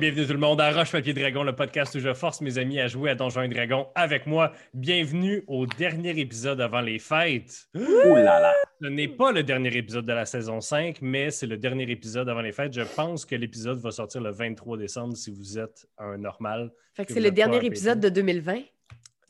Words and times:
bienvenue 0.00 0.26
tout 0.26 0.32
le 0.32 0.38
monde 0.38 0.62
à 0.62 0.72
Roche 0.72 0.92
Papier 0.92 1.12
Dragon, 1.12 1.42
le 1.42 1.54
podcast 1.54 1.94
où 1.94 1.98
je 1.98 2.14
force 2.14 2.40
mes 2.40 2.56
amis 2.56 2.80
à 2.80 2.88
jouer 2.88 3.10
à 3.10 3.14
Donjons 3.14 3.42
et 3.42 3.48
Dragons 3.48 3.88
avec 3.94 4.26
moi. 4.26 4.54
Bienvenue 4.72 5.44
au 5.46 5.66
dernier 5.66 6.18
épisode 6.18 6.58
avant 6.62 6.80
les 6.80 6.98
fêtes. 6.98 7.68
Ouh 7.74 8.14
là 8.14 8.40
là! 8.40 8.54
Ce 8.80 8.86
n'est 8.86 9.08
pas 9.08 9.30
le 9.30 9.42
dernier 9.42 9.76
épisode 9.76 10.06
de 10.06 10.12
la 10.14 10.24
saison 10.24 10.62
5, 10.62 11.02
mais 11.02 11.30
c'est 11.30 11.46
le 11.46 11.58
dernier 11.58 11.90
épisode 11.90 12.30
avant 12.30 12.40
les 12.40 12.52
fêtes. 12.52 12.72
Je 12.72 12.80
pense 12.80 13.26
que 13.26 13.34
l'épisode 13.34 13.78
va 13.78 13.90
sortir 13.90 14.22
le 14.22 14.30
23 14.30 14.78
décembre 14.78 15.14
si 15.18 15.30
vous 15.30 15.58
êtes 15.58 15.86
un 15.98 16.16
normal. 16.16 16.72
Fait 16.94 17.02
que 17.02 17.08
Que 17.08 17.14
c'est 17.14 17.20
le 17.20 17.30
dernier 17.30 17.62
épisode 17.62 18.00
de 18.00 18.08
2020. 18.08 18.62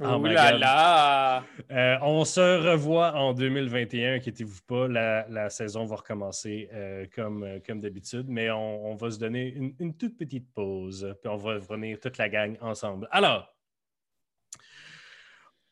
Oh 0.03 0.15
Ouh 0.15 0.19
my 0.19 0.33
là 0.33 0.53
God. 0.53 0.61
là! 0.61 1.45
Euh, 1.71 1.99
on 2.03 2.25
se 2.25 2.41
revoit 2.41 3.13
en 3.15 3.35
2021, 3.35 4.15
inquiétez-vous 4.15 4.61
pas, 4.67 4.89
la, 4.89 5.29
la 5.29 5.51
saison 5.51 5.85
va 5.85 5.97
recommencer 5.97 6.71
euh, 6.73 7.05
comme, 7.15 7.43
euh, 7.43 7.59
comme 7.67 7.81
d'habitude, 7.81 8.25
mais 8.29 8.51
on, 8.51 8.93
on 8.93 8.95
va 8.95 9.11
se 9.11 9.19
donner 9.19 9.49
une, 9.53 9.75
une 9.79 9.95
toute 9.95 10.17
petite 10.17 10.51
pause, 10.55 11.15
puis 11.21 11.31
on 11.31 11.37
va 11.37 11.55
revenir 11.55 12.01
toute 12.01 12.17
la 12.17 12.31
gang 12.31 12.57
ensemble. 12.63 13.09
Alors, 13.11 13.55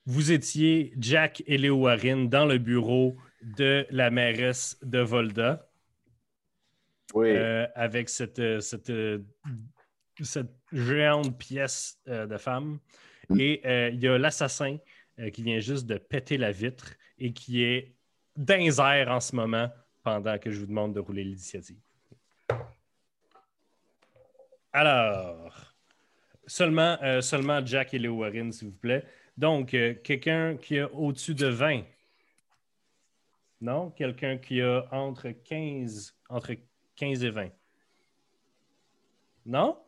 vous 0.05 0.31
étiez 0.33 0.93
Jack 0.99 1.43
et 1.47 1.57
Léo 1.59 1.77
Warren 1.77 2.29
dans 2.29 2.45
le 2.45 2.59
bureau 2.59 3.17
de 3.43 3.87
la 3.91 4.11
mairesse 4.11 4.79
de 4.83 5.01
Volda. 5.01 5.69
Oui. 7.15 7.31
Euh, 7.31 7.67
avec 7.75 8.09
cette, 8.09 8.61
cette, 8.61 8.93
cette 10.23 10.51
géante 10.73 11.39
pièce 11.39 11.99
euh, 12.09 12.27
de 12.27 12.37
femme. 12.37 12.79
Mm. 13.29 13.41
Et 13.41 13.61
euh, 13.65 13.91
il 13.91 14.01
y 14.01 14.09
a 14.09 14.19
l'assassin 14.19 14.79
euh, 15.19 15.31
qui 15.31 15.43
vient 15.43 15.61
juste 15.61 15.87
de 15.87 15.99
péter 15.99 16.37
la 16.37 16.53
vitre 16.53 16.95
et 17.19 17.33
qui 17.33 17.63
est 17.63 17.95
les 18.37 18.81
airs 18.81 19.09
en 19.09 19.21
ce 19.21 19.35
moment 19.35 19.69
pendant 20.03 20.39
que 20.39 20.51
je 20.51 20.61
vous 20.61 20.67
demande 20.67 20.95
de 20.95 21.01
rouler 21.01 21.25
l'initiative. 21.25 21.79
Alors, 24.73 25.75
seulement, 26.47 26.97
euh, 27.03 27.21
seulement 27.21 27.65
Jack 27.65 27.95
et 27.95 27.99
Léo 27.99 28.15
Warren, 28.15 28.53
s'il 28.53 28.69
vous 28.69 28.75
plaît. 28.75 29.05
Donc, 29.37 29.69
quelqu'un 29.69 30.57
qui 30.57 30.79
a 30.79 30.93
au-dessus 30.93 31.35
de 31.35 31.47
20. 31.47 31.83
Non? 33.61 33.91
Quelqu'un 33.91 34.37
qui 34.37 34.61
a 34.61 34.87
entre 34.91 35.31
15, 35.31 36.17
entre 36.29 36.55
15 36.97 37.25
et 37.25 37.31
20. 37.31 37.49
Non? 39.47 39.79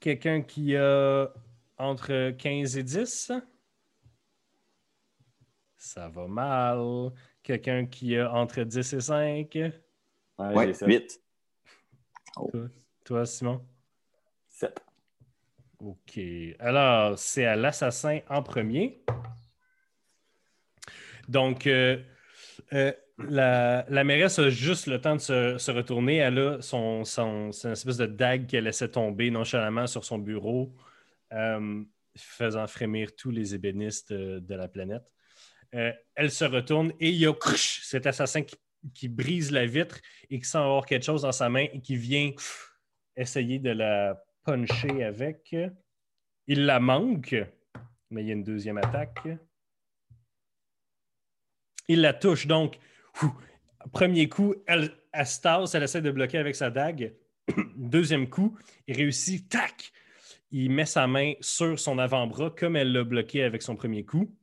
Quelqu'un 0.00 0.42
qui 0.42 0.74
a 0.76 1.30
entre 1.78 2.30
15 2.30 2.76
et 2.76 2.82
10? 2.82 3.32
Ça 5.76 6.08
va 6.08 6.26
mal. 6.26 7.12
Quelqu'un 7.42 7.86
qui 7.86 8.16
a 8.16 8.32
entre 8.32 8.62
10 8.62 8.92
et 8.92 9.00
5? 9.00 9.58
Ouais, 10.38 10.72
sept. 10.74 10.88
8. 10.88 11.22
Toi, 13.04 13.24
Simon? 13.24 13.64
7. 14.48 14.80
OK. 15.80 16.20
Alors, 16.58 17.18
c'est 17.18 17.44
à 17.44 17.56
l'assassin 17.56 18.20
en 18.28 18.42
premier. 18.42 19.04
Donc, 21.28 21.66
euh, 21.66 22.02
euh, 22.72 22.92
la, 23.18 23.84
la 23.88 24.04
mairesse 24.04 24.38
a 24.38 24.50
juste 24.50 24.86
le 24.86 25.00
temps 25.00 25.16
de 25.16 25.20
se, 25.20 25.58
se 25.58 25.70
retourner. 25.70 26.16
Elle 26.16 26.38
a 26.38 26.62
son, 26.62 27.04
son, 27.04 27.52
son 27.52 27.70
espèce 27.70 27.96
de 27.96 28.06
dague 28.06 28.46
qu'elle 28.46 28.64
laissait 28.64 28.88
tomber 28.88 29.30
nonchalamment 29.30 29.86
sur 29.86 30.04
son 30.04 30.18
bureau, 30.18 30.74
euh, 31.32 31.84
faisant 32.16 32.66
frémir 32.66 33.14
tous 33.16 33.30
les 33.30 33.54
ébénistes 33.54 34.12
euh, 34.12 34.40
de 34.40 34.54
la 34.54 34.68
planète. 34.68 35.12
Euh, 35.74 35.92
elle 36.14 36.30
se 36.30 36.44
retourne 36.44 36.92
et 37.00 37.10
il 37.10 37.16
y 37.16 37.26
a 37.26 37.34
cet 37.54 38.06
assassin 38.06 38.42
qui, 38.42 38.56
qui 38.94 39.08
brise 39.08 39.50
la 39.50 39.66
vitre 39.66 39.98
et 40.30 40.38
qui 40.38 40.48
sent 40.48 40.58
avoir 40.58 40.86
quelque 40.86 41.04
chose 41.04 41.22
dans 41.22 41.32
sa 41.32 41.48
main 41.48 41.66
et 41.72 41.80
qui 41.80 41.96
vient 41.96 42.32
essayer 43.16 43.58
de 43.58 43.70
la 43.70 44.22
puncher 44.44 45.04
avec. 45.04 45.54
Il 46.46 46.64
la 46.64 46.78
manque, 46.78 47.34
mais 48.10 48.22
il 48.22 48.28
y 48.28 48.30
a 48.30 48.34
une 48.34 48.44
deuxième 48.44 48.78
attaque. 48.78 49.26
Il 51.88 52.00
la 52.00 52.14
touche 52.14 52.46
donc. 52.46 52.78
Premier 53.92 54.28
coup, 54.28 54.54
elle, 54.66 54.96
elle 55.12 55.26
elle 55.74 55.82
essaie 55.82 56.02
de 56.02 56.10
bloquer 56.10 56.38
avec 56.38 56.54
sa 56.54 56.70
dague. 56.70 57.14
Deuxième 57.76 58.28
coup, 58.28 58.58
il 58.86 58.96
réussit, 58.96 59.48
tac! 59.48 59.92
Il 60.50 60.70
met 60.70 60.86
sa 60.86 61.06
main 61.06 61.32
sur 61.40 61.78
son 61.78 61.98
avant-bras 61.98 62.50
comme 62.50 62.76
elle 62.76 62.92
l'a 62.92 63.04
bloqué 63.04 63.42
avec 63.42 63.62
son 63.62 63.76
premier 63.76 64.04
coup. 64.04 64.34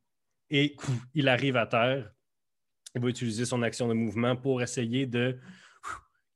Et 0.49 0.75
il 1.13 1.27
arrive 1.29 1.55
à 1.57 1.65
terre. 1.65 2.11
Il 2.95 3.01
va 3.01 3.07
utiliser 3.09 3.45
son 3.45 3.61
action 3.63 3.87
de 3.87 3.93
mouvement 3.93 4.35
pour 4.35 4.61
essayer 4.61 5.05
de 5.07 5.39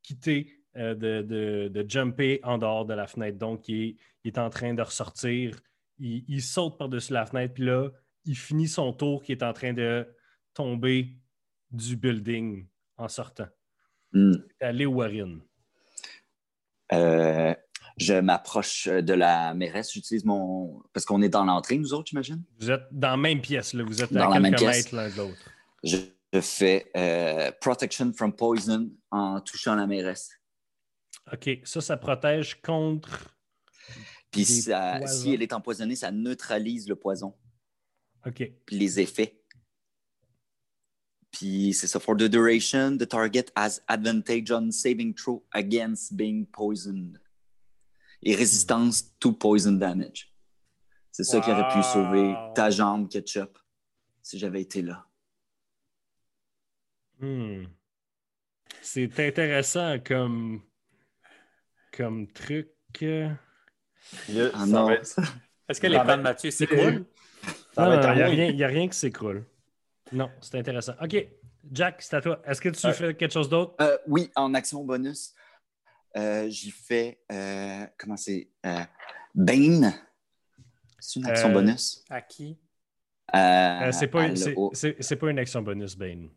quitter, 0.02 0.60
euh, 0.76 0.94
de, 0.94 1.22
de- 1.22 1.68
de 1.68 1.88
jumper 1.88 2.40
en 2.42 2.58
dehors 2.58 2.84
de 2.86 2.94
la 2.94 3.06
fenêtre. 3.06 3.38
Donc, 3.38 3.68
il 3.68 3.74
est, 3.90 3.96
il 4.24 4.28
est 4.28 4.38
en 4.38 4.50
train 4.50 4.74
de 4.74 4.82
ressortir. 4.82 5.60
Il, 5.98 6.24
il 6.28 6.42
saute 6.42 6.78
par-dessus 6.78 7.12
la 7.12 7.26
fenêtre, 7.26 7.54
puis 7.54 7.64
là, 7.64 7.90
il 8.24 8.36
finit 8.36 8.68
son 8.68 8.92
tour 8.92 9.22
qui 9.22 9.32
est 9.32 9.42
en 9.42 9.52
train 9.52 9.72
de 9.72 10.06
tomber 10.54 11.14
du 11.70 11.96
building 11.96 12.66
en 12.96 13.08
sortant. 13.08 13.48
C'est 14.60 14.72
Léo 14.72 14.92
Warren. 14.92 15.40
Euh, 16.92 17.54
je 17.98 18.14
m'approche 18.14 18.86
de 18.88 19.12
la 19.12 19.54
mairesse. 19.54 19.92
J'utilise 19.92 20.24
mon. 20.24 20.82
Parce 20.92 21.04
qu'on 21.06 21.20
est 21.22 21.28
dans 21.28 21.44
l'entrée, 21.44 21.78
nous 21.78 21.92
autres, 21.94 22.08
j'imagine? 22.10 22.42
Vous 22.60 22.70
êtes 22.70 22.82
dans 22.92 23.10
la 23.10 23.16
même 23.16 23.40
pièce, 23.40 23.72
là. 23.74 23.82
vous 23.84 24.02
êtes 24.02 24.12
Dans 24.12 24.30
à 24.30 24.34
la 24.34 24.40
même 24.40 24.54
pièce. 24.54 24.76
mètres 24.92 24.94
l'un 24.96 25.08
de 25.10 25.16
l'autre. 25.16 25.50
Je, 25.84 25.96
je 26.32 26.40
fais 26.40 26.90
euh, 26.96 27.50
Protection 27.60 28.12
from 28.12 28.34
Poison 28.34 28.90
en 29.10 29.40
touchant 29.40 29.74
la 29.74 29.86
mairesse. 29.86 30.30
OK, 31.32 31.50
ça, 31.64 31.80
ça 31.80 31.96
protège 31.96 32.60
contre. 32.62 33.34
Puis 34.30 34.44
ça- 34.44 35.06
si 35.06 35.32
elle 35.34 35.42
est 35.42 35.52
empoisonnée, 35.52 35.96
ça 35.96 36.10
neutralise 36.10 36.88
le 36.88 36.96
poison. 36.96 37.34
OK. 38.26 38.50
Puis 38.66 38.76
les 38.78 39.00
effets. 39.00 39.40
Puis 41.30 41.74
c'est 41.74 41.86
ça. 41.86 42.00
For 42.00 42.16
the 42.16 42.24
duration, 42.24 42.96
the 42.96 43.06
target 43.08 43.46
has 43.54 43.80
advantage 43.86 44.50
on 44.50 44.70
saving 44.70 45.14
throw 45.14 45.44
against 45.52 46.14
being 46.16 46.46
poisoned. 46.46 47.18
Et 48.22 48.34
résistance 48.34 49.16
to 49.18 49.32
poison 49.32 49.72
damage. 49.72 50.32
C'est 51.12 51.24
ça 51.24 51.40
qui 51.40 51.50
aurait 51.50 51.68
pu 51.72 51.82
sauver 51.82 52.34
ta 52.54 52.70
jambe, 52.70 53.08
Ketchup, 53.08 53.58
si 54.22 54.38
j'avais 54.38 54.60
été 54.62 54.82
là. 54.82 55.06
Hmm. 57.20 57.64
C'est 58.82 59.18
intéressant 59.20 59.98
comme, 60.00 60.62
comme 61.96 62.26
truc. 62.32 62.68
Ah 63.02 63.36
être- 64.92 65.20
Est-ce 65.68 65.80
que 65.80 65.86
les 65.86 65.98
plans 66.00 66.16
de 66.16 66.22
Mathieu 66.22 66.50
s'écroulent? 66.50 67.04
il 67.76 67.82
n'y 67.82 67.88
a, 67.94 68.12
rien- 68.12 68.50
y 68.50 68.64
a 68.64 68.66
rien 68.68 68.88
qui 68.88 68.96
s'écroule. 68.96 69.44
Non, 70.12 70.30
c'est 70.40 70.56
intéressant. 70.58 70.94
OK, 71.02 71.16
Jack, 71.70 72.00
c'est 72.02 72.16
à 72.16 72.20
toi. 72.20 72.40
Est-ce 72.46 72.60
que 72.60 72.70
tu 72.70 72.86
Ouais. 72.86 72.92
fais 72.94 73.14
quelque 73.14 73.32
chose 73.32 73.48
d'autre? 73.48 73.74
Euh, 73.80 73.98
oui, 74.06 74.30
en 74.36 74.54
action 74.54 74.82
bonus, 74.84 75.34
euh, 76.16 76.48
j'y 76.48 76.70
fais. 76.70 77.20
euh, 77.32 77.86
comment 77.98 78.16
c'est 78.16 78.48
euh, 78.66 78.80
Bane. 79.34 79.94
C'est 80.98 81.20
une 81.20 81.26
action 81.26 81.52
bonus. 81.52 82.04
À 82.10 82.20
qui? 82.20 82.58
C'est 83.32 84.06
pas, 84.08 84.26
une- 84.26 84.36
c'est- 84.36 84.54
c'est- 84.72 84.96
c'est 85.00 85.16
pas 85.16 85.28
action 85.38 85.62
bonus, 85.62 85.96
Bane. 85.96 86.30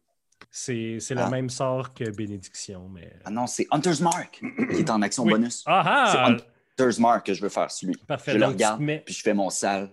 C'est 0.50 0.98
c'est 1.00 1.14
le 1.16 1.22
Ah. 1.22 1.30
même 1.30 1.50
sort 1.50 1.94
que 1.94 2.10
Bénédiction, 2.10 2.90
mais. 2.90 3.14
Ah 3.24 3.30
non, 3.30 3.48
c'est 3.48 3.68
Hunter's 3.72 4.02
Mark 4.02 4.42
qui 4.72 4.80
est 4.82 4.90
en 4.90 5.02
action 5.08 5.24
Oui. 5.24 5.32
bonus. 5.34 5.64
Ah 5.66 6.10
C'est 6.12 6.18
ah! 6.18 6.28
Hunter's 6.28 7.00
Mark 7.00 7.26
que 7.28 7.34
je 7.34 7.42
veux 7.42 7.50
faire, 7.50 7.70
celui. 7.72 7.96
Parfait. 8.08 8.32
Je 8.34 8.38
le 8.38 8.44
Donc, 8.46 8.54
regarde, 8.54 8.82
mets- 8.82 9.04
puis 9.06 9.14
je 9.14 9.22
fais 9.22 9.34
mon 9.34 9.50
sale. 9.50 9.90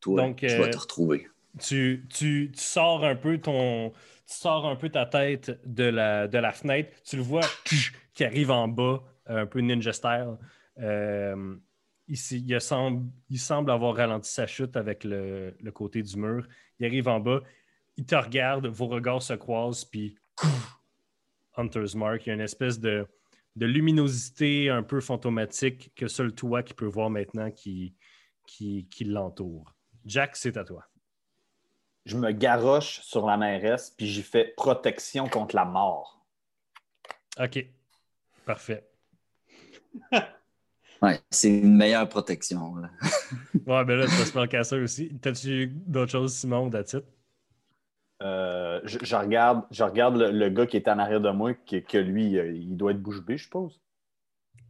Toi, 0.00 0.22
Donc, 0.22 0.38
je 0.42 0.46
vais 0.56 0.70
te 0.70 0.76
retrouver. 0.76 1.28
tu, 1.60 2.06
tu- 2.12 2.50
tu 2.52 2.60
sors 2.62 3.04
un 3.04 3.14
peu 3.16 3.38
ton. 3.38 3.90
Tu 4.26 4.34
sors 4.34 4.66
un 4.66 4.76
peu 4.76 4.88
ta 4.88 5.06
tête 5.06 5.52
de 5.66 5.84
la, 5.84 6.26
de 6.28 6.38
la 6.38 6.52
fenêtre. 6.52 6.90
Tu 7.04 7.16
le 7.16 7.22
vois 7.22 7.42
qui 8.14 8.24
arrive 8.24 8.50
en 8.50 8.68
bas, 8.68 9.02
un 9.26 9.46
peu 9.46 9.60
ninja 9.60 9.92
style. 9.92 10.36
Euh, 10.78 11.56
ici, 12.08 12.44
il, 12.46 12.60
semble, 12.60 13.10
il 13.28 13.38
semble 13.38 13.70
avoir 13.70 13.96
ralenti 13.96 14.30
sa 14.30 14.46
chute 14.46 14.76
avec 14.76 15.04
le, 15.04 15.56
le 15.60 15.72
côté 15.72 16.02
du 16.02 16.16
mur. 16.16 16.46
Il 16.78 16.86
arrive 16.86 17.08
en 17.08 17.20
bas, 17.20 17.40
il 17.96 18.06
te 18.06 18.14
regarde, 18.14 18.66
vos 18.66 18.86
regards 18.86 19.22
se 19.22 19.34
croisent, 19.34 19.84
puis 19.84 20.16
Hunter's 21.56 21.94
Mark, 21.94 22.26
il 22.26 22.28
y 22.28 22.32
a 22.32 22.34
une 22.34 22.40
espèce 22.40 22.80
de, 22.80 23.06
de 23.56 23.66
luminosité 23.66 24.70
un 24.70 24.82
peu 24.82 25.00
fantomatique 25.00 25.92
que 25.94 26.08
seul 26.08 26.34
toi 26.34 26.62
qui 26.62 26.74
peux 26.74 26.86
voir 26.86 27.10
maintenant 27.10 27.50
qui, 27.50 27.94
qui, 28.46 28.88
qui 28.90 29.04
l'entoure. 29.04 29.74
Jack, 30.04 30.36
c'est 30.36 30.56
à 30.56 30.64
toi. 30.64 30.84
Je 32.04 32.18
me 32.18 32.32
garoche 32.32 33.00
sur 33.00 33.24
la 33.26 33.36
mairesse, 33.36 33.94
puis 33.96 34.06
j'y 34.06 34.22
fais 34.22 34.52
protection 34.56 35.26
contre 35.26 35.56
la 35.56 35.64
mort. 35.64 36.26
OK. 37.40 37.64
Parfait. 38.46 38.84
Ouais, 41.02 41.20
c'est 41.30 41.58
une 41.58 41.76
meilleure 41.76 42.08
protection. 42.08 42.76
là. 42.76 42.90
Ouais, 43.66 43.84
ben 43.84 43.96
là, 43.96 44.06
tu 44.06 44.12
vas 44.12 44.24
spellcaster 44.24 44.76
aussi. 44.76 45.10
T'as-tu 45.20 45.66
d'autres 45.68 46.12
choses, 46.12 46.34
Simon, 46.34 46.70
it? 46.70 46.96
Euh, 48.22 48.80
je, 48.84 48.98
je 49.02 49.16
regarde, 49.16 49.64
je 49.70 49.82
regarde 49.82 50.16
le, 50.16 50.30
le 50.30 50.48
gars 50.48 50.66
qui 50.66 50.76
est 50.76 50.88
en 50.88 50.98
arrière 50.98 51.20
de 51.20 51.30
moi, 51.30 51.52
que, 51.54 51.76
que 51.76 51.98
lui, 51.98 52.38
euh, 52.38 52.52
il 52.52 52.76
doit 52.76 52.92
être 52.92 53.02
bouche 53.02 53.22
bée, 53.22 53.36
je 53.36 53.44
suppose. 53.44 53.80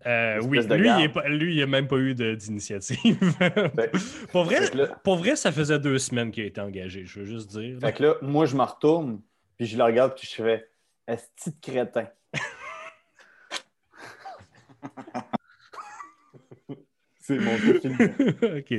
Euh, 0.06 0.41
oui, 0.43 0.61
lui, 0.67 0.88
il 0.88 1.05
est 1.05 1.09
pas- 1.09 1.29
lui, 1.29 1.55
il 1.55 1.61
n'a 1.61 1.67
même 1.67 1.87
pas 1.88 1.97
eu 1.97 2.15
d'initiative. 2.15 3.19
pour, 4.32 4.44
vrai, 4.44 4.71
là- 4.75 4.88
pour 5.03 5.17
vrai, 5.17 5.37
ça 5.37 5.50
faisait 5.50 5.79
deux 5.79 5.99
semaines 5.99 6.31
qu'il 6.31 6.43
a 6.43 6.47
été 6.47 6.61
engagé, 6.61 7.05
je 7.06 7.21
veux 7.21 7.26
juste 7.26 7.50
dire. 7.50 7.79
Fait 7.81 7.93
que 7.93 8.03
là, 8.03 8.15
moi, 8.23 8.44
je 8.47 8.56
me 8.56 8.62
retourne, 8.62 9.21
puis 9.56 9.67
je 9.67 9.79
le 9.79 9.85
regarde, 9.85 10.15
puis 10.15 10.26
je 10.31 10.43
fais 10.43 10.69
Est-ce 11.06 11.50
de 11.50 11.55
crétin? 11.61 12.06
C'est 17.20 17.38
mon 17.38 17.56
film. 17.56 17.96
OK. 18.58 18.75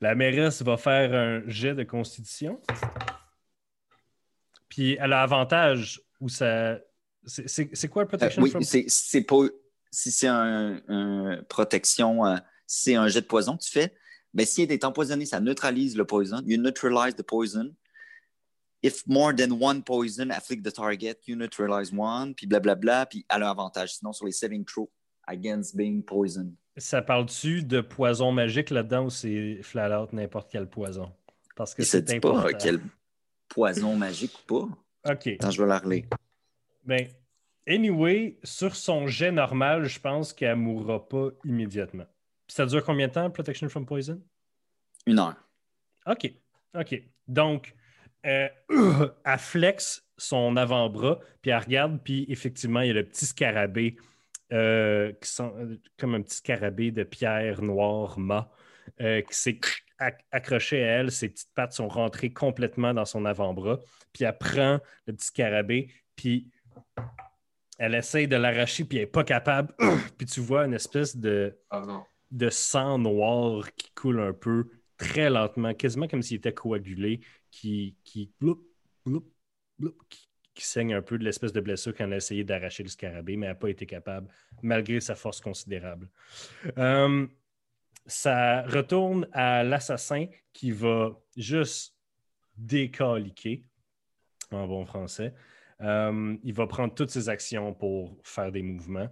La 0.00 0.14
mairesse 0.14 0.62
va 0.62 0.76
faire 0.76 1.14
un 1.14 1.42
jet 1.48 1.74
de 1.74 1.84
constitution. 1.84 2.60
Puis 4.68 4.96
elle 5.00 5.12
a 5.12 5.22
avantage 5.22 6.00
où 6.20 6.28
ça. 6.28 6.78
C'est 7.24 7.88
quoi 7.88 8.02
le 8.02 8.06
Euh, 8.06 8.08
protection 8.08 8.42
oui, 8.42 8.50
from- 8.50 8.62
c'est 8.62 8.84
c'est 8.88 9.22
pas. 9.22 9.42
Si 9.90 10.10
c'est 10.12 10.26
un, 10.26 10.80
un 10.88 11.42
protection, 11.48 12.26
euh, 12.26 12.36
si 12.66 12.82
c'est 12.90 12.94
un 12.96 13.08
jet 13.08 13.22
de 13.22 13.26
poison 13.26 13.56
que 13.56 13.62
tu 13.62 13.70
fais, 13.70 13.94
ben, 14.34 14.44
s'il 14.44 14.70
est 14.70 14.84
empoisonné, 14.84 15.24
ça 15.24 15.40
neutralise 15.40 15.96
le 15.96 16.04
poison. 16.04 16.42
You 16.44 16.60
neutralize 16.60 17.14
the 17.16 17.22
poison. 17.22 17.74
If 18.82 19.06
more 19.06 19.34
than 19.34 19.52
one 19.52 19.82
poison 19.82 20.30
afflict 20.30 20.62
the 20.64 20.72
target, 20.72 21.16
you 21.26 21.34
neutralize 21.36 21.92
one, 21.96 22.34
puis 22.34 22.46
blablabla, 22.46 23.06
puis 23.06 23.24
elle 23.28 23.42
a 23.44 23.50
avantage. 23.50 23.94
Sinon, 23.94 24.12
sur 24.12 24.26
les 24.26 24.32
saving 24.32 24.64
throw 24.64 24.90
against 25.26 25.76
being 25.76 26.02
poisoned. 26.02 26.52
Ça 26.76 27.00
parle-tu 27.02 27.62
de 27.62 27.80
poison 27.80 28.32
magique 28.32 28.70
là-dedans 28.70 29.06
ou 29.06 29.10
c'est 29.10 29.60
flat 29.62 29.98
out 30.02 30.12
n'importe 30.12 30.50
quel 30.50 30.68
poison? 30.68 31.10
Parce 31.54 31.74
que 31.74 31.82
c'est 31.82 32.02
dit 32.02 32.20
pas 32.20 32.30
important. 32.30 32.48
euh, 32.48 32.58
quel 32.58 32.80
poison 33.48 33.96
magique 33.96 34.32
ou 34.48 34.66
pas. 35.04 35.12
OK. 35.12 35.26
Attends, 35.28 35.50
je 35.50 35.62
vais 35.62 35.68
la 35.68 35.78
relire. 35.78 36.04
Ben, 36.84 37.08
anyway, 37.66 38.38
sur 38.44 38.76
son 38.76 39.06
jet 39.06 39.32
normal, 39.32 39.86
je 39.86 39.98
pense 39.98 40.32
qu'elle 40.32 40.56
mourra 40.56 41.08
pas 41.08 41.30
immédiatement. 41.44 42.06
Puis 42.46 42.54
ça 42.54 42.66
dure 42.66 42.84
combien 42.84 43.08
de 43.08 43.12
temps, 43.12 43.30
Protection 43.30 43.68
from 43.68 43.86
Poison? 43.86 44.20
Une 45.06 45.18
heure. 45.18 45.36
OK. 46.06 46.30
OK. 46.78 47.02
Donc, 47.26 47.74
euh, 48.26 48.48
elle 49.24 49.38
flex 49.38 50.04
son 50.18 50.56
avant-bras, 50.56 51.20
puis 51.42 51.50
elle 51.50 51.58
regarde, 51.58 52.00
puis 52.02 52.26
effectivement, 52.28 52.80
il 52.80 52.88
y 52.88 52.90
a 52.90 52.94
le 52.94 53.04
petit 53.04 53.26
scarabée, 53.26 53.96
euh, 54.52 55.12
qui 55.20 55.28
sont, 55.28 55.52
euh, 55.58 55.80
comme 55.98 56.14
un 56.14 56.22
petit 56.22 56.36
scarabée 56.36 56.90
de 56.90 57.02
pierre 57.02 57.62
noire 57.62 58.18
mat, 58.18 58.50
euh, 59.00 59.20
qui 59.22 59.34
s'est 59.34 59.58
acc- 59.98 60.24
accroché 60.30 60.82
à 60.82 60.86
elle. 60.98 61.10
Ses 61.10 61.28
petites 61.30 61.52
pattes 61.54 61.72
sont 61.72 61.88
rentrées 61.88 62.32
complètement 62.32 62.94
dans 62.94 63.04
son 63.04 63.24
avant-bras. 63.24 63.80
Puis 64.12 64.24
elle 64.24 64.38
prend 64.38 64.80
le 65.06 65.12
petit 65.14 65.26
scarabée, 65.26 65.90
puis 66.14 66.50
elle 67.78 67.94
essaye 67.94 68.28
de 68.28 68.36
l'arracher, 68.36 68.84
puis 68.84 68.98
elle 68.98 69.04
n'est 69.04 69.10
pas 69.10 69.24
capable. 69.24 69.74
puis 70.18 70.26
tu 70.26 70.40
vois 70.40 70.64
une 70.64 70.74
espèce 70.74 71.16
de 71.16 71.58
Ah 71.70 72.04
de 72.30 72.50
sang 72.50 72.98
noir 72.98 73.72
qui 73.74 73.90
coule 73.92 74.20
un 74.20 74.32
peu 74.32 74.68
très 74.96 75.30
lentement, 75.30 75.74
quasiment 75.74 76.08
comme 76.08 76.22
s'il 76.22 76.38
était 76.38 76.54
coagulé, 76.54 77.20
qui, 77.50 77.96
qui, 78.04 78.32
bloup, 78.40 78.66
bloup, 79.04 79.30
bloup, 79.78 79.96
qui, 80.08 80.28
qui 80.56 80.64
saigne 80.64 80.94
un 80.94 81.02
peu 81.02 81.18
de 81.18 81.24
l'espèce 81.24 81.52
de 81.52 81.60
blessure 81.60 81.94
quand 81.94 82.04
elle 82.04 82.14
a 82.14 82.16
essayé 82.16 82.42
d'arracher 82.42 82.82
le 82.82 82.88
scarabée, 82.88 83.36
mais 83.36 83.46
elle 83.46 83.52
n'a 83.52 83.58
pas 83.58 83.68
été 83.68 83.86
capable, 83.86 84.28
malgré 84.62 84.98
sa 85.00 85.14
force 85.14 85.40
considérable. 85.40 86.08
Euh, 86.78 87.26
ça 88.06 88.62
retourne 88.62 89.28
à 89.32 89.62
l'assassin 89.62 90.26
qui 90.52 90.70
va 90.70 91.16
juste 91.36 91.94
décaliquer, 92.56 93.64
en 94.50 94.66
bon 94.66 94.86
français. 94.86 95.34
Euh, 95.82 96.36
il 96.42 96.54
va 96.54 96.66
prendre 96.66 96.94
toutes 96.94 97.10
ses 97.10 97.28
actions 97.28 97.74
pour 97.74 98.16
faire 98.24 98.50
des 98.50 98.62
mouvements. 98.62 99.10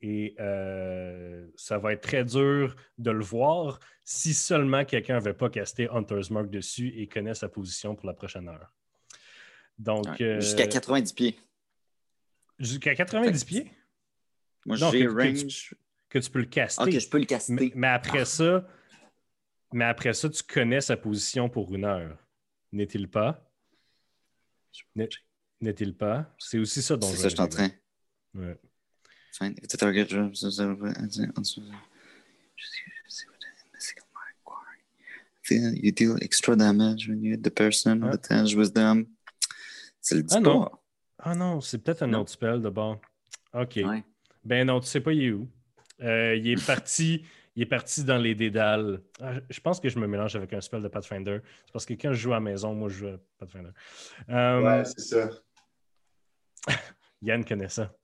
Et 0.00 0.36
euh, 0.38 1.48
ça 1.56 1.78
va 1.78 1.94
être 1.94 2.02
très 2.02 2.24
dur 2.24 2.76
de 2.98 3.10
le 3.10 3.24
voir 3.24 3.80
si 4.04 4.34
seulement 4.34 4.84
quelqu'un 4.84 5.14
n'avait 5.14 5.34
pas 5.34 5.48
casté 5.48 5.88
Hunter's 5.90 6.30
Mark 6.30 6.50
dessus 6.50 6.88
et 6.88 7.08
connaît 7.08 7.34
sa 7.34 7.48
position 7.48 7.96
pour 7.96 8.06
la 8.06 8.12
prochaine 8.12 8.48
heure. 8.48 8.70
Donc, 9.78 10.06
Ouais. 10.06 10.22
euh, 10.22 10.40
Jusqu'à 10.40 10.66
90 10.66 11.12
pieds. 11.12 11.38
jusqu'à 12.58 12.94
90 12.94 13.32
Fait 13.40 13.44
que- 13.44 13.48
pieds? 13.64 13.72
Moi, 14.66 14.76
j'ai 14.76 15.04
que 15.04 15.10
range. 15.10 15.74
que 16.08 16.18
tu 16.18 16.30
peux 16.30 16.38
le 16.38 16.46
caster. 16.46 16.82
Ok, 16.82 16.90
je 16.98 17.08
peux 17.08 17.18
le 17.18 17.24
caster. 17.26 17.52
mais, 17.52 17.72
mais 17.74 17.88
après 17.88 18.24
ça, 18.24 18.66
mais 19.72 19.84
après 19.84 20.12
ça, 20.14 20.30
tu 20.30 20.42
connais 20.42 20.80
sa 20.80 20.96
position 20.96 21.48
pour 21.48 21.74
une 21.74 21.84
heure. 21.84 22.16
N'est-il 22.72 23.08
pas? 23.10 23.50
N'est- 24.94 25.08
N'est-il 25.60 25.96
pas? 25.96 26.34
C'est 26.38 26.58
aussi 26.58 26.82
ça 26.82 26.96
dont 26.96 27.06
C'est 27.08 27.16
je 27.16 27.20
ça, 27.22 27.28
je 27.28 27.34
suis 27.34 27.40
en 27.42 27.48
train. 27.48 27.70
Ouais. 28.34 28.58
The 35.46 35.76
You 35.82 35.92
deal 35.92 36.16
extra 36.22 36.56
damage 36.56 37.06
when 37.08 37.22
you 37.22 37.32
hit 37.34 37.42
the 37.42 37.50
person 37.50 38.02
Ah. 38.02 38.10
with 38.56 38.72
C'est 40.04 40.16
le 40.16 40.22
dit 40.22 40.34
Ah 40.36 40.40
non. 40.40 40.70
Ah 41.18 41.34
non, 41.34 41.60
c'est 41.62 41.78
peut-être 41.82 42.02
un 42.02 42.08
Non. 42.08 42.20
autre 42.20 42.30
spell 42.30 42.60
de 42.60 42.68
bord. 42.68 43.00
OK. 43.54 43.76
Ouais. 43.82 44.04
Ben 44.44 44.66
non, 44.66 44.80
tu 44.80 44.86
sais 44.86 45.00
pas 45.00 45.12
il 45.12 45.22
est 45.24 45.30
où. 45.30 45.48
Euh, 46.02 46.34
il 46.36 46.46
est 46.48 46.66
parti. 46.66 47.24
Il 47.56 47.62
est 47.62 47.66
parti 47.66 48.04
dans 48.04 48.18
les 48.18 48.34
dédales. 48.34 49.00
Ah, 49.22 49.34
je- 49.48 49.60
pense 49.60 49.78
que 49.80 49.88
je 49.88 49.98
me 49.98 50.06
mélange 50.06 50.34
avec 50.36 50.52
un 50.52 50.60
spell 50.60 50.82
de 50.82 50.88
Pathfinder. 50.88 51.38
C'est 51.64 51.72
parce 51.72 51.86
que 51.86 51.94
quand 51.94 52.12
je 52.12 52.18
joue 52.20 52.32
à 52.32 52.36
la 52.36 52.40
maison, 52.40 52.74
moi, 52.74 52.88
je 52.90 52.94
joue 52.96 53.06
à 53.08 53.16
Pathfinder. 53.38 53.70
Euh, 54.28 54.60
Ouais, 54.60 54.84
c'est 54.84 55.00
ça. 55.00 55.30
Yann 57.22 57.44
connaît 57.44 57.68
ça. 57.68 57.94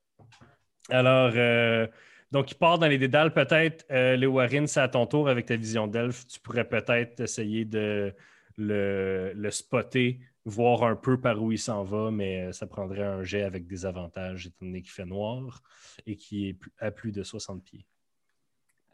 Alors, 0.88 1.32
euh, 1.34 1.86
donc, 2.30 2.50
il 2.52 2.54
part 2.54 2.78
dans 2.78 2.86
les 2.86 2.96
dédales. 2.98 3.34
Peut-être, 3.34 3.84
euh, 3.90 4.16
Léo 4.16 4.32
Warren, 4.32 4.66
c'est 4.66 4.80
à 4.80 4.88
ton 4.88 5.04
tour 5.06 5.28
avec 5.28 5.46
ta 5.46 5.56
vision 5.56 5.86
d'elfe. 5.86 6.26
Tu 6.26 6.40
pourrais 6.40 6.66
peut-être 6.68 7.20
essayer 7.20 7.64
de 7.64 8.14
le, 8.56 9.32
le 9.34 9.50
spotter, 9.50 10.20
voir 10.44 10.84
un 10.84 10.96
peu 10.96 11.20
par 11.20 11.42
où 11.42 11.52
il 11.52 11.58
s'en 11.58 11.84
va, 11.84 12.10
mais 12.10 12.46
euh, 12.46 12.52
ça 12.52 12.66
prendrait 12.66 13.04
un 13.04 13.22
jet 13.22 13.42
avec 13.42 13.66
des 13.66 13.84
avantages, 13.86 14.46
étant 14.46 14.64
donné 14.66 14.82
qu'il 14.82 14.90
fait 14.90 15.04
noir 15.04 15.62
et 16.06 16.16
qu'il 16.16 16.46
est 16.46 16.54
plus- 16.54 16.72
à 16.78 16.90
plus 16.90 17.12
de 17.12 17.22
60 17.22 17.62
pieds. 17.62 17.86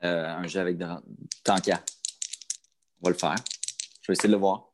Euh, 0.04 0.26
un 0.26 0.46
jeu 0.46 0.60
avec 0.60 0.76
des... 0.76 0.92
Tant 1.42 1.56
qu'à. 1.56 1.82
On 3.00 3.06
va 3.06 3.10
le 3.10 3.16
faire. 3.16 3.36
Je 4.02 4.08
vais 4.08 4.12
essayer 4.14 4.28
de 4.28 4.34
le 4.34 4.40
voir. 4.40 4.68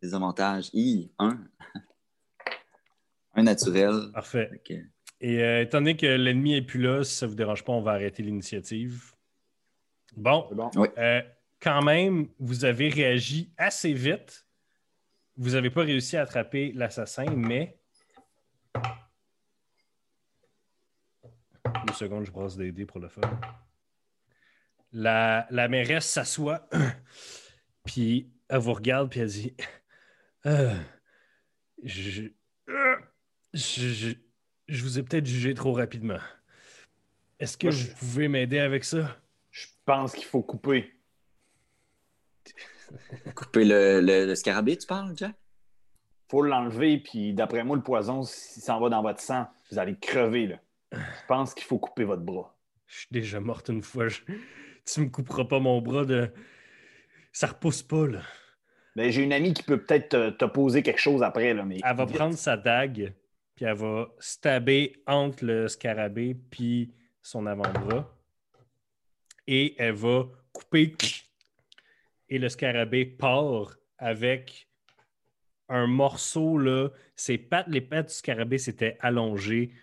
Les 0.00 0.14
avantages. 0.14 0.70
I, 0.72 1.10
un. 1.18 1.38
un 3.34 3.42
naturel. 3.42 4.10
Parfait. 4.12 4.50
Et 5.20 5.42
euh, 5.42 5.62
étant 5.62 5.78
donné 5.78 5.96
que 5.96 6.06
l'ennemi 6.06 6.52
n'est 6.52 6.62
plus 6.62 6.80
là, 6.80 7.04
si 7.04 7.14
ça 7.14 7.26
ne 7.26 7.30
vous 7.30 7.36
dérange 7.36 7.64
pas, 7.64 7.72
on 7.72 7.82
va 7.82 7.92
arrêter 7.92 8.22
l'initiative. 8.22 9.12
Bon. 10.16 10.48
Euh, 10.98 11.22
quand 11.60 11.82
même, 11.82 12.28
vous 12.38 12.64
avez 12.64 12.88
réagi 12.88 13.52
assez 13.56 13.92
vite. 13.92 14.46
Vous 15.36 15.50
n'avez 15.50 15.70
pas 15.70 15.82
réussi 15.82 16.16
à 16.16 16.22
attraper 16.22 16.72
l'assassin, 16.72 17.24
mais. 17.34 17.78
Une 21.86 21.94
seconde, 21.94 22.24
je 22.26 22.30
brasse 22.30 22.56
des 22.56 22.72
dés 22.72 22.86
pour 22.86 23.00
le 23.00 23.08
fun. 23.08 23.22
La, 24.92 25.46
la 25.50 25.68
mairesse 25.68 26.06
s'assoit, 26.06 26.68
puis 27.84 28.30
elle 28.48 28.58
vous 28.58 28.74
regarde, 28.74 29.10
puis 29.10 29.20
elle 29.20 29.28
dit 29.28 29.56
Euh, 30.46 30.74
je, 31.82 32.28
euh, 32.68 32.96
je, 33.54 33.88
je- 33.88 34.14
je 34.68 34.82
vous 34.82 34.98
ai 34.98 35.02
peut-être 35.02 35.26
jugé 35.26 35.54
trop 35.54 35.72
rapidement. 35.72 36.18
Est-ce 37.38 37.56
que 37.56 37.66
Moi, 37.68 37.76
vous 37.76 37.94
pouvez 37.96 38.28
m'aider 38.28 38.58
avec 38.58 38.84
ça? 38.84 39.16
Je 39.50 39.66
pense 39.84 40.12
qu'il 40.12 40.24
faut 40.24 40.42
couper. 40.42 40.92
Couper 43.34 43.64
le, 43.64 44.00
le, 44.00 44.26
le 44.26 44.34
scarabée, 44.34 44.76
tu 44.76 44.86
parles, 44.86 45.16
Jack? 45.16 45.34
faut 46.30 46.40
l'enlever, 46.42 46.96
puis 46.96 47.34
d'après 47.34 47.62
moi, 47.62 47.76
le 47.76 47.82
poison, 47.82 48.22
s'il 48.22 48.62
s'en 48.62 48.80
va 48.80 48.88
dans 48.88 49.02
votre 49.02 49.20
sang, 49.20 49.46
vous 49.70 49.78
allez 49.78 49.96
crever. 49.98 50.46
Là. 50.46 50.56
Je 50.92 51.26
pense 51.28 51.52
qu'il 51.52 51.64
faut 51.64 51.78
couper 51.78 52.04
votre 52.04 52.22
bras. 52.22 52.56
Je 52.86 53.00
suis 53.00 53.08
déjà 53.10 53.38
morte 53.38 53.68
une 53.68 53.82
fois. 53.82 54.08
Je- 54.08 54.20
Tu 54.86 55.00
me 55.02 55.08
couperas 55.10 55.44
pas 55.44 55.60
mon 55.60 55.80
bras 55.82 56.06
de. 56.06 56.30
Ça 57.32 57.48
repousse 57.48 57.82
pas, 57.82 58.06
là. 58.06 58.22
Ben, 58.96 59.10
J'ai 59.10 59.22
une 59.22 59.32
amie 59.34 59.52
qui 59.52 59.62
peut 59.62 59.82
peut-être 59.82 60.08
te, 60.08 60.30
te 60.30 60.44
poser 60.46 60.82
quelque 60.82 61.00
chose 61.00 61.22
après. 61.22 61.52
Là, 61.52 61.64
mais 61.66 61.78
Elle 61.84 61.96
va 61.96 62.06
prendre 62.06 62.34
sa 62.36 62.56
dague, 62.56 63.12
puis 63.54 63.66
elle 63.66 63.74
va 63.76 64.08
stabber 64.18 65.02
entre 65.06 65.44
le 65.44 65.68
scarabée 65.68 66.34
puis 66.50 66.94
son 67.20 67.44
avant-bras. 67.44 68.10
Et 69.46 69.74
elle 69.78 69.94
va 69.94 70.24
couper. 70.52 70.94
Et 72.32 72.38
le 72.38 72.48
scarabée 72.48 73.04
part 73.04 73.76
avec 73.98 74.66
un 75.68 75.86
morceau, 75.86 76.56
là. 76.56 76.88
Ses 77.14 77.36
pattes, 77.36 77.68
les 77.68 77.82
pattes 77.82 78.08
du 78.08 78.14
scarabée 78.14 78.56
s'étaient 78.56 78.96
allongées. 79.00 79.74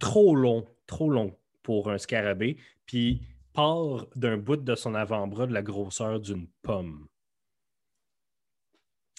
Trop 0.00 0.34
long, 0.34 0.66
trop 0.88 1.08
long 1.08 1.38
pour 1.62 1.92
un 1.92 1.98
scarabée. 1.98 2.56
Puis 2.86 3.22
part 3.52 4.08
d'un 4.16 4.36
bout 4.36 4.56
de 4.56 4.74
son 4.74 4.96
avant-bras 4.96 5.46
de 5.46 5.52
la 5.52 5.62
grosseur 5.62 6.18
d'une 6.18 6.48
pomme. 6.62 7.06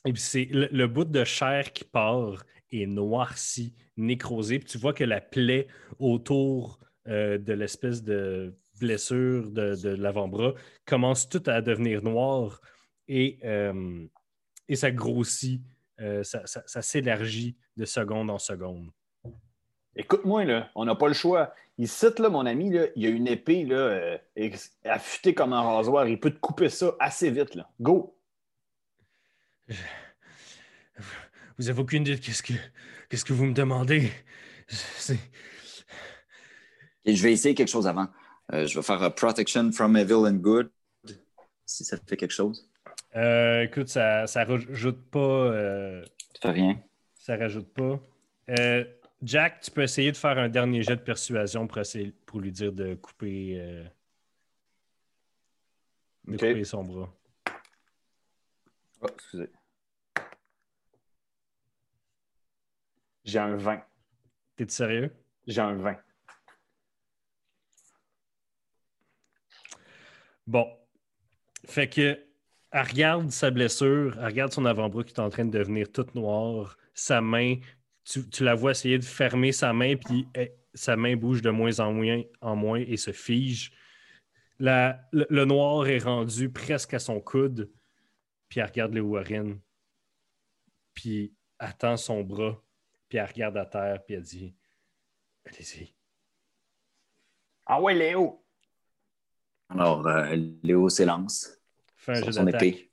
Et 0.04 0.12
puis 0.12 0.22
c'est 0.22 0.50
le, 0.52 0.88
bout 0.88 1.06
de 1.06 1.24
chair 1.24 1.72
qui 1.72 1.86
part 1.86 2.44
est 2.70 2.86
noirci, 2.86 3.74
nécrosé. 3.96 4.60
Puis 4.60 4.68
tu 4.68 4.78
vois 4.78 4.92
que 4.92 5.06
la 5.06 5.22
plaie 5.22 5.68
autour 6.00 6.82
euh, 7.08 7.38
de 7.38 7.54
l'espèce 7.54 8.04
de 8.04 8.54
blessure 8.80 9.52
de, 9.52 9.76
de 9.76 9.90
l'avant-bras 9.90 10.54
commence 10.86 11.28
tout 11.30 11.44
à 11.46 11.62
devenir 11.62 12.02
noir 12.04 12.62
et, 13.08 13.40
euh, 13.44 14.06
et 14.68 14.76
ça 14.76 14.92
grossit, 14.92 15.62
euh, 16.00 16.24
ça, 16.24 16.46
ça- 16.46 16.64
ça 16.66 16.82
s'élargit 16.82 17.56
de 17.78 17.86
seconde 17.86 18.30
en 18.30 18.40
seconde. 18.40 18.90
Écoute-moi, 19.96 20.46
là, 20.46 20.70
on 20.76 20.86
n'a 20.86 20.96
pas 20.96 21.08
le 21.08 21.14
choix. 21.14 21.54
Ici, 21.78 22.06
là, 22.20 22.30
mon 22.30 22.46
ami, 22.46 22.70
là, 22.72 22.86
il 22.96 23.04
y 23.04 23.08
a 23.08 23.10
une 23.10 23.28
épée 23.28 23.66
là, 23.66 23.76
euh, 23.76 24.18
affûtée 24.86 25.34
comme 25.34 25.54
un 25.54 25.62
rasoir. 25.62 26.08
Il 26.08 26.20
peut 26.20 26.32
te 26.32 26.40
couper 26.40 26.70
ça 26.70 26.94
assez 27.00 27.30
vite. 27.32 27.56
Là. 27.56 27.70
Go! 27.80 28.16
Vous 31.58 31.70
avez 31.70 31.82
aucune 31.82 32.04
idée 32.04 32.16
de 32.16 32.22
qu'est-ce 32.22 32.44
que, 32.44 32.54
qu'est-ce 33.10 33.26
que 33.26 33.34
vous 33.34 33.46
me 33.46 33.54
demandez? 33.54 34.10
Je 37.06 37.24
vais 37.24 37.34
essayer 37.34 37.54
quelque 37.56 37.68
chose 37.70 37.88
avant. 37.88 38.08
Euh, 38.54 38.66
je 38.66 38.78
vais 38.80 38.84
faire 38.84 39.02
euh, 39.04 39.10
Protection 39.10 39.72
from 39.72 39.96
Evil 39.96 40.26
and 40.28 40.38
Good, 40.38 40.72
si 41.66 41.84
ça 41.84 41.98
te 41.98 42.08
fait 42.08 42.18
quelque 42.18 42.32
chose. 42.34 42.70
Euh, 43.16 43.64
écoute, 43.64 43.90
ça, 43.90 44.28
ça 44.28 44.44
rajoute 44.44 45.10
pas. 45.10 45.20
euh, 45.20 46.04
Ça 46.42 46.42
fait 46.54 46.60
rien. 46.62 46.80
ça 47.16 47.36
rajoute 47.38 47.72
pas. 47.74 48.00
Euh, 48.50 48.84
Jack, 49.22 49.62
tu 49.62 49.72
peux 49.72 49.84
essayer 49.84 50.12
de 50.12 50.18
faire 50.18 50.38
un 50.38 50.50
dernier 50.50 50.82
jet 50.82 50.96
de 50.96 51.02
persuasion 51.02 51.68
pour, 51.68 51.78
essayer- 51.80 52.12
pour 52.26 52.40
lui 52.40 52.52
dire 52.52 52.72
de 52.72 52.96
couper, 52.96 53.60
euh, 53.60 53.84
de 56.26 56.32
couper 56.38 56.64
son 56.64 56.84
bras. 56.84 57.14
Oh, 59.02 59.08
excusez. 59.14 59.50
J'ai 63.26 63.40
un 63.40 63.56
20. 63.58 63.84
T'es 64.56 64.68
sérieux? 64.70 65.14
J'ai 65.48 65.62
un 65.62 65.76
20. 65.76 65.98
Bon. 70.50 70.68
Fait 71.68 71.88
que, 71.88 72.26
elle 72.72 72.82
regarde 72.82 73.30
sa 73.30 73.52
blessure, 73.52 74.18
elle 74.18 74.26
regarde 74.26 74.52
son 74.52 74.66
avant-bras 74.66 75.04
qui 75.04 75.14
est 75.14 75.20
en 75.20 75.30
train 75.30 75.46
de 75.46 75.56
devenir 75.56 75.92
toute 75.92 76.16
noire, 76.16 76.76
sa 76.96 77.22
main, 77.22 77.58
tu, 78.04 78.44
la 78.44 78.56
vois 78.56 78.72
essayer 78.72 78.98
de 78.98 79.06
fermer 79.06 79.52
sa 79.52 79.74
main, 79.74 79.96
puis 79.96 80.28
eh, 80.34 80.52
sa 80.74 80.96
main 80.96 81.16
bouge 81.16 81.44
de 81.44 81.52
moins 81.52 81.80
en 81.80 81.94
moins, 81.94 82.24
en 82.42 82.56
moins 82.56 82.80
et 82.80 82.98
se 82.98 83.12
fige. 83.12 83.72
Le, 84.58 85.46
noir 85.46 85.88
est 85.88 86.00
rendu 86.00 86.50
presque 86.50 86.96
à 86.96 87.00
son 87.00 87.22
coude, 87.22 87.72
puis 88.48 88.60
elle 88.60 88.66
regarde 88.66 88.96
les 88.96 89.02
Warren, 89.02 89.60
puis 90.96 91.32
elle 91.60 91.78
tend 91.78 91.96
son 91.96 92.24
bras, 92.24 92.60
puis 93.08 93.20
elle 93.20 93.28
regarde 93.28 93.58
à 93.58 93.68
terre, 93.68 94.04
puis 94.04 94.16
elle 94.16 94.24
dit 94.24 94.56
Allez-y. 95.46 95.94
Ah 97.68 97.80
ouais, 97.80 97.94
Léo! 97.94 98.44
Alors, 99.70 100.06
euh, 100.08 100.36
Léo 100.64 100.90
s'élance 100.90 101.52
Fais 101.96 102.18
un 102.18 102.24
jeu 102.24 102.32
son 102.32 102.48
épée. 102.48 102.92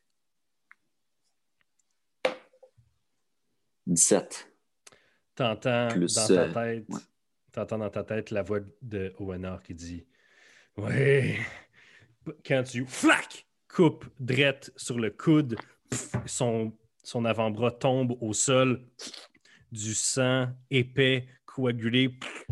17. 3.87 4.53
T'entends 5.35 5.89
Plus, 5.89 6.15
dans 6.15 6.27
ta 6.27 6.33
euh, 6.33 6.53
tête, 6.53 6.85
ouais. 6.89 7.01
t'entends 7.53 7.79
dans 7.79 7.91
ta 7.91 8.05
tête 8.05 8.31
la 8.31 8.43
voix 8.43 8.61
de 8.83 9.15
Owenor 9.19 9.63
qui 9.63 9.75
dit 9.75 10.07
Ouais. 10.77 11.39
Quand 12.45 12.63
tu 12.65 12.85
flac 12.85 13.47
coupe 13.69 14.07
drette 14.19 14.73
sur 14.77 14.99
le 14.99 15.11
coude, 15.11 15.57
pff, 15.89 16.13
son, 16.27 16.77
son 17.03 17.25
avant-bras 17.25 17.71
tombe 17.71 18.17
au 18.21 18.33
sol, 18.33 18.85
du 19.71 19.95
sang 19.95 20.49
épais, 20.71 21.29
coagulé, 21.45 22.09
pff, 22.09 22.47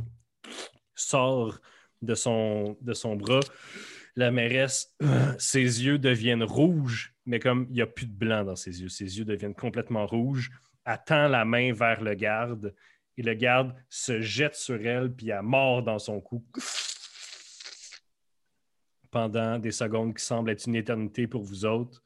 sort 0.95 1.59
de 2.01 2.15
son, 2.15 2.77
de 2.81 2.93
son 2.95 3.17
bras. 3.17 3.41
La 4.17 4.31
mairesse, 4.31 4.95
ses 5.39 5.85
yeux 5.85 5.99
deviennent 5.99 6.45
rouges, 6.45 7.15
mais 7.27 7.41
comme 7.41 7.67
il 7.71 7.75
n'y 7.75 7.83
a 7.83 7.87
plus 7.87 8.07
de 8.07 8.13
blanc 8.13 8.45
dans 8.45 8.57
ses 8.57 8.81
yeux, 8.81 8.89
ses 8.89 9.19
yeux 9.19 9.25
deviennent 9.25 9.55
complètement 9.55 10.07
rouges. 10.07 10.51
Elle 10.85 10.99
tend 11.07 11.29
la 11.29 11.45
main 11.45 11.73
vers 11.73 12.03
le 12.03 12.15
garde 12.15 12.75
et 13.17 13.23
le 13.23 13.35
garde 13.35 13.75
se 13.89 14.21
jette 14.21 14.55
sur 14.55 14.85
elle 14.87 15.13
puis 15.13 15.31
elle 15.31 15.43
mord 15.43 15.83
dans 15.83 15.99
son 15.99 16.21
cou. 16.21 16.45
Pendant 19.11 19.59
des 19.59 19.71
secondes 19.71 20.17
qui 20.17 20.25
semblent 20.25 20.51
être 20.51 20.67
une 20.67 20.77
éternité 20.77 21.27
pour 21.27 21.43
vous 21.43 21.65
autres. 21.65 22.03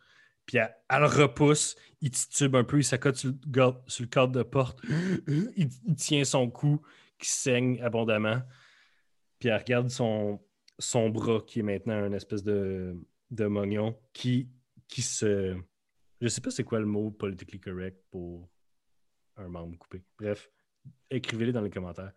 Puis 0.47 0.59
elle, 0.59 0.75
elle 0.89 1.01
le 1.01 1.07
repousse, 1.07 1.77
il 2.01 2.11
titube 2.11 2.57
un 2.57 2.65
peu, 2.65 2.79
il 2.79 2.85
s'accote 2.85 3.17
sur, 3.17 3.31
le 3.31 3.37
gar- 3.51 3.83
sur 3.87 4.03
le 4.03 4.09
cadre 4.09 4.33
de 4.33 4.43
porte. 4.43 4.81
Il, 5.57 5.69
il 5.85 5.95
tient 5.95 6.25
son 6.25 6.51
cou 6.51 6.81
qui 7.19 7.29
saigne 7.29 7.83
abondamment. 7.83 8.41
Puis 9.39 9.51
elle 9.51 9.59
regarde 9.59 9.91
son, 9.91 10.41
son 10.79 11.11
bras 11.11 11.41
qui 11.47 11.61
est 11.61 11.63
maintenant 11.63 12.07
une 12.07 12.15
espèce 12.15 12.43
de, 12.43 12.97
de 13.31 13.47
mognon 13.47 13.99
qui, 14.13 14.49
qui 14.87 15.03
se. 15.03 15.57
Je 16.21 16.29
sais 16.29 16.41
pas 16.41 16.51
c'est 16.51 16.65
quoi 16.65 16.81
le 16.81 16.87
mot 16.87 17.11
politically 17.11 17.61
correct 17.61 18.03
pour 18.11 18.49
un 19.37 19.49
membre 19.49 19.79
coupé. 19.79 20.03
Bref, 20.19 20.51
écrivez-le 21.11 21.53
dans 21.53 21.61
les 21.61 21.71
commentaires. 21.71 22.13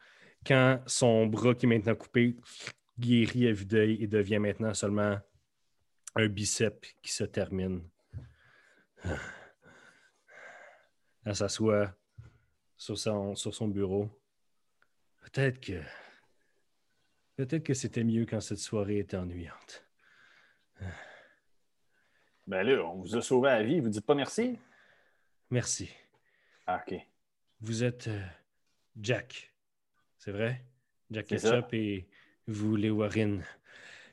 Quand 0.46 0.82
son 0.88 1.28
bras 1.28 1.54
qui 1.54 1.66
est 1.66 1.70
maintenant 1.70 1.96
coupé 1.96 2.36
guérit 2.98 3.48
à 3.48 3.54
vue 3.54 3.66
d'œil 3.66 4.04
et 4.04 4.08
devient 4.08 4.40
maintenant 4.40 4.74
seulement 4.74 5.20
un 6.16 6.28
bicep 6.28 6.86
qui 7.02 7.12
se 7.12 7.24
termine. 7.24 7.84
Elle 11.24 11.36
s'assoit 11.36 11.96
sur 12.76 12.98
son, 12.98 13.36
sur 13.36 13.54
son 13.54 13.68
bureau. 13.68 14.10
Peut-être 15.22 15.60
que. 15.60 15.82
Peut-être 17.36 17.64
que 17.64 17.74
c'était 17.74 18.04
mieux 18.04 18.26
quand 18.26 18.42
cette 18.42 18.60
soirée 18.60 19.00
était 19.00 19.18
ennuyante. 19.18 19.86
Ben 22.48 22.64
là, 22.64 22.84
on 22.86 23.00
vous 23.00 23.16
a 23.16 23.22
sauvé 23.22 23.50
la 23.50 23.64
vie. 23.64 23.80
Vous 23.80 23.90
dites 23.90 24.06
pas 24.06 24.16
merci? 24.16 24.58
Merci. 25.50 25.90
Ah, 26.68 26.84
OK. 26.86 26.96
Vous 27.62 27.84
êtes 27.84 28.08
euh, 28.08 28.26
Jack, 29.00 29.54
c'est 30.18 30.32
vrai? 30.32 30.66
Jack. 31.12 31.28
Ketchup 31.28 31.74
et 31.74 32.08
vous, 32.48 32.76
les 32.76 32.90
Warren, 32.90 33.44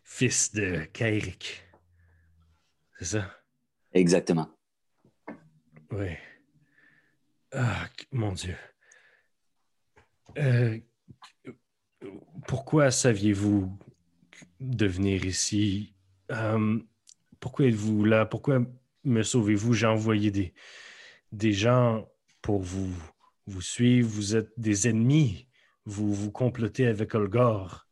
fils 0.05 0.53
de 0.53 0.85
Kairik. 0.93 1.65
C'est 2.99 3.05
ça? 3.05 3.41
Exactement. 3.93 4.51
Oui. 5.91 6.17
Ah, 7.53 7.87
mon 8.13 8.33
Dieu. 8.33 8.57
Euh, 10.37 10.79
pourquoi 12.47 12.91
saviez-vous 12.91 13.71
de 14.61 14.87
venir 14.87 15.25
ici? 15.25 15.95
Euh, 16.31 16.79
pourquoi 17.41 17.67
êtes-vous 17.67 18.05
là? 18.05 18.27
Pourquoi 18.27 18.61
me 19.05 19.23
sauvez-vous? 19.23 19.73
J'ai 19.75 19.87
envoyé 19.87 20.31
des, 20.31 20.55
des 21.33 21.53
gens 21.53 22.07
pour 22.43 22.61
vous, 22.61 22.93
vous 23.47 23.63
suivre. 23.63 24.09
Vous 24.09 24.37
êtes 24.37 24.51
des 24.57 24.89
ennemis. 24.89 25.47
Vous 25.85 26.13
vous 26.13 26.31
complotez 26.31 26.87
avec 26.87 27.15
Olgor. 27.15 27.87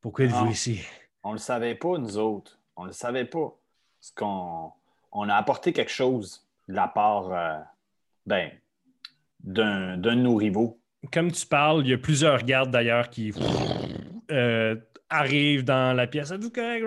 Pourquoi 0.00 0.24
êtes-vous 0.24 0.46
Ah. 0.46 0.50
ici? 0.50 0.80
On 1.22 1.32
le 1.32 1.38
savait 1.38 1.74
pas, 1.74 1.98
nous 1.98 2.16
autres. 2.16 2.58
On 2.76 2.84
le 2.84 2.92
savait 2.92 3.26
pas. 3.26 3.56
Parce 4.00 4.10
qu'on 4.12 4.72
on 5.12 5.28
a 5.28 5.34
apporté 5.34 5.72
quelque 5.72 5.90
chose 5.90 6.46
de 6.68 6.74
la 6.74 6.88
part 6.88 7.32
euh, 7.32 7.58
ben, 8.26 8.50
d'un 9.40 9.96
d'un 9.98 10.16
de 10.16 10.22
nos 10.22 10.36
rivaux. 10.36 10.79
Comme 11.12 11.32
tu 11.32 11.46
parles, 11.46 11.82
il 11.84 11.90
y 11.90 11.94
a 11.94 11.98
plusieurs 11.98 12.42
gardes 12.42 12.70
d'ailleurs 12.70 13.08
qui 13.10 13.32
euh, 14.30 14.76
arrivent 15.08 15.64
dans 15.64 15.96
la 15.96 16.06
pièce. 16.06 16.30
Êtes-vous 16.30 16.50
correct? 16.50 16.84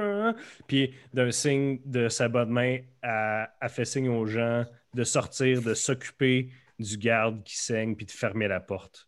Puis 0.68 0.94
d'un 1.14 1.32
signe 1.32 1.80
de 1.86 2.10
sa 2.10 2.30
bonne 2.30 2.50
main, 2.50 2.80
elle, 3.02 3.50
elle 3.60 3.70
fait 3.70 3.86
signe 3.86 4.10
aux 4.10 4.26
gens 4.26 4.66
de 4.94 5.04
sortir, 5.04 5.62
de 5.62 5.74
s'occuper 5.74 6.50
du 6.80 6.98
garde 6.98 7.44
qui 7.44 7.58
saigne, 7.58 7.96
puis 7.96 8.06
de 8.06 8.12
fermer 8.12 8.48
la 8.48 8.60
porte. 8.60 9.08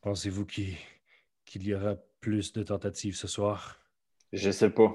Pensez-vous 0.00 0.46
qu'il 0.46 0.74
qu'il 1.44 1.66
y 1.66 1.74
aura 1.74 1.96
plus 2.20 2.52
de 2.52 2.62
tentatives 2.62 3.16
ce 3.16 3.26
soir? 3.26 3.80
Je 4.32 4.50
sais 4.50 4.70
pas. 4.70 4.92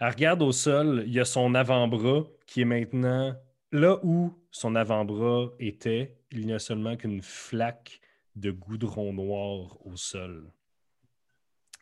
Elle 0.00 0.08
regarde 0.08 0.42
au 0.42 0.52
sol, 0.52 1.04
il 1.06 1.12
y 1.12 1.20
a 1.20 1.24
son 1.24 1.54
avant-bras 1.54 2.24
qui 2.46 2.62
est 2.62 2.64
maintenant 2.64 3.36
là 3.74 3.98
où 4.04 4.32
son 4.52 4.76
avant-bras 4.76 5.50
était. 5.58 6.16
Il 6.30 6.46
n'y 6.46 6.52
a 6.52 6.60
seulement 6.60 6.96
qu'une 6.96 7.22
flaque 7.22 8.00
de 8.36 8.52
goudron 8.52 9.12
noir 9.12 9.84
au 9.84 9.96
sol. 9.96 10.52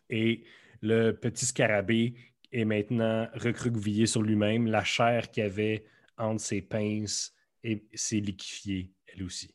Et 0.09 0.45
le 0.81 1.13
petit 1.13 1.45
scarabée 1.45 2.15
est 2.51 2.65
maintenant 2.65 3.29
recroquevillé 3.35 4.07
sur 4.07 4.23
lui-même. 4.23 4.67
La 4.67 4.85
chair 4.85 5.31
qu'il 5.31 5.45
avait 5.45 5.85
entre 6.17 6.41
ses 6.41 6.63
pinces 6.63 7.35
s'est 7.95 8.21
liquéfiée, 8.21 8.91
elle 9.07 9.23
aussi. 9.23 9.55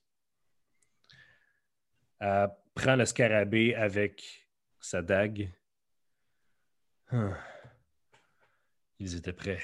Elle 2.20 2.50
prend 2.75 2.96
le 2.96 3.06
scarabée 3.06 3.74
avec 3.74 4.48
sa 4.79 5.01
dague. 5.01 5.50
Ils 9.00 9.15
étaient 9.15 9.34
prêts. 9.34 9.63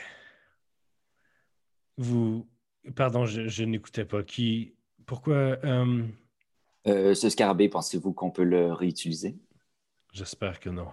Vous. 1.98 2.50
Pardon, 2.96 3.26
je, 3.26 3.48
je 3.48 3.64
n'écoutais 3.64 4.06
pas. 4.06 4.24
Qui. 4.24 4.76
Pourquoi. 5.06 5.36
euh, 5.64 6.04
Euh, 6.88 7.14
ce 7.16 7.30
scarabée, 7.30 7.70
pensez-vous 7.70 8.14
qu'on 8.14 8.32
peut 8.32 8.44
le 8.44 8.74
réutiliser? 8.74 9.38
J'espère 10.12 10.60
que 10.60 10.70
non. 10.70 10.90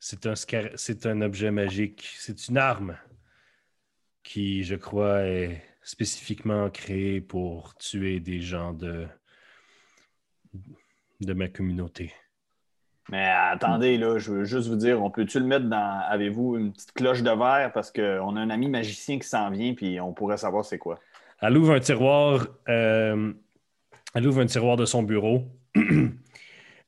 C'est 0.00 0.26
un, 0.26 0.34
scar- 0.34 0.70
c'est 0.76 1.06
un 1.06 1.20
objet 1.20 1.50
magique. 1.50 2.08
C'est 2.16 2.48
une 2.48 2.56
arme 2.56 2.96
qui, 4.22 4.62
je 4.62 4.76
crois, 4.76 5.22
est 5.22 5.62
spécifiquement 5.82 6.70
créée 6.70 7.20
pour 7.20 7.74
tuer 7.76 8.20
des 8.20 8.40
gens 8.40 8.72
de, 8.72 9.08
de 11.20 11.32
ma 11.32 11.48
communauté. 11.48 12.12
Mais 13.10 13.24
attendez, 13.26 13.96
là, 13.96 14.18
je 14.18 14.32
veux 14.32 14.44
juste 14.44 14.68
vous 14.68 14.76
dire, 14.76 15.02
on 15.02 15.10
peut-tu 15.10 15.38
le 15.38 15.46
mettre 15.46 15.66
dans. 15.66 16.00
Avez-vous 16.08 16.58
une 16.58 16.72
petite 16.72 16.92
cloche 16.92 17.22
de 17.22 17.30
verre? 17.30 17.72
Parce 17.72 17.90
qu'on 17.90 18.36
a 18.36 18.40
un 18.40 18.50
ami 18.50 18.68
magicien 18.68 19.18
qui 19.18 19.26
s'en 19.26 19.50
vient, 19.50 19.72
puis 19.74 19.98
on 20.00 20.12
pourrait 20.12 20.36
savoir 20.36 20.64
c'est 20.64 20.78
quoi. 20.78 21.00
Elle 21.40 21.56
ouvre 21.56 21.72
un 21.72 21.80
tiroir. 21.80 22.46
euh, 22.68 23.32
elle 24.14 24.26
ouvre 24.26 24.40
un 24.40 24.46
tiroir 24.46 24.76
de 24.76 24.84
son 24.84 25.02
bureau. 25.02 25.44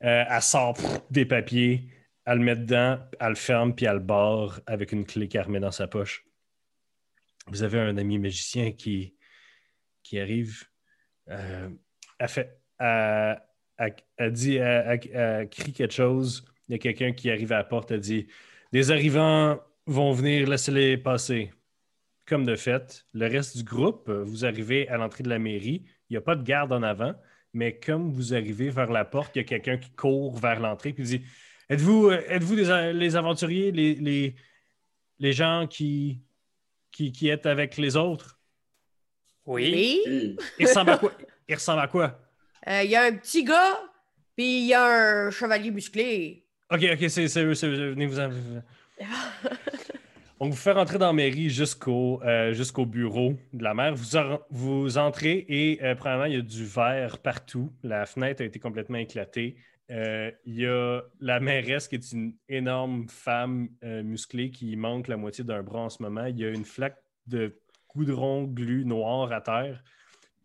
Euh, 0.02 0.24
elle 0.30 0.40
sort 0.40 0.78
des 1.10 1.26
papiers. 1.26 1.86
Elle 2.24 2.38
le 2.38 2.44
met 2.44 2.56
dedans. 2.56 2.98
Elle 3.20 3.28
le 3.28 3.34
ferme 3.34 3.74
puis 3.74 3.84
elle 3.84 3.96
le 3.96 3.98
barre 3.98 4.58
avec 4.64 4.92
une 4.92 5.04
clé 5.04 5.28
qu'elle 5.28 5.42
remet 5.42 5.60
dans 5.60 5.70
sa 5.72 5.88
poche. 5.88 6.24
Vous 7.48 7.62
avez 7.62 7.78
un 7.80 7.98
ami 7.98 8.18
magicien 8.18 8.72
qui, 8.72 9.14
qui 10.02 10.18
arrive. 10.18 10.64
Euh, 11.28 11.68
elle 12.18 12.28
fait. 12.28 12.62
Elle, 12.78 13.42
elle- 13.80 13.94
elle 14.16 14.32
dit. 14.32 14.56
Elle, 14.56 15.00
elle- 15.04 15.10
elle 15.16 15.48
crie 15.48 15.72
quelque 15.72 15.92
chose. 15.92 16.44
Il 16.68 16.72
y 16.72 16.74
a 16.76 16.78
quelqu'un 16.78 17.12
qui 17.12 17.30
arrive 17.30 17.52
à 17.52 17.56
la 17.58 17.64
porte. 17.64 17.90
Elle 17.90 18.00
dit 18.00 18.26
Des 18.72 18.92
arrivants 18.92 19.58
vont 19.86 20.12
venir, 20.12 20.48
laissez-les 20.48 20.96
passer 20.98 21.50
comme 22.26 22.44
de 22.46 22.54
fait, 22.54 23.04
le 23.12 23.26
reste 23.26 23.56
du 23.56 23.64
groupe, 23.64 24.08
vous 24.08 24.44
arrivez 24.44 24.88
à 24.88 24.96
l'entrée 24.96 25.24
de 25.24 25.28
la 25.28 25.40
mairie, 25.40 25.82
il 26.08 26.12
n'y 26.12 26.16
a 26.16 26.20
pas 26.20 26.36
de 26.36 26.44
garde 26.44 26.72
en 26.72 26.84
avant, 26.84 27.12
mais 27.52 27.76
comme 27.80 28.12
vous 28.12 28.32
arrivez 28.34 28.70
vers 28.70 28.88
la 28.92 29.04
porte, 29.04 29.34
il 29.34 29.40
y 29.40 29.40
a 29.40 29.44
quelqu'un 29.44 29.78
qui 29.78 29.90
court 29.90 30.36
vers 30.38 30.60
l'entrée 30.60 30.94
et 30.96 31.02
dit 31.02 31.22
Êtes-vous 31.68 32.10
a- 32.10 32.92
les 32.92 33.16
aventuriers, 33.16 33.72
les, 33.72 33.96
les, 33.96 34.36
les 35.18 35.32
gens 35.32 35.66
qui, 35.68 36.20
qui, 36.92 37.10
qui 37.10 37.28
êtes 37.28 37.46
avec 37.46 37.76
les 37.76 37.96
autres? 37.96 38.38
Oui. 39.46 40.00
Oui. 40.06 40.36
Ils 40.60 40.66
ressemblent 40.68 40.90
à 40.90 40.98
quoi? 40.98 41.12
Ils 41.48 41.54
ressemblent 41.56 41.80
à 41.82 41.88
quoi? 41.88 42.20
Euh, 42.68 42.82
Il 42.84 42.90
y 42.90 42.96
a 42.96 43.02
un 43.04 43.12
petit 43.12 43.44
gars, 43.44 43.78
puis 44.36 44.60
il 44.62 44.66
y 44.66 44.74
a 44.74 44.84
un 45.26 45.30
chevalier 45.30 45.70
musclé. 45.70 46.44
Ok, 46.70 46.84
ok, 46.92 47.08
c'est 47.10 47.28
c'est 47.28 47.44
eux, 47.44 47.54
c'est 47.54 47.66
eux. 47.66 47.90
Venez 47.90 48.06
vous 48.06 48.20
en. 48.20 48.30
On 50.42 50.48
vous 50.48 50.56
fait 50.56 50.72
rentrer 50.72 50.96
dans 50.96 51.08
la 51.08 51.12
mairie 51.12 51.50
jusqu'au 51.50 52.22
euh, 52.24 52.54
bureau 52.86 53.34
de 53.52 53.62
la 53.62 53.74
maire. 53.74 53.94
Vous, 53.94 54.16
en- 54.16 54.40
vous 54.48 54.96
entrez 54.96 55.44
et 55.48 55.78
euh, 55.82 55.94
premièrement, 55.94 56.24
il 56.24 56.32
y 56.34 56.38
a 56.38 56.40
du 56.42 56.64
verre 56.64 57.18
partout. 57.18 57.70
La 57.82 58.06
fenêtre 58.06 58.40
a 58.42 58.46
été 58.46 58.58
complètement 58.58 58.96
éclatée. 58.96 59.56
Euh, 59.90 60.30
il 60.46 60.54
y 60.60 60.66
a 60.66 61.02
la 61.20 61.40
mairesse 61.40 61.88
qui 61.88 61.96
est 61.96 62.12
une 62.12 62.32
énorme 62.48 63.06
femme 63.08 63.68
musclée 63.82 64.50
qui 64.50 64.74
manque 64.76 65.08
la 65.08 65.18
moitié 65.18 65.44
d'un 65.44 65.62
bras 65.62 65.80
en 65.80 65.90
ce 65.90 66.02
moment. 66.02 66.24
Il 66.24 66.38
y 66.38 66.44
a 66.46 66.48
une 66.48 66.64
flaque 66.64 66.96
de 67.26 67.58
goudron 67.94 68.44
glu 68.44 68.86
noir 68.86 69.30
à 69.32 69.42
terre. 69.42 69.82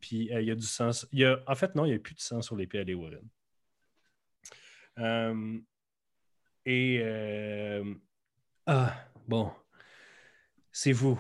Puis 0.06 0.32
euh, 0.32 0.40
il 0.40 0.48
y 0.48 0.52
a 0.52 0.56
du 0.56 0.68
sang. 0.68 0.92
Il 1.12 1.20
y 1.22 1.26
a, 1.26 1.40
en 1.48 1.56
fait, 1.56 1.74
non, 1.74 1.84
il 1.84 1.90
n'y 1.90 1.96
a 1.96 2.00
plus 2.00 2.14
de 2.14 2.20
sang 2.20 2.40
sur 2.40 2.56
les 2.56 2.68
pieds 2.68 2.82
à 2.82 2.84
les 2.84 2.94
Warren. 2.94 3.28
Euh, 5.00 5.60
et. 6.64 7.00
euh, 7.02 7.96
ah, 8.68 8.96
bon. 9.28 9.52
C'est 10.72 10.92
vous. 10.92 11.20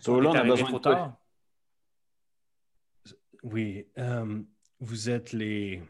So, 0.00 0.20
là, 0.20 0.32
on 0.32 0.34
a 0.34 0.44
besoin 0.44 0.68
trop 0.68 0.76
de 0.76 0.82
toi. 0.82 1.18
Oui. 3.42 3.88
euh, 3.96 4.42
vous 4.80 5.08
êtes 5.08 5.32
les. 5.32 5.82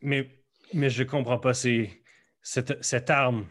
Mais, 0.00 0.30
mais 0.72 0.90
je 0.90 1.02
comprends 1.02 1.40
pas. 1.40 1.54
C'est 1.54 2.04
cette, 2.40 2.84
cette 2.84 3.10
arme 3.10 3.48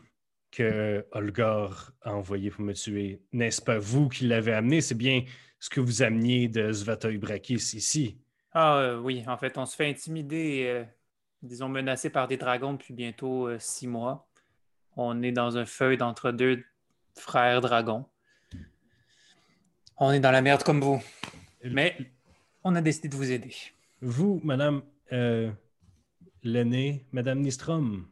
que 0.50 1.06
Olgar 1.12 1.92
a 2.04 2.14
envoyée 2.14 2.52
pour 2.52 2.62
me 2.62 2.74
tuer. 2.74 3.22
N'est-ce 3.34 3.62
pas 3.62 3.80
vous 3.80 4.08
qui 4.08 4.28
l'avez 4.28 4.54
amenée? 4.54 4.80
C'est 4.80 4.96
bien 4.96 5.26
ce 5.60 5.70
que 5.70 5.80
vous 5.80 6.02
ameniez 6.02 6.48
de 6.48 6.72
Svatoy 6.72 7.18
Brakis 7.18 7.74
ici. 7.74 8.18
Ah 8.54 8.78
euh, 8.78 9.00
oui, 9.00 9.24
en 9.28 9.38
fait, 9.38 9.58
on 9.58 9.66
se 9.66 9.76
fait 9.76 9.90
intimider, 9.90 10.66
euh, 10.68 10.84
disons 11.42 11.70
menacé 11.70 12.10
par 12.10 12.28
des 12.28 12.38
dragons 12.38 12.74
depuis 12.74 12.94
bientôt 12.94 13.48
euh, 13.48 13.58
six 13.60 13.88
mois. 13.88 14.28
On 14.96 15.22
est 15.22 15.32
dans 15.32 15.58
un 15.58 15.66
feuille 15.66 15.98
d'entre 15.98 16.32
deux 16.32 16.64
frères 17.16 17.62
dragons. 17.62 18.06
On 19.98 20.12
est 20.12 20.20
dans 20.20 20.32
la 20.32 20.42
merde 20.42 20.64
comme 20.64 20.82
vous. 20.82 21.02
Mais 21.64 21.98
on 22.64 22.76
a 22.76 22.82
décidé 22.82 23.10
de 23.10 23.16
vous 23.16 23.32
aider. 23.32 23.54
Vous, 24.02 24.42
Madame 24.44 24.82
l'aînée, 26.44 27.06
Madame 27.12 27.42
Nistrom. 27.42 28.08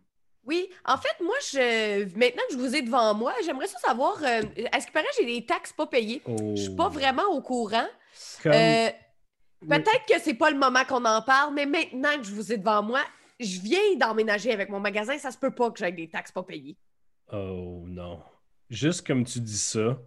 En 0.87 0.97
fait, 0.97 1.23
moi, 1.23 1.35
je... 1.51 2.03
maintenant 2.17 2.43
que 2.47 2.53
je 2.53 2.59
vous 2.59 2.75
ai 2.75 2.81
devant 2.83 3.13
moi, 3.15 3.33
j'aimerais 3.43 3.67
ça 3.67 3.79
savoir, 3.79 4.17
euh, 4.23 4.41
à 4.71 4.79
ce 4.79 4.85
qui 4.85 4.91
paraît, 4.91 5.05
j'ai 5.19 5.25
des 5.25 5.45
taxes 5.45 5.73
pas 5.73 5.87
payées? 5.87 6.21
Je 6.55 6.61
suis 6.61 6.75
pas 6.75 6.89
vraiment 6.89 7.25
au 7.31 7.41
courant. 7.41 7.87
Comme- 8.43 8.51
Euh. 8.53 8.89
Peut-être 9.67 10.05
que 10.07 10.19
c'est 10.21 10.35
pas 10.35 10.51
le 10.51 10.59
moment 10.59 10.83
qu'on 10.87 11.03
en 11.05 11.21
parle, 11.23 11.53
mais 11.55 11.65
maintenant 11.65 12.15
que 12.17 12.23
je 12.23 12.31
vous 12.31 12.53
ai 12.53 12.57
devant 12.57 12.83
moi, 12.83 12.99
je 13.39 13.59
viens 13.61 13.95
d'emménager 13.99 14.51
avec 14.51 14.69
mon 14.69 14.79
magasin, 14.79 15.17
ça 15.17 15.31
se 15.31 15.37
peut 15.39 15.49
pas 15.49 15.71
que 15.71 15.79
j'aie 15.79 15.91
des 15.91 16.07
taxes 16.07 16.31
pas 16.31 16.43
payées. 16.43 16.77
Oh 17.33 17.83
non. 17.87 18.19
Juste 18.69 19.07
comme 19.07 19.23
tu 19.25 19.39
dis 19.39 19.57
ça, 19.57 19.97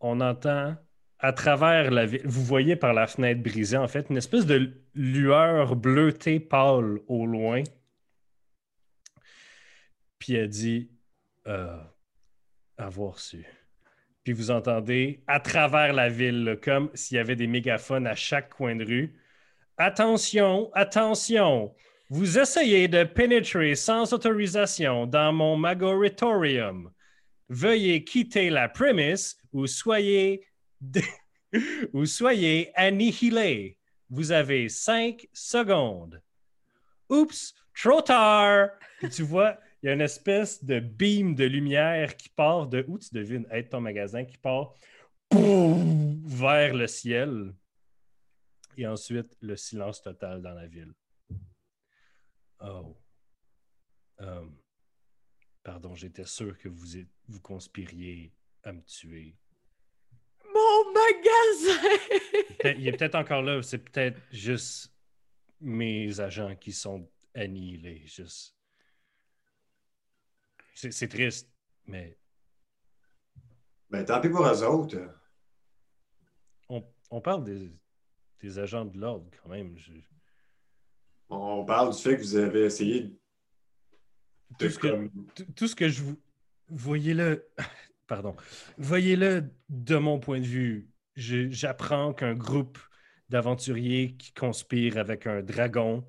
on 0.00 0.20
entend 0.20 0.74
à 1.20 1.32
travers 1.32 1.90
la 1.92 2.04
ville, 2.06 2.22
vous 2.24 2.42
voyez 2.42 2.74
par 2.74 2.92
la 2.94 3.06
fenêtre 3.06 3.42
brisée, 3.42 3.76
en 3.76 3.86
fait, 3.86 4.06
une 4.10 4.16
espèce 4.16 4.44
de 4.44 4.72
lueur 4.94 5.76
bleutée 5.76 6.40
pâle 6.40 6.98
au 7.06 7.26
loin. 7.26 7.62
Puis 10.18 10.34
elle 10.34 10.48
dit 10.48 10.90
euh, 11.46 11.78
avoir 12.76 13.18
su. 13.18 13.46
Puis 14.24 14.32
vous 14.32 14.50
entendez 14.50 15.22
à 15.28 15.38
travers 15.38 15.92
la 15.92 16.08
ville, 16.08 16.58
comme 16.62 16.90
s'il 16.94 17.16
y 17.16 17.20
avait 17.20 17.36
des 17.36 17.46
mégaphones 17.46 18.06
à 18.06 18.16
chaque 18.16 18.50
coin 18.50 18.74
de 18.74 18.84
rue. 18.84 19.14
Attention, 19.78 20.70
attention! 20.74 21.74
Vous 22.08 22.38
essayez 22.38 22.88
de 22.88 23.04
pénétrer 23.04 23.74
sans 23.74 24.12
autorisation 24.12 25.06
dans 25.06 25.32
mon 25.32 25.56
Magoritorium. 25.56 26.90
Veuillez 27.48 28.04
quitter 28.04 28.50
la 28.50 28.68
prémisse 28.68 29.36
ou 29.52 29.66
soyez, 29.66 30.46
ou 31.92 32.04
soyez 32.04 32.72
annihilé. 32.74 33.76
Vous 34.10 34.32
avez 34.32 34.68
cinq 34.68 35.28
secondes. 35.32 36.20
Oups, 37.08 37.54
trop 37.74 38.02
tard! 38.02 38.70
Puis 38.98 39.10
tu 39.10 39.22
vois, 39.22 39.58
il 39.86 39.90
y 39.90 39.92
a 39.92 39.94
une 39.94 40.00
espèce 40.00 40.64
de 40.64 40.80
beam 40.80 41.36
de 41.36 41.44
lumière 41.44 42.16
qui 42.16 42.28
part 42.28 42.66
de 42.66 42.84
où 42.88 42.98
tu 42.98 43.14
devines 43.14 43.46
être 43.52 43.70
ton 43.70 43.80
magasin, 43.80 44.24
qui 44.24 44.36
part 44.36 44.74
vers 45.30 46.74
le 46.74 46.88
ciel. 46.88 47.54
Et 48.76 48.84
ensuite, 48.84 49.36
le 49.40 49.54
silence 49.54 50.02
total 50.02 50.42
dans 50.42 50.54
la 50.54 50.66
ville. 50.66 50.92
Oh. 52.64 52.96
Euh, 54.22 54.44
pardon, 55.62 55.94
j'étais 55.94 56.24
sûr 56.24 56.58
que 56.58 56.68
vous, 56.68 56.96
êtes- 56.96 57.06
vous 57.28 57.40
conspiriez 57.40 58.32
à 58.64 58.72
me 58.72 58.82
tuer. 58.82 59.36
Mon 60.52 60.92
magasin! 60.92 62.74
Il 62.76 62.88
est 62.88 62.96
peut-être 62.96 63.14
encore 63.14 63.42
là, 63.42 63.62
c'est 63.62 63.78
peut-être 63.78 64.20
juste 64.32 64.92
mes 65.60 66.18
agents 66.18 66.56
qui 66.56 66.72
sont 66.72 67.08
annihilés. 67.36 68.02
Juste. 68.04 68.55
C'est 70.78 71.08
triste, 71.08 71.50
mais 71.86 72.18
Ben, 73.88 74.04
tant 74.04 74.20
pis 74.20 74.28
pour 74.28 74.46
eux 74.46 74.62
autres. 74.64 74.98
on, 76.68 76.84
on 77.10 77.20
parle 77.22 77.44
des, 77.44 77.72
des 78.40 78.58
agents 78.58 78.84
de 78.84 78.98
l'ordre 78.98 79.30
quand 79.42 79.48
même. 79.48 79.76
Je- 79.78 79.92
On 81.30 81.64
parle 81.64 81.94
du 81.94 82.00
fait 82.02 82.16
que 82.16 82.22
vous 82.22 82.36
avez 82.36 82.64
essayé 82.64 83.04
de 83.04 83.16
Tout 84.58 84.68
ce 84.70 84.78
que- 84.78 84.86
comme- 84.88 85.10
tout, 85.34 85.44
tout 85.56 85.66
ce 85.68 85.74
que 85.74 85.88
je 85.88 86.02
vous. 86.02 86.20
Voyez-le. 86.68 87.48
Pardon. 88.06 88.36
Voyez-le 88.76 89.50
de 89.70 89.96
mon 89.96 90.20
point 90.20 90.40
de 90.40 90.46
vue. 90.46 90.90
J'apprends 91.16 92.12
qu'un 92.12 92.34
groupe 92.34 92.78
d'aventuriers 93.30 94.14
qui 94.16 94.32
conspire 94.34 94.98
avec 94.98 95.26
un 95.26 95.42
dragon 95.42 96.06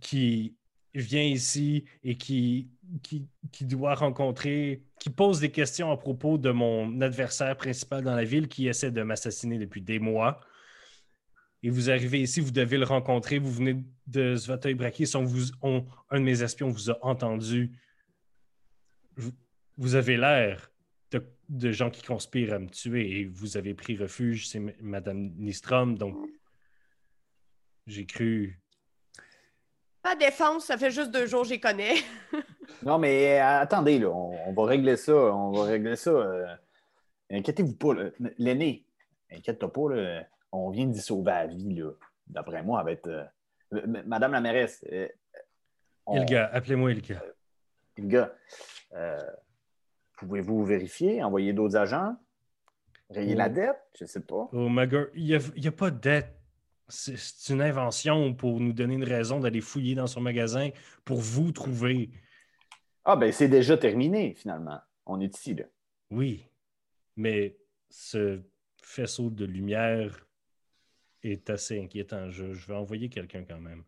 qui 0.00 0.56
vient 0.94 1.22
ici 1.22 1.84
et 2.02 2.16
qui, 2.16 2.70
qui, 3.00 3.28
doit 3.64 3.94
rencontrer, 3.94 4.82
qui 4.98 5.10
pose 5.10 5.40
des 5.40 5.50
questions 5.50 5.90
à 5.90 5.96
propos 5.96 6.38
de 6.38 6.50
mon 6.50 7.00
adversaire 7.00 7.56
principal 7.56 8.02
dans 8.02 8.14
la 8.14 8.24
ville 8.24 8.48
qui 8.48 8.68
essaie 8.68 8.90
de 8.90 9.02
m'assassiner 9.02 9.58
depuis 9.58 9.80
des 9.80 9.98
mois. 9.98 10.40
Et 11.62 11.70
vous 11.70 11.90
arrivez 11.90 12.20
ici, 12.20 12.40
vous 12.40 12.50
devez 12.50 12.76
le 12.76 12.84
rencontrer, 12.84 13.38
vous 13.38 13.52
venez 13.52 13.84
de 14.06 14.34
Svatoy 14.36 14.74
Brakis, 14.74 15.12
on 15.14 15.86
un 16.10 16.18
de 16.18 16.24
mes 16.24 16.42
espions 16.42 16.68
vous 16.68 16.90
a 16.90 16.98
entendu. 17.02 17.72
Vous, 19.76 19.94
avez 19.94 20.16
l'air 20.16 20.70
de, 21.48 21.70
gens 21.70 21.90
qui 21.90 22.02
conspirent 22.02 22.54
à 22.54 22.58
me 22.58 22.68
tuer 22.68 23.20
et 23.20 23.24
vous 23.26 23.56
avez 23.56 23.74
pris 23.74 23.96
refuge, 23.96 24.48
c'est 24.48 24.60
Madame 24.80 25.30
Nistrom, 25.36 25.96
donc 25.96 26.16
J'ai 27.86 28.06
cru. 28.06 28.60
Pas 30.02 30.16
défense, 30.16 30.66
ça 30.66 30.76
fait 30.76 30.90
juste 30.90 31.12
deux 31.12 31.26
jours 31.26 31.42
que 31.42 31.48
j'y 31.48 31.60
connais. 31.60 31.94
Non, 32.84 32.98
mais 32.98 33.40
euh, 33.40 33.60
attendez, 33.60 33.98
là, 33.98 34.08
on, 34.10 34.36
on 34.46 34.52
va 34.52 34.64
régler 34.66 34.96
ça. 34.96 35.14
On 35.14 35.50
va 35.52 35.64
régler 35.64 35.96
ça. 35.96 36.10
euh, 36.10 36.46
Inquiétez-vous 37.30 37.74
pas. 37.76 37.94
L'aîné, 38.38 38.84
inquiète-toi 39.30 39.72
pas. 39.72 39.94
Là, 39.94 40.24
on 40.52 40.70
vient 40.70 40.86
d'y 40.86 41.00
sauver 41.00 41.30
la 41.32 41.46
vie. 41.46 41.74
là. 41.74 41.90
D'après 42.26 42.62
moi, 42.62 42.84
être. 42.90 43.08
euh, 43.08 43.86
Madame 44.06 44.32
la 44.32 44.40
mairesse. 44.40 44.84
euh, 44.92 45.08
on- 46.06 46.16
Ilga, 46.20 46.46
appelez-moi 46.52 46.92
Ilga. 46.92 47.22
Ilga, 47.96 48.32
pouvez-vous 50.18 50.64
vérifier, 50.64 51.22
envoyer 51.22 51.52
d'autres 51.52 51.76
agents, 51.76 52.16
rayer 53.10 53.34
la 53.34 53.46
Oh. 53.46 53.52
dette? 53.52 53.76
Je 53.98 54.04
ne 54.04 54.08
sais 54.08 54.20
pas. 54.22 54.48
Oh 54.52 54.68
my 54.68 54.86
god, 54.86 55.10
il 55.14 55.24
n'y 55.56 55.66
a, 55.66 55.72
pas 55.72 55.90
de 55.90 55.98
dette. 55.98 56.34
C'est 56.88 57.52
une 57.52 57.62
invention 57.62 58.34
pour 58.34 58.60
nous 58.60 58.72
donner 58.72 58.94
une 58.94 59.04
raison 59.04 59.40
d'aller 59.40 59.60
fouiller 59.62 59.94
dans 59.94 60.06
son 60.06 60.20
magasin 60.20 60.68
pour 61.04 61.18
vous 61.18 61.50
trouver. 61.52 62.10
Ah, 63.04 63.16
ben 63.16 63.32
c'est 63.32 63.48
déjà 63.48 63.76
terminé, 63.76 64.34
finalement. 64.34 64.80
On 65.06 65.20
est 65.20 65.34
ici, 65.36 65.54
là. 65.54 65.64
Oui, 66.10 66.46
mais 67.16 67.56
ce 67.90 68.40
faisceau 68.82 69.30
de 69.30 69.44
lumière 69.44 70.26
est 71.22 71.48
assez 71.50 71.80
inquiétant. 71.80 72.30
Je, 72.30 72.52
je 72.52 72.66
vais 72.66 72.74
envoyer 72.74 73.08
quelqu'un 73.08 73.44
quand 73.44 73.60
même. 73.60 73.82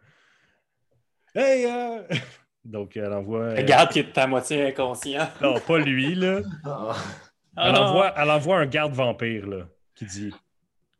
Hey! 1.35 1.67
euh! 1.67 2.03
Donc, 2.65 2.97
elle 2.97 3.13
envoie. 3.13 3.41
euh, 3.41 3.57
Regarde 3.57 3.91
qui 3.93 3.99
est 3.99 4.17
à 4.19 4.27
moitié 4.27 4.67
inconscient. 4.69 5.29
Non, 5.43 5.61
pas 5.61 5.79
lui, 5.79 6.15
là. 6.15 6.41
Ah. 6.65 6.95
Ah 7.57 7.69
Elle 7.69 7.75
non. 7.77 7.83
envoie, 7.83 8.13
elle 8.17 8.31
envoie 8.31 8.59
un 8.59 8.67
garde 8.67 8.95
vampire, 8.95 9.47
là, 9.47 9.69
qui 9.95 10.07
dit 10.07 10.35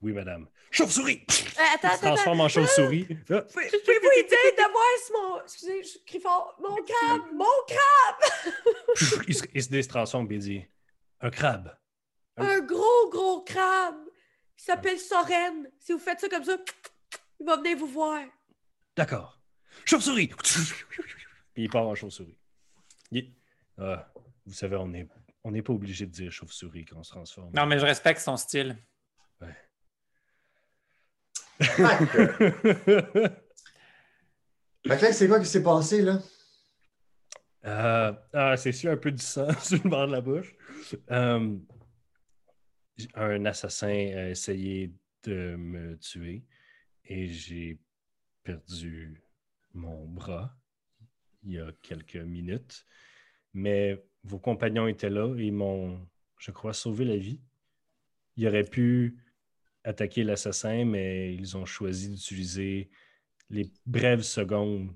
Oui, 0.01 0.13
madame. 0.13 0.47
Chauve-souris! 0.75 1.25
Euh, 1.29 1.33
attends, 1.33 1.39
Il 1.39 1.55
se 1.55 1.87
attends, 1.87 1.89
attends. 1.89 2.15
transforme 2.15 2.41
en 2.41 2.49
chauve-souris. 2.49 3.05
Pouvez- 3.05 3.17
Pouvez-vous 3.25 4.11
lui 4.17 4.25
dire 4.29 4.39
de 4.57 4.73
voir 4.73 4.85
si 5.05 5.13
mon. 5.13 5.41
Excusez, 5.43 5.83
je 5.85 5.99
crie 6.07 6.21
fort. 6.21 6.57
Mon 6.61 6.77
crabe! 6.77 7.23
Mon 7.33 7.45
crabe! 7.69 9.25
il, 9.29 9.35
se, 9.35 9.45
il 9.55 9.63
se 9.63 9.69
dé- 9.69 9.83
se 9.83 9.89
transforme 9.89 10.31
et 10.33 10.35
il 10.35 10.41
dit 10.41 10.65
Un 11.21 11.31
crabe. 11.31 11.77
Un 12.37 12.61
gros, 12.61 13.09
gros 13.11 13.43
crabe! 13.43 13.97
Il 14.59 14.63
s'appelle 14.63 14.99
Soren. 14.99 15.71
Si 15.79 15.93
vous 15.93 15.99
faites 15.99 16.21
ça 16.21 16.29
comme 16.29 16.43
ça, 16.45 16.57
il 17.41 17.47
va 17.47 17.57
venir 17.57 17.77
vous 17.77 17.87
voir. 17.87 18.23
D'accord. 18.97 19.41
Chauve-souris! 19.85 20.29
Puis 21.55 21.63
il 21.65 21.71
part 21.71 21.87
en 21.87 21.95
chauve-souris. 21.95 22.37
Il- 23.13 23.33
Ah, 23.79 24.11
vous 24.47 24.53
savez, 24.55 24.77
on 24.77 24.89
n'est 24.89 25.07
on 25.45 25.51
n'est 25.51 25.63
pas 25.63 25.73
obligé 25.73 26.07
de 26.07 26.11
dire 26.11 26.33
chauve-souris 26.33 26.85
quand 26.87 26.97
on 26.97 27.03
se 27.05 27.11
transforme. 27.11 27.51
Non, 27.55 27.67
mais 27.67 27.79
je 27.79 27.85
respecte 27.85 28.21
son 28.21 28.37
style. 28.37 28.77
Fait 34.87 34.99
que 34.99 35.13
c'est 35.13 35.29
quoi 35.29 35.41
qui 35.41 35.47
s'est 35.47 35.63
passé, 35.63 36.03
là? 36.03 36.21
Euh, 37.65 38.13
ah, 38.33 38.57
c'est 38.57 38.73
sûr, 38.73 38.91
un 38.93 38.97
peu 38.97 39.11
du 39.11 39.23
sang 39.23 39.49
sur 39.61 39.83
le 39.83 39.89
bord 39.89 40.07
de 40.07 40.13
la 40.13 40.21
bouche. 40.21 40.55
Euh, 41.11 41.57
un 43.15 43.45
assassin 43.47 43.89
a 43.89 44.29
essayé 44.29 44.93
de 45.23 45.57
me 45.57 45.97
tuer 45.99 46.45
et 47.07 47.27
j'ai 47.27 47.79
perdu 48.43 49.23
mon 49.73 50.07
bras 50.07 50.55
il 51.43 51.53
y 51.53 51.59
a 51.59 51.73
quelques 51.83 52.17
minutes. 52.17 52.85
Mais 53.55 54.05
vos 54.23 54.39
compagnons 54.39 54.87
étaient 54.87 55.11
là 55.11 55.35
et 55.39 55.47
ils 55.47 55.53
m'ont, 55.53 56.07
je 56.39 56.51
crois, 56.51 56.73
sauvé 56.73 57.05
la 57.05 57.17
vie. 57.17 57.41
Ils 58.37 58.49
auraient 58.49 58.65
pu 58.65 59.24
attaquer 59.85 60.25
l'assassin, 60.25 60.85
mais 60.85 61.35
ils 61.35 61.57
ont 61.57 61.67
choisi 61.67 62.09
d'utiliser 62.09 62.91
les 63.51 63.71
brèves 63.87 64.23
secondes 64.23 64.91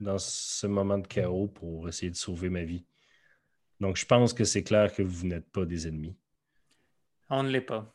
dans 0.00 0.18
ce 0.18 0.66
moment 0.66 0.98
de 0.98 1.06
chaos 1.06 1.46
pour 1.46 1.88
essayer 1.88 2.10
de 2.10 2.16
sauver 2.16 2.50
ma 2.50 2.64
vie. 2.64 2.84
Donc, 3.80 3.96
je 3.96 4.04
pense 4.06 4.32
que 4.32 4.44
c'est 4.44 4.64
clair 4.64 4.92
que 4.92 5.02
vous 5.02 5.26
n'êtes 5.26 5.50
pas 5.50 5.64
des 5.64 5.86
ennemis. 5.88 6.16
On 7.30 7.42
ne 7.42 7.50
l'est 7.50 7.60
pas. 7.60 7.94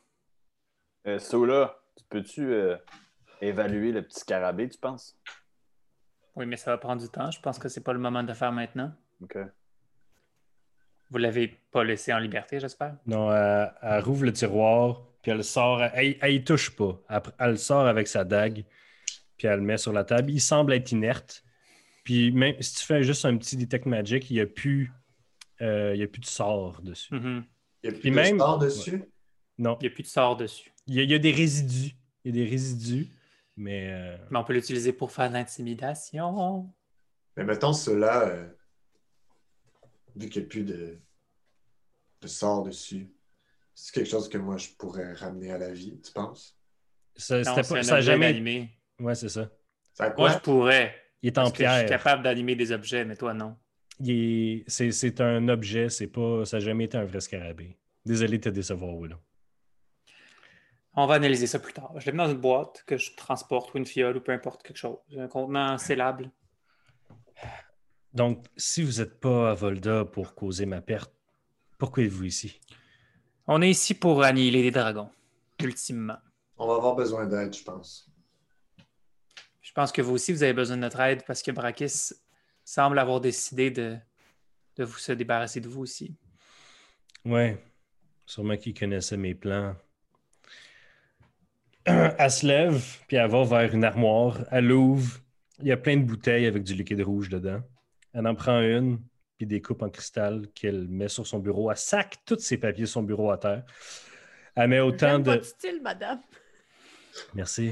Euh, 1.08 1.20
Sola, 1.20 1.80
tu 1.96 2.04
peux-tu 2.10 2.54
euh, 2.54 2.78
évaluer 3.42 3.92
le 3.92 4.02
petit 4.02 4.20
scarabée, 4.20 4.70
tu 4.70 4.80
penses? 4.80 5.18
Oui, 6.36 6.46
mais 6.46 6.58
ça 6.58 6.72
va 6.72 6.78
prendre 6.78 7.02
du 7.02 7.10
temps. 7.10 7.32
Je 7.32 7.40
pense 7.40 7.60
que 7.60 7.70
c'est 7.70 7.84
pas 7.84 7.94
le 7.94 8.00
moment 8.00 8.24
de 8.24 8.30
le 8.30 8.34
faire 8.34 8.52
maintenant. 8.52 8.94
OK. 9.22 9.38
Vous 11.10 11.18
l'avez 11.18 11.48
pas 11.72 11.84
laissé 11.84 12.14
en 12.14 12.20
liberté, 12.20 12.60
j'espère? 12.60 12.96
Non, 13.06 13.32
elle, 13.32 13.74
elle 13.82 14.04
rouvre 14.04 14.26
le 14.26 14.34
tiroir, 14.34 15.09
puis 15.22 15.32
elle 15.32 15.44
sort. 15.44 15.84
Elle, 15.84 16.18
elle 16.22 16.34
y 16.34 16.44
touche 16.44 16.76
pas. 16.76 17.02
Elle, 17.10 17.22
elle 17.40 17.52
le 17.52 17.58
sort 17.58 17.86
avec 17.88 18.08
sa 18.08 18.24
dague, 18.24 18.66
puis 19.38 19.48
elle 19.48 19.60
le 19.60 19.66
met 19.66 19.78
sur 19.78 19.94
la 19.94 20.04
table. 20.04 20.32
Il 20.32 20.40
semble 20.42 20.74
être 20.74 20.92
inerte. 20.92 21.44
Puis 22.04 22.32
même 22.32 22.56
si 22.62 22.76
tu 22.78 22.86
fais 22.86 23.04
juste 23.04 23.26
un 23.26 23.38
petit 23.38 23.56
detect 23.58 23.86
magic, 23.86 24.30
il 24.30 24.34
n'y 24.36 24.40
a, 24.40 24.48
plus, 24.48 24.92
euh, 25.62 25.92
il 25.94 26.00
y 26.00 26.04
a 26.04 26.08
plus 26.08 26.22
de 26.22 26.26
sort 26.26 26.82
dessus. 26.82 27.10
Il 27.14 27.44
y 27.84 27.88
a 27.88 27.92
plus 27.92 28.00
Puis 28.02 28.10
de 28.12 28.16
même- 28.16 28.36
star 28.38 28.58
dessus? 28.58 29.04
Non, 29.58 29.78
Il 29.82 29.88
n'y 29.88 29.88
a 29.88 29.94
plus 29.94 30.04
de 30.04 30.08
sort 30.08 30.38
dessus. 30.38 30.72
il 30.88 30.96
y, 30.96 31.00
a, 31.00 31.04
il 31.04 31.12
y 31.12 31.14
a 31.14 31.20
des 31.20 31.32
résidus. 31.32 31.96
Il 32.24 32.36
y 32.36 32.42
a 32.42 32.44
des 32.46 32.50
résidus, 32.50 33.08
mais 33.58 33.90
euh, 33.92 34.18
Mais 34.32 34.40
on 34.40 34.44
peut 34.44 34.54
l'utiliser 34.54 34.92
pour 34.94 35.12
faire 35.12 35.30
de 35.30 35.34
l'intimidation. 35.34 36.70
Mais 37.38 37.44
mettons 37.44 37.74
cela, 37.74 38.28
euh, 38.28 38.48
vu 40.16 40.30
qu'il 40.30 40.42
n'y 40.42 40.48
a 40.48 40.50
plus 40.50 40.64
de, 40.64 40.98
de 42.22 42.28
sort 42.28 42.64
dessus, 42.64 43.10
c'est 43.82 43.94
quelque 43.94 44.10
chose 44.10 44.28
que 44.30 44.38
moi 44.38 44.58
je 44.58 44.70
pourrais 44.78 45.14
ramener 45.14 45.52
à 45.52 45.58
la 45.58 45.72
vie, 45.72 46.00
tu 46.02 46.12
penses? 46.12 46.58
ça, 47.16 47.42
Non, 47.42 47.56
pas, 47.56 47.60
un 47.78 47.84
ça 47.84 47.96
a 47.96 48.02
jamais. 48.02 48.34
d'animer. 48.34 48.70
Ouais, 49.00 49.16
c'est 49.16 49.30
ça. 49.30 49.50
Moi, 50.18 50.30
je 50.30 50.38
pourrais. 50.40 50.96
Il 51.22 51.28
est 51.28 51.38
en 51.38 51.44
Parce 51.44 51.54
que 51.54 51.64
je 51.66 51.70
suis 51.70 51.86
pierre. 51.86 51.90
capable 52.04 52.24
d'animer 52.24 52.56
des 52.56 52.72
objets, 52.72 53.04
mais 53.06 53.16
toi, 53.16 53.34
non. 53.34 53.56
Il 54.00 54.10
est- 54.12 54.64
C'est 54.68 54.92
c'est 54.92 55.20
un 55.22 55.48
objet, 55.50 55.90
c'est 55.90 56.08
pas, 56.08 56.46
ça 56.46 56.58
n'a 56.58 56.66
jamais 56.66 56.86
été 56.86 56.98
un 56.98 57.06
vrai 57.06 57.20
scarabée. 57.20 57.78
Désolé 58.06 58.38
de 58.38 58.44
te 58.44 58.50
décevoir, 58.50 58.96
Willow. 58.96 59.18
On 60.96 61.06
va 61.06 61.16
analyser 61.16 61.48
ça 61.48 61.60
plus 61.60 61.74
tard. 61.74 61.94
Je 62.00 62.06
l'ai 62.06 62.12
mis 62.12 62.18
dans 62.18 62.30
une 62.32 62.38
boîte 62.40 62.84
que 62.86 62.98
je 62.98 63.16
transporte 63.16 63.74
ou 63.74 63.78
une 63.78 63.86
fiole 63.86 64.18
ou 64.18 64.22
peu 64.22 64.32
importe 64.34 64.64
quelque 64.64 64.78
chose. 64.78 64.98
Un 65.18 65.28
contenant 65.28 65.78
scellable. 65.78 66.30
Donc, 68.14 68.46
si 68.58 68.82
vous 68.84 69.00
n'êtes 69.00 69.20
pas 69.20 69.52
à 69.52 69.54
Volda 69.54 70.04
pour 70.06 70.34
causer 70.34 70.66
ma 70.66 70.82
perte, 70.82 71.14
pourquoi 71.78 72.04
êtes-vous 72.04 72.26
ici? 72.26 72.60
On 73.52 73.64
est 73.64 73.72
ici 73.72 73.96
pour 73.96 74.22
annihiler 74.22 74.62
des 74.62 74.70
dragons, 74.70 75.10
ultimement. 75.60 76.20
On 76.60 76.68
va 76.68 76.76
avoir 76.76 76.96
besoin 76.96 77.26
d'aide, 77.26 77.52
je 77.52 77.64
pense. 77.64 78.08
Je 79.60 79.72
pense 79.74 79.92
que 79.92 80.04
vous 80.04 80.14
aussi, 80.14 80.32
vous 80.34 80.44
avez 80.44 80.54
besoin 80.54 80.76
de 80.76 80.82
notre 80.82 81.00
aide 81.00 81.26
parce 81.26 81.42
que 81.42 81.50
Brakis 81.50 82.14
semble 82.64 83.00
avoir 83.00 83.20
décidé 83.20 83.72
de, 83.72 83.98
de 84.76 84.84
vous 84.84 85.00
se 85.00 85.14
débarrasser 85.14 85.62
de 85.62 85.68
vous 85.68 85.82
aussi. 85.82 86.16
Ouais, 87.26 87.58
sûrement 88.24 88.56
qu'il 88.56 88.76
connaissait 88.76 89.18
mes 89.18 89.34
plans. 89.34 89.76
Elle 91.88 92.30
se 92.30 92.46
lève, 92.46 92.86
puis 93.08 93.18
elle 93.18 93.32
va 93.32 93.44
vers 93.46 93.74
une 93.74 93.84
armoire. 93.84 94.46
Elle 94.52 94.68
l'ouvre. 94.68 95.18
Il 95.58 95.66
y 95.66 95.72
a 95.72 95.78
plein 95.78 95.98
de 95.98 96.04
bouteilles 96.04 96.46
avec 96.46 96.62
du 96.62 96.76
liquide 96.76 97.02
rouge 97.02 97.30
dedans. 97.30 97.64
Elle 98.14 98.28
en 98.28 98.36
prend 98.36 98.62
une, 98.62 99.00
puis 99.40 99.48
des 99.48 99.62
coupes 99.62 99.84
en 99.84 99.90
cristal 99.90 100.50
qu'elle 100.54 100.90
met 100.90 101.08
sur 101.08 101.26
son 101.26 101.40
bureau. 101.40 101.72
Elle 101.72 101.78
sac 101.78 102.18
tous 102.26 102.40
ses 102.40 102.58
papiers 102.58 102.86
sur 102.86 102.96
son 102.96 103.04
bureau 103.04 103.32
à 103.32 103.38
terre. 103.38 103.64
Elle 104.54 104.68
met 104.68 104.82
autant 104.82 105.18
de. 105.18 105.32
votre 105.32 105.46
style, 105.46 105.82
madame. 105.82 106.20
Merci. 107.34 107.72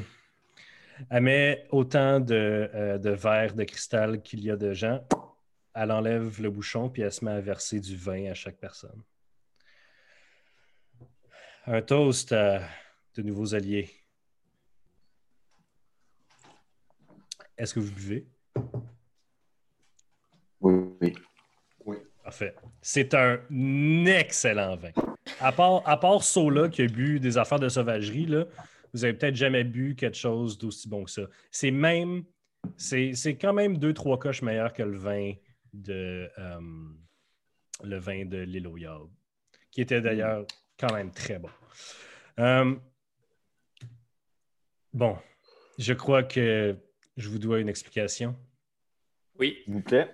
Elle 1.10 1.24
met 1.24 1.68
autant 1.72 2.22
de, 2.22 2.72
euh, 2.74 2.98
de 2.98 3.10
verres 3.10 3.54
de 3.54 3.66
cristal 3.66 4.22
qu'il 4.22 4.46
y 4.46 4.50
a 4.50 4.56
de 4.56 4.72
gens. 4.72 5.06
Elle 5.74 5.92
enlève 5.92 6.42
le 6.42 6.50
bouchon, 6.50 6.90
puis 6.90 7.02
elle 7.02 7.12
se 7.12 7.26
met 7.26 7.32
à 7.32 7.42
verser 7.42 7.82
du 7.82 7.98
vin 7.98 8.32
à 8.32 8.34
chaque 8.34 8.58
personne. 8.58 9.04
Un 11.66 11.82
toast 11.82 12.32
à 12.32 12.62
de 13.16 13.24
nouveaux 13.24 13.54
alliés. 13.54 13.90
Est-ce 17.58 17.74
que 17.74 17.82
vous 17.82 17.92
buvez? 17.92 18.26
Oui. 20.62 21.14
Parfait. 22.28 22.54
C'est 22.82 23.14
un 23.14 23.40
excellent 24.06 24.76
vin. 24.76 24.92
À 25.40 25.54
part, 25.54 25.82
à 25.88 25.98
part 25.98 26.22
Sola 26.22 26.68
qui 26.68 26.82
a 26.82 26.88
bu 26.88 27.22
des 27.22 27.38
affaires 27.38 27.58
de 27.58 27.70
sauvagerie, 27.70 28.26
là, 28.26 28.44
vous 28.94 29.06
avez 29.06 29.14
peut-être 29.14 29.38
jamais 29.38 29.64
bu 29.64 29.96
quelque 29.96 30.18
chose 30.18 30.58
d'aussi 30.58 30.90
bon 30.90 31.06
que 31.06 31.10
ça. 31.10 31.22
C'est 31.52 31.72
même, 31.72 32.26
c'est, 32.76 33.14
c'est 33.14 33.38
quand 33.38 33.54
même 33.54 33.78
deux, 33.78 33.94
trois 33.94 34.20
coches 34.20 34.42
meilleur 34.42 34.74
que 34.74 34.84
le 34.84 34.98
vin 34.98 35.36
de, 35.72 36.30
euh, 36.38 36.60
le 37.86 37.98
vin 37.98 38.26
de 38.26 38.40
l'île 38.40 38.70
qui 39.72 39.80
était 39.80 40.02
d'ailleurs 40.02 40.46
quand 40.78 40.94
même 40.94 41.12
très 41.12 41.40
bon. 41.40 41.50
Euh, 42.40 42.76
bon, 44.94 45.18
je 45.78 45.94
crois 45.94 46.24
que 46.24 46.76
je 47.16 47.30
vous 47.30 47.40
dois 47.40 47.62
une 47.62 47.70
explication. 47.70 48.36
Oui. 49.40 49.60
S'il 49.64 49.76
vous 49.76 49.82
plaît. 49.82 50.14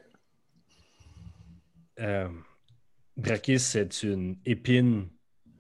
Euh, 2.00 2.30
Brakis, 3.18 3.60
c'est 3.60 4.04
une 4.04 4.38
épine 4.46 5.10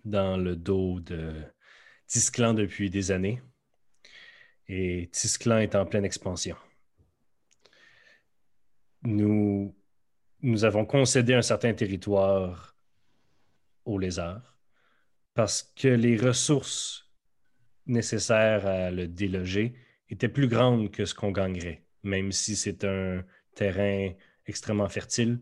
dans 0.03 0.37
le 0.37 0.55
dos 0.55 0.99
de 0.99 1.33
Tisclan 2.07 2.53
depuis 2.53 2.89
des 2.89 3.11
années. 3.11 3.41
Et 4.67 5.09
Tisclan 5.11 5.59
est 5.59 5.75
en 5.75 5.85
pleine 5.85 6.05
expansion. 6.05 6.55
Nous, 9.03 9.75
nous 10.41 10.65
avons 10.65 10.85
concédé 10.85 11.33
un 11.33 11.41
certain 11.41 11.73
territoire 11.73 12.75
aux 13.85 13.99
lézards 13.99 14.57
parce 15.33 15.63
que 15.75 15.87
les 15.87 16.17
ressources 16.17 17.09
nécessaires 17.85 18.65
à 18.65 18.91
le 18.91 19.07
déloger 19.07 19.73
étaient 20.09 20.29
plus 20.29 20.47
grandes 20.47 20.91
que 20.91 21.05
ce 21.05 21.13
qu'on 21.13 21.31
gagnerait, 21.31 21.85
même 22.03 22.31
si 22.31 22.55
c'est 22.55 22.83
un 22.83 23.23
terrain 23.55 24.13
extrêmement 24.45 24.89
fertile. 24.89 25.39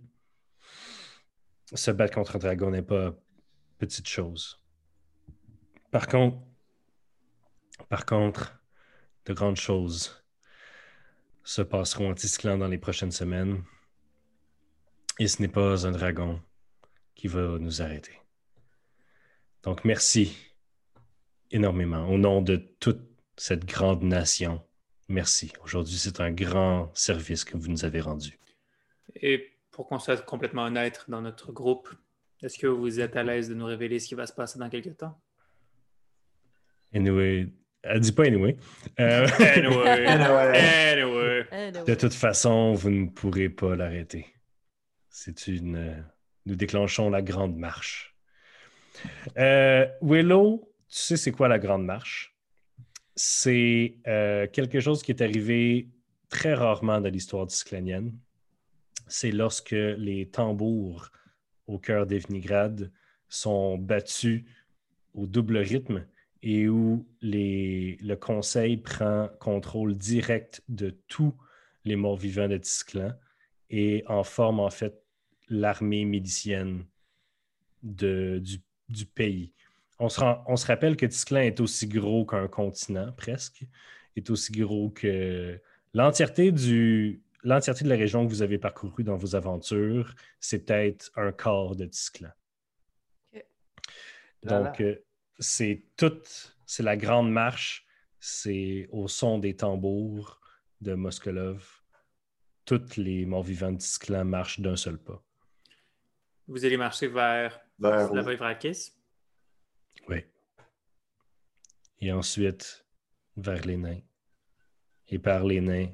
Se 1.74 1.92
battre 1.92 2.14
contre 2.14 2.36
un 2.36 2.40
dragon 2.40 2.72
n'est 2.72 2.82
pas 2.82 3.14
petite 3.78 4.08
chose. 4.08 4.62
Par 5.90 6.08
contre, 6.08 6.38
par 7.90 8.06
contre, 8.06 8.62
de 9.26 9.34
grandes 9.34 9.58
choses 9.58 10.24
se 11.44 11.62
passeront 11.62 12.12
en 12.12 12.14
Tisclan 12.14 12.58
dans 12.58 12.68
les 12.68 12.78
prochaines 12.78 13.12
semaines. 13.12 13.64
Et 15.20 15.28
ce 15.28 15.42
n'est 15.42 15.48
pas 15.48 15.86
un 15.86 15.92
dragon 15.92 16.42
qui 17.16 17.28
va 17.28 17.58
nous 17.60 17.82
arrêter. 17.82 18.20
Donc, 19.64 19.86
merci 19.86 20.36
énormément 21.52 22.08
au 22.08 22.18
nom 22.18 22.42
de 22.42 22.56
toute 22.80 23.02
cette 23.38 23.66
grande 23.66 24.04
nation. 24.04 24.64
Merci. 25.08 25.52
Aujourd'hui, 25.64 25.98
c'est 25.98 26.22
un 26.22 26.32
grand 26.32 26.92
service 26.96 27.44
que 27.44 27.58
vous 27.58 27.68
nous 27.68 27.86
avez 27.86 28.02
rendu. 28.02 28.40
Et 29.16 29.51
pour 29.72 29.88
qu'on 29.88 30.00
soit 30.00 30.24
complètement 30.26 30.66
honnête 30.66 31.06
dans 31.08 31.22
notre 31.22 31.52
groupe, 31.52 31.90
est-ce 32.42 32.58
que 32.58 32.68
vous 32.68 33.00
êtes 33.00 33.16
à 33.16 33.24
l'aise 33.24 33.50
de 33.50 33.56
nous 33.56 33.66
révéler 33.66 34.00
ce 34.00 34.08
qui 34.08 34.16
va 34.16 34.26
se 34.26 34.34
passer 34.34 34.60
dans 34.60 34.70
quelques 34.70 34.98
temps? 34.98 35.20
Anyway, 36.94 37.48
elle 37.84 38.00
dit 38.00 38.12
pas 38.12 38.26
anyway. 38.26 38.58
Euh, 39.00 39.28
Anyway. 39.40 40.06
Anyway. 40.06 41.48
Anyway. 41.52 41.84
De 41.86 41.96
toute 41.96 42.14
façon, 42.14 42.74
vous 42.74 42.90
ne 42.90 43.08
pourrez 43.08 43.50
pas 43.50 43.76
l'arrêter. 43.76 44.28
C'est 45.10 45.48
une. 45.48 46.06
Nous 46.46 46.56
déclenchons 46.56 47.10
la 47.10 47.22
grande 47.22 47.56
marche. 47.56 48.16
Euh, 49.38 49.88
Willow, 50.02 50.70
tu 50.90 50.98
sais 50.98 51.18
c'est 51.18 51.32
quoi 51.32 51.48
la 51.48 51.60
grande 51.60 51.86
marche? 51.86 52.36
C'est 53.16 53.98
euh, 54.08 54.48
quelque 54.48 54.80
chose 54.80 55.04
qui 55.04 55.12
est 55.12 55.22
arrivé 55.22 55.90
très 56.30 56.54
rarement 56.54 57.00
dans 57.00 57.10
l'histoire 57.10 57.46
disclanienne. 57.46 58.18
C'est 59.12 59.32
lorsque 59.32 59.72
les 59.72 60.30
tambours 60.30 61.10
au 61.68 61.78
cœur 61.78 62.06
d'Evnigrad 62.06 62.90
sont 63.28 63.78
battus 63.78 64.46
au 65.14 65.28
double 65.28 65.58
rythme 65.58 66.06
et 66.42 66.70
où 66.70 67.06
le 67.22 68.16
conseil 68.16 68.78
prend 68.78 69.28
contrôle 69.42 69.96
direct 69.98 70.64
de 70.70 70.96
tous 71.10 71.36
les 71.84 71.98
morts 71.98 72.16
vivants 72.16 72.48
de 72.48 72.56
Tisclan 72.56 73.12
et 73.70 74.06
en 74.08 74.24
forme 74.24 74.62
en 74.62 74.70
fait 74.70 75.04
l'armée 75.50 76.06
milicienne 76.06 76.86
de- 77.84 78.42
du, 78.88 79.06
pays. 79.06 79.52
On 80.00 80.08
se, 80.08 80.22
rend- 80.22 80.42
on 80.48 80.56
se 80.56 80.66
rappelle 80.68 80.96
que 80.96 81.06
Tisclan 81.06 81.42
est 81.42 81.60
aussi 81.60 81.86
gros 81.88 82.26
qu'un 82.26 82.48
continent, 82.48 83.12
presque, 83.12 83.66
est 84.16 84.30
aussi 84.30 84.54
gros 84.54 84.90
que 84.90 85.60
l'entièreté 85.94 86.54
du 86.54 87.22
l'entièreté 87.44 87.84
de 87.84 87.90
la 87.90 87.96
région 87.96 88.26
que 88.26 88.30
vous 88.30 88.42
avez 88.42 88.58
parcourue 88.58 89.04
dans 89.04 89.18
vos 89.18 89.36
aventures, 89.36 90.14
c'est 90.40 90.66
peut-être 90.66 91.12
un 91.16 91.32
quart 91.32 91.76
de 91.76 91.86
Tisclan. 91.86 92.32
Donc, 94.44 94.82
euh, 94.82 94.96
c'est 95.40 95.84
toute, 95.98 96.58
c'est 96.66 96.84
la 96.84 96.98
grande 96.98 97.32
marche, 97.32 97.86
c'est 98.20 98.88
au 98.92 99.08
son 99.08 99.38
des 99.38 99.56
tambours 99.56 100.42
de 100.82 100.94
Moskolov. 100.96 101.82
Toutes 102.66 102.98
les 102.98 103.26
morts 103.26 103.44
vivants 103.44 103.72
de 103.72 103.78
Tisclan 103.78 104.26
marchent 104.26 104.60
d'un 104.60 104.76
seul 104.76 104.98
pas. 104.98 105.24
Vous 106.48 106.66
allez 106.66 106.78
marcher 106.78 107.08
vers 107.08 107.60
Vers 107.80 108.12
la 108.14 108.22
où? 108.22 108.26
veuve 108.26 108.42
Rakis? 108.42 108.94
Oui. 110.08 110.26
Et 112.00 112.12
ensuite, 112.12 112.86
vers 113.38 113.64
les 113.66 113.78
nains. 113.78 114.02
Et 115.08 115.20
par 115.20 115.44
les 115.44 115.62
nains, 115.62 115.92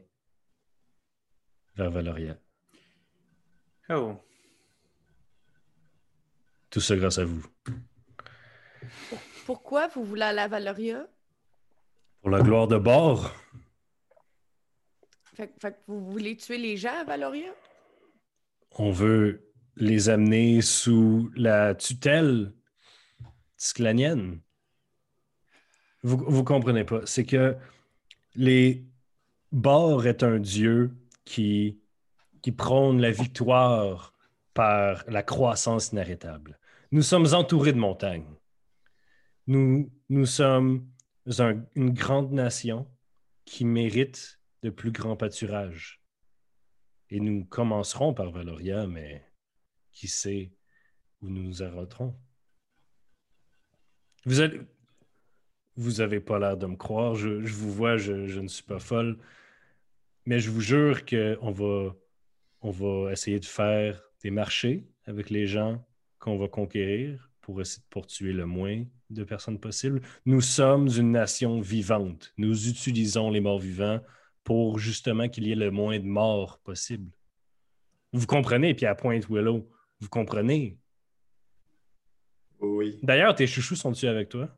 vers 1.77 1.91
Valoria. 1.91 2.37
Oh. 3.89 4.15
Tout 6.69 6.81
ça 6.81 6.95
grâce 6.95 7.17
à 7.19 7.25
vous. 7.25 7.45
Pourquoi 9.45 9.87
vous 9.87 10.03
voulez 10.03 10.23
aller 10.23 10.39
à 10.39 10.47
Valoria? 10.47 11.07
Pour 12.21 12.31
la 12.31 12.41
gloire 12.41 12.67
de 12.67 12.77
bord, 12.77 13.33
Fait, 15.35 15.53
fait 15.61 15.71
que 15.73 15.79
vous 15.87 16.11
voulez 16.11 16.35
tuer 16.35 16.57
les 16.57 16.77
gens 16.77 16.95
à 16.99 17.03
Valoria? 17.03 17.53
on 18.79 18.91
veut 18.91 19.49
les 19.75 20.09
amener 20.09 20.61
sous 20.61 21.31
la 21.35 21.73
tutelle 21.73 22.53
tisclanienne. 23.55 24.39
Vous, 26.03 26.17
vous 26.17 26.43
comprenez 26.43 26.83
pas. 26.83 27.01
C'est 27.05 27.25
que 27.25 27.55
les 28.35 28.85
Bord 29.51 30.05
est 30.05 30.21
un 30.21 30.37
dieu 30.39 30.91
qui, 31.27 31.81
prône 32.55 33.01
la 33.01 33.11
victoire 33.11 34.13
par 34.53 35.03
la 35.09 35.21
croissance 35.21 35.91
inarrêtable. 35.91 36.57
Nous 36.93 37.01
sommes 37.01 37.33
entourés 37.33 37.73
de 37.73 37.77
montagnes. 37.77 38.33
Nous, 39.47 39.91
sommes 40.25 40.89
un- 41.39 41.65
une 41.75 41.93
grande 41.93 42.31
nation 42.31 42.89
qui 43.43 43.65
mérite 43.65 44.39
de 44.63 44.69
plus 44.69 44.91
grands 44.91 45.17
pâturages. 45.17 46.01
Et 47.09 47.19
nous 47.19 47.43
commencerons 47.43 48.13
par 48.13 48.31
Valoria, 48.31 48.87
mais 48.87 49.25
qui 49.91 50.07
sait 50.07 50.53
où 51.21 51.27
nous 51.27 51.43
nous 51.43 51.61
arrêterons? 51.63 52.17
Vous. 54.25 54.41
Vous 55.75 56.01
avez 56.01 56.21
pas 56.21 56.39
l'air 56.39 56.57
de 56.57 56.65
me 56.65 56.77
croire. 56.77 57.15
Je, 57.15 57.29
vous 57.29 57.71
vois, 57.71 57.97
je 57.97 58.39
ne 58.39 58.47
suis 58.47 58.63
pas 58.63 58.79
folle. 58.79 59.19
Mais 60.27 60.41
je 60.41 60.51
vous 60.51 60.59
jure 60.59 61.05
qu'on 61.05 61.51
va, 61.51 61.95
on 62.59 62.69
va 62.69 63.13
essayer 63.13 63.39
de 63.39 63.45
faire 63.45 64.03
des 64.21 64.29
marchés 64.29 64.85
avec 65.05 65.29
les 65.29 65.47
gens 65.47 65.81
qu'on 66.19 66.37
va 66.37 66.49
conquérir 66.49 67.31
pour 67.39 67.61
essayer 67.61 67.81
de 67.81 67.87
pourtuer 67.89 68.33
le 68.33 68.45
moins 68.45 68.83
de 69.09 69.23
personnes 69.23 69.57
possible. 69.57 70.01
Nous 70.25 70.41
sommes 70.41 70.89
une 70.89 71.13
nation 71.13 71.61
vivante. 71.61 72.33
Nous 72.37 72.67
utilisons 72.67 73.31
les 73.31 73.39
morts 73.39 73.59
vivants 73.59 74.01
pour 74.43 74.79
justement 74.79 75.29
qu'il 75.29 75.47
y 75.47 75.53
ait 75.53 75.55
le 75.55 75.71
moins 75.71 75.97
de 75.97 76.03
morts 76.05 76.59
possible. 76.59 77.09
Vous 78.11 78.27
comprenez, 78.27 78.73
puis 78.73 78.85
à 78.85 78.95
Pointe 78.95 79.29
Willow, 79.29 79.65
vous 80.01 80.09
comprenez. 80.09 80.77
Oui. 82.59 82.99
D'ailleurs, 83.01 83.33
tes 83.33 83.47
chouchous 83.47 83.77
sont-tu 83.77 84.07
avec 84.07 84.27
toi? 84.27 84.49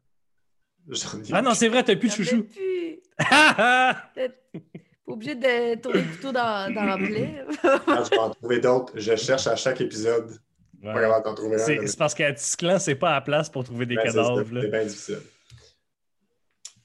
Ah 1.32 1.44
non, 1.44 1.54
c'est 1.54 1.68
vrai, 1.68 1.84
t'as 1.84 1.96
plus 1.96 2.10
de 2.10 2.14
chouchous. 2.16 2.44
plus. 2.44 3.02
Ah, 5.10 5.12
ah! 5.12 5.14
Obligé 5.14 5.36
de 5.36 5.76
tourner 5.82 6.02
le 6.02 6.12
couteau 6.16 6.32
dans, 6.32 6.74
dans 6.74 6.84
la 6.84 6.98
plaie. 6.98 7.44
Quand 7.62 8.04
je 8.06 8.10
vais 8.12 8.18
en 8.18 8.30
trouver 8.30 8.60
d'autres, 8.60 8.94
je 8.96 9.16
cherche 9.16 9.48
à 9.48 9.56
chaque 9.56 9.82
épisode. 9.82 10.38
Ouais. 10.82 11.58
C'est 11.58 11.98
parce 11.98 12.14
qu'à 12.14 12.32
Tisclan, 12.32 12.80
c'est 12.80 12.96
pas 12.96 13.16
à 13.16 13.22
place 13.22 13.50
pour 13.50 13.64
trouver 13.66 13.86
des 13.86 13.96
Ben, 13.96 14.04
cadavres. 14.06 14.44
c'est- 14.62 14.68
bien 14.70 14.86
difficile. 14.86 15.20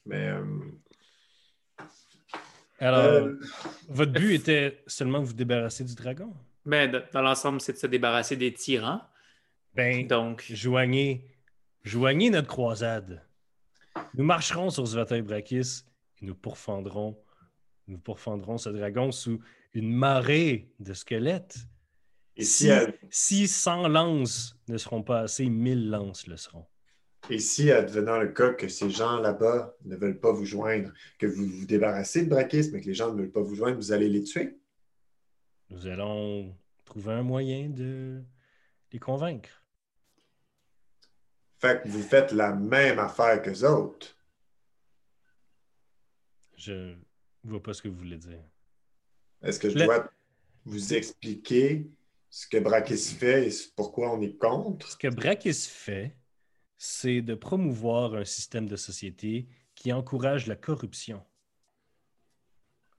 Mais 0.06 0.28
euh, 0.28 0.44
Alors, 2.80 3.00
euh, 3.04 3.34
votre 3.88 4.12
but 4.12 4.34
était 4.34 4.82
seulement 4.86 5.20
de 5.20 5.26
vous 5.26 5.32
débarrasser 5.32 5.84
du 5.84 5.94
dragon? 5.94 6.32
Ben, 6.66 7.02
dans 7.12 7.22
l'ensemble, 7.22 7.60
c'est 7.60 7.72
de 7.74 7.78
se 7.78 7.86
débarrasser 7.86 8.36
des 8.36 8.52
tyrans. 8.52 9.00
Ben, 9.74 10.06
Donc, 10.06 10.44
joignez, 10.50 11.24
joignez 11.84 12.30
notre 12.30 12.48
croisade. 12.48 13.22
Nous 14.14 14.24
marcherons 14.24 14.70
sur 14.70 14.84
Zvata 14.86 15.20
Brakis 15.22 15.84
et 16.20 16.26
nous 16.26 16.34
pourfendrons, 16.34 17.16
nous 17.86 17.98
pourfendrons 17.98 18.58
ce 18.58 18.68
dragon 18.70 19.12
sous 19.12 19.40
une 19.74 19.92
marée 19.92 20.70
de 20.80 20.94
squelettes. 20.94 21.58
et, 22.36 22.44
Si, 22.44 22.64
si, 22.64 22.70
ad- 22.70 22.94
si 23.10 23.48
100 23.48 23.88
lances 23.88 24.56
ne 24.68 24.76
seront 24.78 25.02
pas 25.02 25.20
assez, 25.20 25.46
1000 25.46 25.90
lances 25.90 26.26
le 26.26 26.36
seront. 26.36 26.66
et 27.30 27.38
si, 27.38 27.70
advenant 27.70 28.18
le 28.18 28.28
cas 28.28 28.52
que 28.52 28.68
ces 28.68 28.90
gens 28.90 29.18
là-bas 29.18 29.74
ne 29.84 29.96
veulent 29.96 30.20
pas 30.20 30.32
vous 30.32 30.44
joindre, 30.44 30.92
que 31.18 31.26
vous 31.26 31.46
vous 31.46 31.66
débarrassez 31.66 32.24
de 32.24 32.30
Brakis, 32.30 32.70
mais 32.72 32.80
que 32.80 32.86
les 32.86 32.94
gens 32.94 33.12
ne 33.12 33.18
veulent 33.22 33.32
pas 33.32 33.40
vous 33.42 33.54
joindre, 33.54 33.76
vous 33.76 33.92
allez 33.92 34.08
les 34.08 34.22
tuer? 34.24 34.58
Nous 35.70 35.86
allons 35.86 36.54
trouver 36.84 37.12
un 37.14 37.22
moyen 37.22 37.70
de 37.70 38.22
les 38.92 38.98
convaincre. 38.98 39.62
Fait 41.58 41.82
que 41.82 41.88
vous 41.88 42.02
faites 42.02 42.32
la 42.32 42.52
même 42.54 42.98
affaire 42.98 43.40
que 43.40 43.64
autres. 43.64 44.16
Je 46.56 46.94
ne 47.44 47.50
vois 47.50 47.62
pas 47.62 47.74
ce 47.74 47.82
que 47.82 47.88
vous 47.88 47.96
voulez 47.98 48.18
dire. 48.18 48.42
Est-ce 49.42 49.58
que 49.60 49.68
je 49.70 49.78
Le- 49.78 49.84
dois 49.84 50.10
vous 50.64 50.94
expliquer 50.94 51.86
ce 52.30 52.46
que 52.46 52.56
Brakis 52.58 52.96
fait 53.16 53.48
et 53.48 53.52
pourquoi 53.76 54.12
on 54.14 54.20
est 54.22 54.36
contre? 54.36 54.90
Ce 54.90 54.96
que 54.96 55.08
Brakis 55.08 55.68
fait, 55.68 56.16
c'est 56.78 57.22
de 57.22 57.34
promouvoir 57.34 58.14
un 58.14 58.24
système 58.24 58.66
de 58.66 58.76
société 58.76 59.46
qui 59.74 59.92
encourage 59.92 60.46
la 60.46 60.56
corruption. 60.56 61.22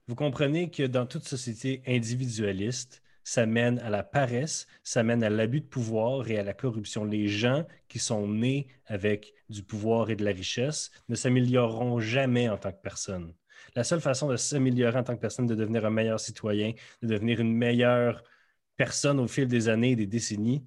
vous 0.08 0.14
comprenez 0.14 0.70
que 0.70 0.84
dans 0.84 1.04
toute 1.06 1.26
société 1.26 1.82
individualiste, 1.86 3.02
ça 3.24 3.44
mène 3.44 3.80
à 3.80 3.90
la 3.90 4.04
paresse, 4.04 4.68
ça 4.84 5.02
mène 5.02 5.24
à 5.24 5.30
l'abus 5.30 5.60
de 5.62 5.66
pouvoir 5.66 6.28
et 6.30 6.38
à 6.38 6.44
la 6.44 6.54
corruption. 6.54 7.04
Les 7.04 7.26
gens 7.26 7.66
qui 7.88 7.98
sont 7.98 8.28
nés 8.28 8.68
avec 8.86 9.34
du 9.48 9.64
pouvoir 9.64 10.10
et 10.10 10.14
de 10.16 10.24
la 10.24 10.30
richesse 10.30 10.92
ne 11.08 11.16
s'amélioreront 11.16 11.98
jamais 11.98 12.48
en 12.48 12.56
tant 12.56 12.70
que 12.70 12.80
personne. 12.80 13.34
La 13.76 13.84
seule 13.84 14.00
façon 14.00 14.28
de 14.28 14.36
s'améliorer 14.36 14.98
en 14.98 15.04
tant 15.04 15.14
que 15.14 15.20
personne, 15.20 15.46
de 15.46 15.54
devenir 15.54 15.84
un 15.84 15.90
meilleur 15.90 16.18
citoyen, 16.18 16.72
de 17.02 17.08
devenir 17.08 17.40
une 17.40 17.52
meilleure 17.54 18.24
personne 18.74 19.20
au 19.20 19.28
fil 19.28 19.46
des 19.46 19.68
années 19.68 19.92
et 19.92 19.96
des 19.96 20.06
décennies, 20.06 20.66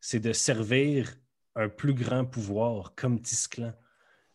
c'est 0.00 0.18
de 0.18 0.32
servir 0.32 1.14
un 1.54 1.68
plus 1.68 1.94
grand 1.94 2.24
pouvoir 2.24 2.94
comme 2.96 3.22
Tisclan. 3.22 3.72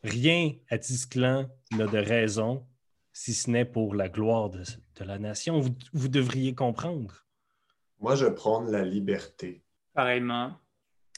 Rien 0.02 0.54
à 0.70 0.78
Tisclan 0.78 1.50
n'a 1.74 1.88
de 1.88 1.98
raison 1.98 2.66
si 3.12 3.34
ce 3.34 3.50
n'est 3.50 3.66
pour 3.66 3.96
la 3.96 4.08
gloire 4.08 4.50
de, 4.50 4.64
la 5.02 5.20
nation. 5.20 5.60
Vous, 5.94 6.08
devriez 6.08 6.56
comprendre. 6.56 7.26
Moi, 8.00 8.16
je 8.16 8.28
prône 8.28 8.72
la 8.72 8.84
liberté. 8.84 9.62
Pareillement. 9.94 10.58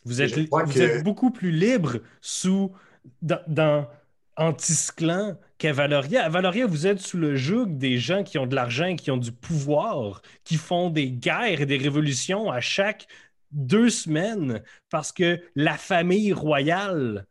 Vous 0.03 0.21
êtes, 0.21 0.37
êtes 0.37 1.03
beaucoup 1.03 1.31
plus 1.31 1.51
libre 1.51 1.99
sous 2.21 2.75
dans, 3.21 3.43
dans 3.47 3.87
Antisclan 4.35 5.37
qu'à 5.57 5.73
Valoria. 5.73 6.25
À 6.25 6.29
Valoria, 6.29 6.65
vous 6.65 6.87
êtes 6.87 6.99
sous 6.99 7.17
le 7.17 7.35
joug 7.35 7.65
des 7.65 7.97
gens 7.97 8.23
qui 8.23 8.37
ont 8.37 8.45
de 8.47 8.55
l'argent, 8.55 8.95
qui 8.95 9.11
ont 9.11 9.17
du 9.17 9.31
pouvoir, 9.31 10.21
qui 10.43 10.55
font 10.55 10.89
des 10.89 11.09
guerres 11.09 11.61
et 11.61 11.65
des 11.65 11.77
révolutions 11.77 12.51
à 12.51 12.61
chaque 12.61 13.07
deux 13.51 13.89
semaines 13.89 14.61
parce 14.89 15.11
que 15.11 15.41
la 15.55 15.77
famille 15.77 16.33
royale 16.33 17.25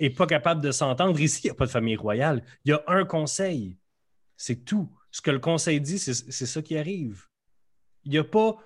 n'est 0.00 0.10
pas 0.10 0.26
capable 0.26 0.60
de 0.62 0.70
s'entendre. 0.70 1.18
Ici, 1.20 1.42
il 1.44 1.46
n'y 1.46 1.50
a 1.52 1.54
pas 1.54 1.66
de 1.66 1.70
famille 1.70 1.96
royale. 1.96 2.42
Il 2.64 2.70
y 2.70 2.74
a 2.74 2.82
un 2.86 3.04
conseil. 3.04 3.76
C'est 4.36 4.64
tout. 4.64 4.90
Ce 5.10 5.20
que 5.22 5.30
le 5.30 5.38
conseil 5.38 5.80
dit, 5.80 5.98
c'est 5.98 6.46
ça 6.46 6.62
qui 6.62 6.76
arrive. 6.76 7.24
Il 8.04 8.12
n'y 8.12 8.18
a 8.18 8.24
pas. 8.24 8.56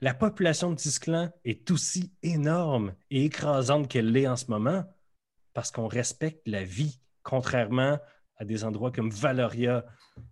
La, 0.00 0.14
population 0.14 0.70
de 0.70 0.76
Tisclan 0.76 1.30
est 1.44 1.70
aussi 1.70 2.12
énorme 2.22 2.94
et 3.10 3.26
écrasante 3.26 3.88
qu'elle 3.88 4.10
l'est 4.10 4.26
en 4.26 4.36
ce 4.36 4.46
moment 4.50 4.84
parce 5.52 5.70
qu'on 5.70 5.86
respecte 5.86 6.40
la 6.46 6.64
vie, 6.64 6.98
contrairement 7.22 7.98
à 8.36 8.44
des 8.44 8.64
endroits 8.64 8.90
comme 8.90 9.10
Valoria 9.10 9.84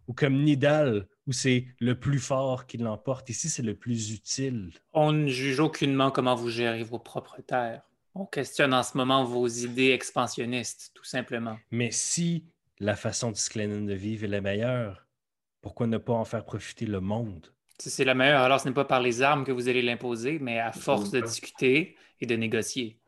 ou 0.06 0.14
comme 0.14 0.42
Nidal, 0.42 1.06
où 1.26 1.32
c'est 1.32 1.66
le 1.78 1.98
plus 1.98 2.18
fort 2.18 2.66
qui 2.66 2.78
l'emporte. 2.78 3.28
Ici, 3.28 3.50
c'est 3.50 3.62
le 3.62 3.74
plus 3.74 4.12
utile. 4.12 4.72
On 4.92 5.12
ne 5.12 5.28
juge 5.28 5.60
aucunement 5.60 6.10
comment 6.10 6.34
vous 6.34 6.48
gérez 6.48 6.82
vos 6.82 6.98
propres 6.98 7.40
terres. 7.42 7.82
On 8.14 8.24
questionne 8.24 8.72
en 8.72 8.82
ce 8.82 8.96
moment 8.96 9.24
vos 9.24 9.46
idées 9.46 9.90
expansionnistes, 9.90 10.90
tout 10.94 11.04
simplement. 11.04 11.58
Mais 11.70 11.90
si 11.90 12.46
la 12.80 12.96
façon 12.96 13.32
de 13.32 13.86
de 13.86 13.94
vivre 13.94 14.24
est 14.24 14.28
la 14.28 14.40
meilleure. 14.40 15.06
Pourquoi 15.60 15.86
ne 15.86 15.98
pas 15.98 16.12
en 16.12 16.24
faire 16.24 16.44
profiter 16.44 16.86
le 16.86 17.00
monde? 17.00 17.52
Si 17.78 17.90
c'est 17.90 18.04
la 18.04 18.14
meilleure, 18.14 18.42
alors 18.42 18.60
ce 18.60 18.68
n'est 18.68 18.74
pas 18.74 18.84
par 18.84 19.00
les 19.00 19.22
armes 19.22 19.44
que 19.44 19.52
vous 19.52 19.68
allez 19.68 19.82
l'imposer, 19.82 20.38
mais 20.38 20.58
à 20.58 20.72
force 20.72 21.10
de 21.10 21.20
discuter 21.20 21.96
et 22.20 22.26
de 22.26 22.36
négocier. 22.36 22.98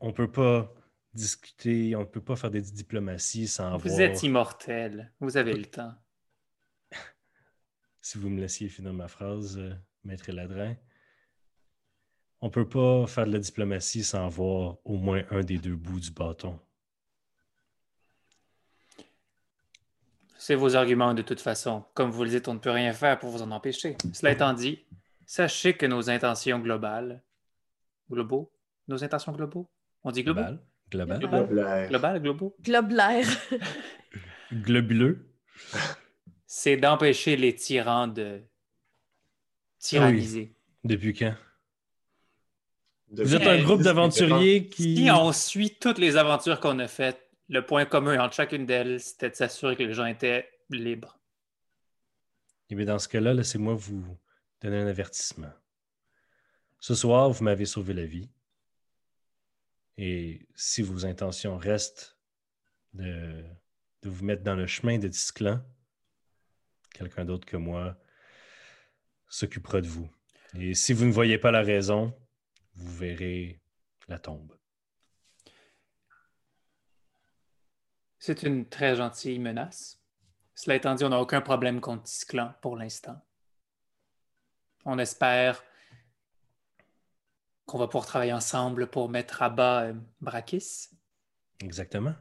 on 0.00 0.08
ne 0.08 0.12
peut 0.12 0.30
pas 0.30 0.72
discuter, 1.14 1.96
on 1.96 2.00
ne 2.00 2.04
peut 2.04 2.20
pas 2.20 2.36
faire 2.36 2.50
des 2.50 2.62
diplomaties 2.62 3.48
sans 3.48 3.76
Vous 3.78 4.00
êtes 4.00 4.22
immortel, 4.22 5.12
vous 5.20 5.36
avez 5.36 5.54
le 5.54 5.66
temps. 5.66 5.94
si 8.00 8.18
vous 8.18 8.28
me 8.28 8.40
laissiez 8.40 8.68
finir 8.68 8.92
ma 8.92 9.08
phrase, 9.08 9.58
euh, 9.58 9.74
Maître 10.04 10.30
Ladrin. 10.32 10.76
On 12.40 12.46
ne 12.46 12.50
peut 12.50 12.68
pas 12.68 13.06
faire 13.06 13.26
de 13.26 13.32
la 13.32 13.38
diplomatie 13.38 14.02
sans 14.02 14.28
voir 14.28 14.78
au 14.84 14.96
moins 14.96 15.22
un 15.30 15.40
des 15.40 15.58
deux 15.58 15.76
bouts 15.76 16.00
du 16.00 16.10
bâton. 16.10 16.58
C'est 20.38 20.54
vos 20.54 20.74
arguments 20.74 21.12
de 21.12 21.20
toute 21.20 21.40
façon. 21.40 21.84
Comme 21.92 22.10
vous 22.10 22.24
le 22.24 22.30
dites, 22.30 22.48
on 22.48 22.54
ne 22.54 22.58
peut 22.58 22.70
rien 22.70 22.94
faire 22.94 23.18
pour 23.18 23.28
vous 23.28 23.42
en 23.42 23.50
empêcher. 23.50 23.98
Cela 24.14 24.32
étant 24.32 24.54
dit, 24.54 24.86
sachez 25.26 25.76
que 25.76 25.84
nos 25.84 26.08
intentions 26.08 26.58
globales, 26.60 27.22
globaux, 28.10 28.50
nos 28.88 29.04
intentions 29.04 29.32
globaux, 29.32 29.68
on 30.02 30.10
dit 30.10 30.24
globaux? 30.24 30.40
Global. 30.90 31.18
Global. 31.18 31.88
Global, 31.88 32.22
globaux? 32.22 32.56
Globulaire. 32.62 33.26
Globuleux. 34.52 35.26
C'est 36.46 36.76
d'empêcher 36.76 37.36
les 37.36 37.54
tyrans 37.54 38.08
de 38.08 38.42
tyranniser. 39.78 40.54
Depuis 40.82 41.14
quand? 41.14 41.34
Vous 43.12 43.34
êtes 43.34 43.46
un 43.46 43.62
groupe 43.62 43.82
d'aventuriers 43.82 44.68
qui. 44.68 44.96
Si 44.96 45.10
on 45.10 45.32
suit 45.32 45.76
toutes 45.80 45.98
les 45.98 46.16
aventures 46.16 46.60
qu'on 46.60 46.78
a 46.78 46.88
faites, 46.88 47.20
le 47.48 47.64
point 47.64 47.84
commun 47.84 48.18
entre 48.20 48.34
chacune 48.34 48.66
d'elles, 48.66 49.00
c'était 49.00 49.30
de 49.30 49.34
s'assurer 49.34 49.76
que 49.76 49.82
les 49.82 49.94
gens 49.94 50.06
étaient 50.06 50.48
libres. 50.70 51.18
Et 52.68 52.74
eh 52.74 52.76
bien 52.76 52.86
dans 52.86 53.00
ce 53.00 53.08
cas-là, 53.08 53.34
laissez-moi 53.34 53.74
vous 53.74 54.04
donner 54.62 54.78
un 54.78 54.86
avertissement. 54.86 55.50
Ce 56.78 56.94
soir, 56.94 57.30
vous 57.30 57.42
m'avez 57.42 57.66
sauvé 57.66 57.94
la 57.94 58.06
vie. 58.06 58.30
Et 59.96 60.48
si 60.54 60.82
vos 60.82 61.04
intentions 61.04 61.56
restent 61.56 62.16
de, 62.94 63.44
vous 64.02 64.24
mettre 64.24 64.42
dans 64.42 64.56
le 64.56 64.66
chemin 64.66 64.98
de 64.98 65.08
Disclan, 65.08 65.60
quelqu'un 66.92 67.24
d'autre 67.24 67.46
que 67.46 67.56
moi 67.56 67.96
s'occupera 69.28 69.80
de 69.80 69.86
vous. 69.86 70.10
Et 70.58 70.74
si 70.74 70.92
vous 70.92 71.04
ne 71.04 71.12
voyez 71.12 71.38
pas 71.38 71.50
la 71.50 71.62
raison, 71.62 72.12
vous 72.74 72.96
verrez 72.96 73.60
la 74.08 74.18
tombe. 74.18 74.56
C'est 78.18 78.42
une 78.42 78.68
très 78.68 78.96
gentille 78.96 79.38
menace. 79.38 80.00
Cela 80.54 80.76
étant 80.76 80.94
dit, 80.94 81.04
on 81.04 81.08
n'a 81.08 81.20
aucun 81.20 81.40
problème 81.40 81.80
contre 81.80 82.02
Tisclan 82.02 82.54
pour 82.60 82.76
l'instant. 82.76 83.18
On 84.84 84.98
espère 84.98 85.62
qu'on 87.70 87.78
va 87.78 87.86
pouvoir 87.86 88.04
travailler 88.04 88.32
ensemble 88.32 88.88
pour 88.88 89.08
mettre 89.08 89.42
à 89.42 89.48
bas 89.48 89.84
euh, 89.84 89.94
Brakis. 90.20 90.88
Exactement. 91.62 92.14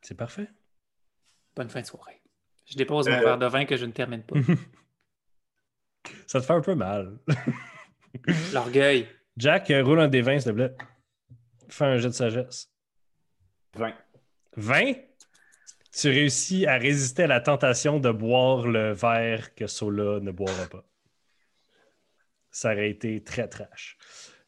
C'est 0.00 0.14
parfait. 0.14 0.48
Bonne 1.54 1.68
fin 1.68 1.82
de 1.82 1.86
soirée. 1.86 2.22
Je 2.64 2.76
dépose 2.76 3.06
mon 3.06 3.16
euh. 3.16 3.20
verre 3.20 3.38
de 3.38 3.46
vin 3.46 3.66
que 3.66 3.76
je 3.76 3.84
ne 3.84 3.92
termine 3.92 4.22
pas. 4.22 4.36
Ça 6.26 6.40
te 6.40 6.46
fait 6.46 6.54
un 6.54 6.62
peu 6.62 6.74
mal. 6.74 7.18
L'orgueil. 8.54 9.08
Jack, 9.36 9.70
euh, 9.70 9.84
roule 9.84 10.00
un 10.00 10.08
des 10.08 10.22
vins, 10.22 10.38
s'il 10.38 10.52
te 10.52 10.56
plaît. 10.56 10.74
Fais 11.68 11.84
un 11.84 11.98
jet 11.98 12.08
de 12.08 12.14
sagesse. 12.14 12.72
20. 13.74 13.94
20? 14.56 14.92
Tu 15.92 16.08
réussis 16.08 16.66
à 16.66 16.78
résister 16.78 17.24
à 17.24 17.26
la 17.26 17.40
tentation 17.40 18.00
de 18.00 18.10
boire 18.10 18.66
le 18.66 18.92
verre 18.92 19.54
que 19.54 19.66
Sola 19.66 20.20
ne 20.20 20.30
boira 20.30 20.66
pas. 20.70 20.84
Ça 22.54 22.72
aurait 22.72 22.88
été 22.88 23.20
très 23.24 23.48
trash. 23.48 23.98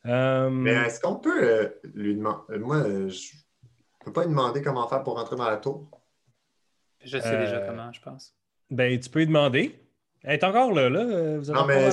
Euh, 0.06 0.48
Mais 0.48 0.70
est-ce 0.70 1.00
qu'on 1.00 1.16
peut 1.16 1.42
euh, 1.42 1.68
lui 1.92 2.14
demander. 2.14 2.38
Euh, 2.50 2.60
moi, 2.60 2.84
je 2.84 3.34
ne 3.34 4.04
peux 4.04 4.12
pas 4.12 4.22
lui 4.22 4.30
demander 4.30 4.62
comment 4.62 4.86
faire 4.86 5.02
pour 5.02 5.16
rentrer 5.18 5.34
dans 5.34 5.50
la 5.50 5.56
tour? 5.56 5.90
Je 7.04 7.18
sais 7.18 7.36
déjà 7.36 7.66
comment, 7.66 7.92
je 7.92 8.00
pense. 8.00 8.32
Ben, 8.70 8.98
tu 9.00 9.10
peux 9.10 9.18
lui 9.18 9.26
demander. 9.26 9.80
Elle 10.22 10.34
est 10.34 10.44
encore 10.44 10.72
là, 10.72 10.88
là. 10.88 11.38
Vous 11.38 11.50
non, 11.50 11.66
mais 11.66 11.90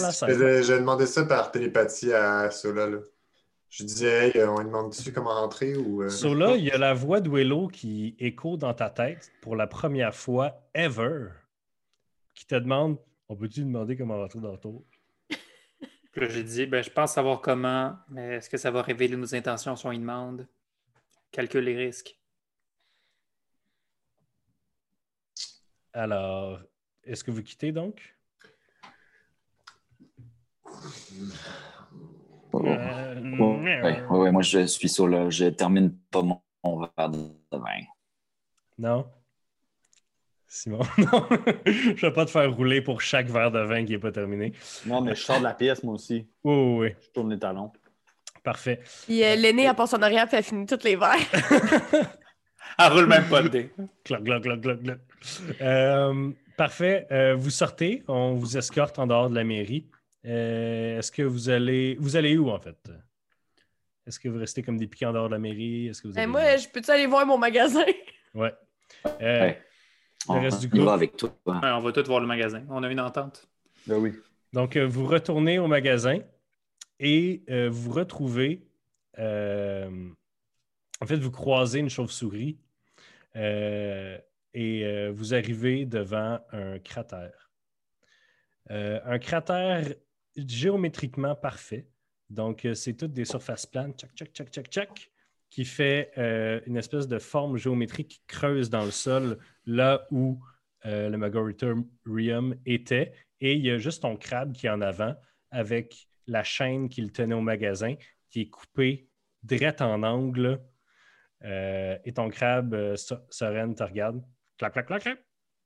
j'ai 0.62 0.78
demandé 0.78 1.08
ça 1.08 1.26
par 1.26 1.52
télépathie 1.52 2.14
à 2.14 2.52
Sola. 2.52 2.86
Là. 2.86 3.00
Je 3.70 3.84
disais, 3.84 4.30
hey, 4.30 4.44
on 4.44 4.64
demande-tu 4.64 5.12
comment 5.12 5.34
rentrer 5.34 5.76
ou. 5.76 6.04
Euh... 6.04 6.36
là, 6.36 6.56
il 6.56 6.64
y 6.64 6.70
a 6.70 6.78
la 6.78 6.94
voix 6.94 7.22
de 7.22 7.30
Willow 7.30 7.70
qui 7.70 8.16
écho 8.20 8.56
dans 8.56 8.76
ta 8.76 8.92
tête 8.92 9.32
pour 9.42 9.56
la 9.56 9.66
première 9.66 10.14
fois 10.14 10.62
ever, 10.76 11.30
qui 12.36 12.46
te 12.46 12.54
demande 12.54 13.00
On 13.30 13.36
peut-tu 13.36 13.62
demander 13.62 13.98
comment 13.98 14.18
rentrer 14.18 14.42
dans 14.42 14.52
le 14.52 14.60
tour? 14.60 14.86
Puis 16.14 16.30
j'ai 16.30 16.44
dit 16.44 16.66
ben, 16.68 16.84
Je 16.84 16.90
pense 16.90 17.14
savoir 17.14 17.42
comment, 17.42 17.98
mais 18.10 18.36
est-ce 18.36 18.50
que 18.50 18.58
ça 18.58 18.72
va 18.72 18.82
révéler 18.82 19.18
nos 19.18 19.36
intentions 19.36 19.76
si 19.76 19.86
on 19.86 19.92
y 19.92 20.00
demande? 20.00 20.48
Calcule 21.32 21.66
les 21.66 21.76
risques. 21.76 22.18
Alors, 25.92 26.60
est-ce 27.04 27.24
que 27.24 27.32
vous 27.32 27.44
quittez 27.44 27.72
donc? 27.72 28.16
Euh, 32.56 33.16
oui, 34.10 34.32
moi 34.32 34.42
je 34.44 34.66
suis 34.68 34.90
sur 34.90 35.08
le. 35.08 35.30
Je 35.32 35.46
termine 35.46 35.98
pas 36.12 36.22
mon, 36.22 36.42
verre 36.80 37.10
de 37.10 37.18
vin. 37.52 37.82
Non? 38.78 39.08
Simon, 40.56 40.82
non. 41.00 41.28
je 41.66 42.00
vais 42.06 42.14
pas 42.14 42.26
te 42.26 42.30
faire 42.30 42.54
rouler 42.54 42.80
pour 42.80 43.02
chaque 43.02 43.26
verre 43.26 43.50
de 43.50 43.62
vin 43.62 43.84
qui 43.86 43.94
n'est 43.94 43.98
pas 43.98 44.12
terminé. 44.12 44.54
Non, 44.86 45.02
mais 45.02 45.16
je 45.16 45.24
sors 45.24 45.40
de 45.40 45.44
la 45.46 45.56
pièce, 45.56 45.82
moi 45.82 45.96
aussi. 45.96 46.28
Oui, 46.44 46.54
oui, 46.54 46.78
oui. 46.78 46.96
Je 47.02 47.10
tourne 47.10 47.32
les 47.32 47.40
talons. 47.40 47.72
Parfait. 48.44 48.80
Puis 49.06 49.24
euh, 49.24 49.36
l'aîné, 49.36 49.64
elle 49.64 49.74
passe 49.74 49.96
en 49.96 50.02
arrière 50.04 50.32
et 50.32 50.36
elle 50.36 50.44
finit 50.44 50.68
tous 50.68 50.84
les 50.84 50.96
verres. 50.96 51.16
elle 52.80 52.92
roule 52.92 53.08
même 53.08 53.28
pas 53.30 53.42
le 53.42 53.50
dé. 53.50 53.72
Cloc, 54.04 54.24
cloc, 54.24 54.44
cloc, 54.44 54.62
cloc, 54.62 54.84
cloc. 54.84 55.00
Euh, 55.60 56.30
parfait. 56.56 57.08
Euh, 57.12 57.34
vous 57.34 57.50
sortez, 57.50 58.04
on 58.08 58.36
vous 58.36 58.56
escorte 58.56 59.00
en 59.00 59.08
dehors 59.08 59.32
de 59.32 59.36
la 59.36 59.44
mairie. 59.44 59.88
Euh, 60.24 61.00
est-ce 61.00 61.12
que 61.12 61.24
vous 61.24 61.50
allez. 61.50 61.98
Vous 62.00 62.16
allez 62.16 62.38
où 62.38 62.52
en 62.52 62.60
fait? 62.60 62.78
Est-ce 64.06 64.20
que 64.20 64.30
vous 64.30 64.38
restez 64.38 64.62
comme 64.62 64.78
des 64.78 64.88
piquants 64.88 65.14
dehors 65.14 65.30
de 65.30 65.34
la 65.34 65.40
mairie? 65.40 65.88
Est-ce 65.88 66.04
que 66.04 66.10
vous 66.10 66.14
ben, 66.14 66.30
moi, 66.30 66.58
je 66.58 66.68
peux-tu 66.68 66.92
aller 66.92 67.08
voir 67.08 67.26
mon 67.26 67.40
magasin? 67.40 67.86
Ouais. 68.36 68.54
On, 70.28 70.40
reste 70.40 70.62
du 70.62 70.68
y 70.68 70.70
groupe. 70.70 70.86
va 70.86 70.94
avec 70.94 71.18
toi. 71.18 71.36
Ouais, 71.46 71.56
on 71.64 71.80
va 71.80 71.92
tous 71.92 72.04
voir 72.08 72.20
le 72.20 72.28
magasin. 72.28 72.64
On 72.70 72.82
a 72.84 72.90
une 72.90 73.00
entente. 73.00 73.48
Ben 73.88 73.98
oui. 73.98 74.14
Donc, 74.54 74.76
euh, 74.78 74.86
vous 74.86 75.06
retournez 75.06 75.60
au 75.60 75.68
magasin 75.68 76.20
et 77.00 77.44
euh, 77.50 77.70
vous 77.70 77.92
retrouvez. 77.92 78.66
euh, 79.20 80.10
en 81.02 81.06
fait, 81.06 81.18
vous 81.18 81.32
croisez 81.32 81.80
une 81.80 81.90
chauve-souris 81.90 82.58
euh, 83.36 84.18
et 84.54 84.86
euh, 84.86 85.12
vous 85.14 85.34
arrivez 85.34 85.86
devant 85.86 86.40
un 86.52 86.80
cratère. 86.80 87.52
Euh, 88.72 89.02
un 89.04 89.20
cratère 89.20 89.94
géométriquement 90.38 91.36
parfait. 91.36 91.88
Donc, 92.30 92.66
euh, 92.66 92.74
c'est 92.74 92.94
toutes 92.94 93.12
des 93.14 93.26
surfaces 93.26 93.66
planes, 93.66 93.94
tchac, 93.94 94.12
tchac, 94.16 94.32
tchac, 94.32 94.50
tchac, 94.50 94.68
tchac, 94.70 95.12
qui 95.54 95.66
fait 95.66 96.10
euh, 96.18 96.60
une 96.66 96.78
espèce 96.78 97.08
de 97.08 97.20
forme 97.20 97.58
géométrique 97.58 98.08
qui 98.08 98.22
creuse 98.26 98.72
dans 98.72 98.86
le 98.86 98.90
sol 98.90 99.38
là 99.68 100.08
où 100.10 100.40
euh, 100.88 101.10
le 101.10 101.18
Magoritorium 101.20 102.56
était. 102.66 103.14
Et 103.40 103.54
il 103.54 103.64
y 103.64 103.70
a 103.70 103.78
juste 103.78 104.02
ton 104.02 104.18
crabe 104.18 104.54
qui 104.54 104.66
est 104.66 104.72
en 104.72 104.82
avant 104.82 105.14
avec 105.52 106.08
la 106.26 106.44
chaîne 106.44 106.90
qu'il 106.90 107.12
tenait 107.12 107.36
au 107.36 107.42
magasin 107.42 107.94
qui 108.32 108.42
est 108.42 108.50
coupée 108.50 109.08
direct 109.44 109.80
en 109.82 110.02
angle. 110.02 110.60
Euh, 111.46 111.98
et 112.04 112.14
ton 112.14 112.30
crabe, 112.30 112.96
So- 112.96 113.18
Soren, 113.30 113.76
te 113.76 113.84
regarde. 113.84 114.24
Clac, 114.58 114.74
clac, 114.74 114.88
clac, 114.88 115.04
clac. 115.04 115.20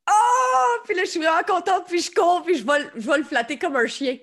Oh! 0.09 0.81
Puis 0.83 0.95
là, 0.95 1.05
je 1.05 1.09
suis 1.11 1.19
vraiment 1.21 1.43
contente, 1.47 1.85
puis 1.87 2.01
je 2.01 2.11
cours, 2.11 2.43
puis 2.43 2.57
je 2.57 2.65
vais, 2.65 2.79
le- 2.79 2.91
je 2.99 3.09
vais 3.09 3.17
le 3.19 3.23
flatter 3.23 3.57
comme 3.57 3.77
un 3.77 3.87
chien. 3.87 4.17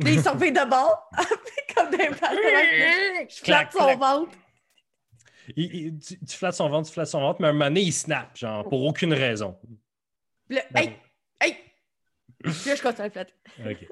Puis 0.00 0.14
il 0.14 0.20
s'en 0.20 0.38
fait 0.38 0.50
de 0.50 0.64
bord, 0.68 1.10
comme 1.76 1.90
des 1.90 2.08
balles. 2.20 3.28
Je 3.28 3.44
flatte 3.44 3.72
son 3.72 3.96
ventre. 3.96 4.32
Il- 5.56 5.74
il- 5.74 5.98
tu, 5.98 6.18
tu 6.18 6.36
flattes 6.36 6.54
son 6.54 6.68
ventre, 6.68 6.88
tu 6.88 6.94
flattes 6.94 7.08
son 7.08 7.20
ventre, 7.20 7.40
mais 7.40 7.48
à 7.48 7.50
un 7.50 7.52
moment 7.52 7.66
donné, 7.66 7.82
il 7.82 7.92
snap, 7.92 8.36
genre, 8.36 8.68
pour 8.68 8.82
aucune 8.84 9.12
raison. 9.12 9.56
Puis 10.48 10.56
là, 10.58 10.62
hey! 10.74 10.92
Hey! 11.40 11.56
Puis 12.42 12.52
là, 12.66 12.74
je 12.74 12.82
continue 12.82 13.02
à 13.02 13.06
le 13.06 13.10
flatter. 13.12 13.32
OK. 13.66 13.88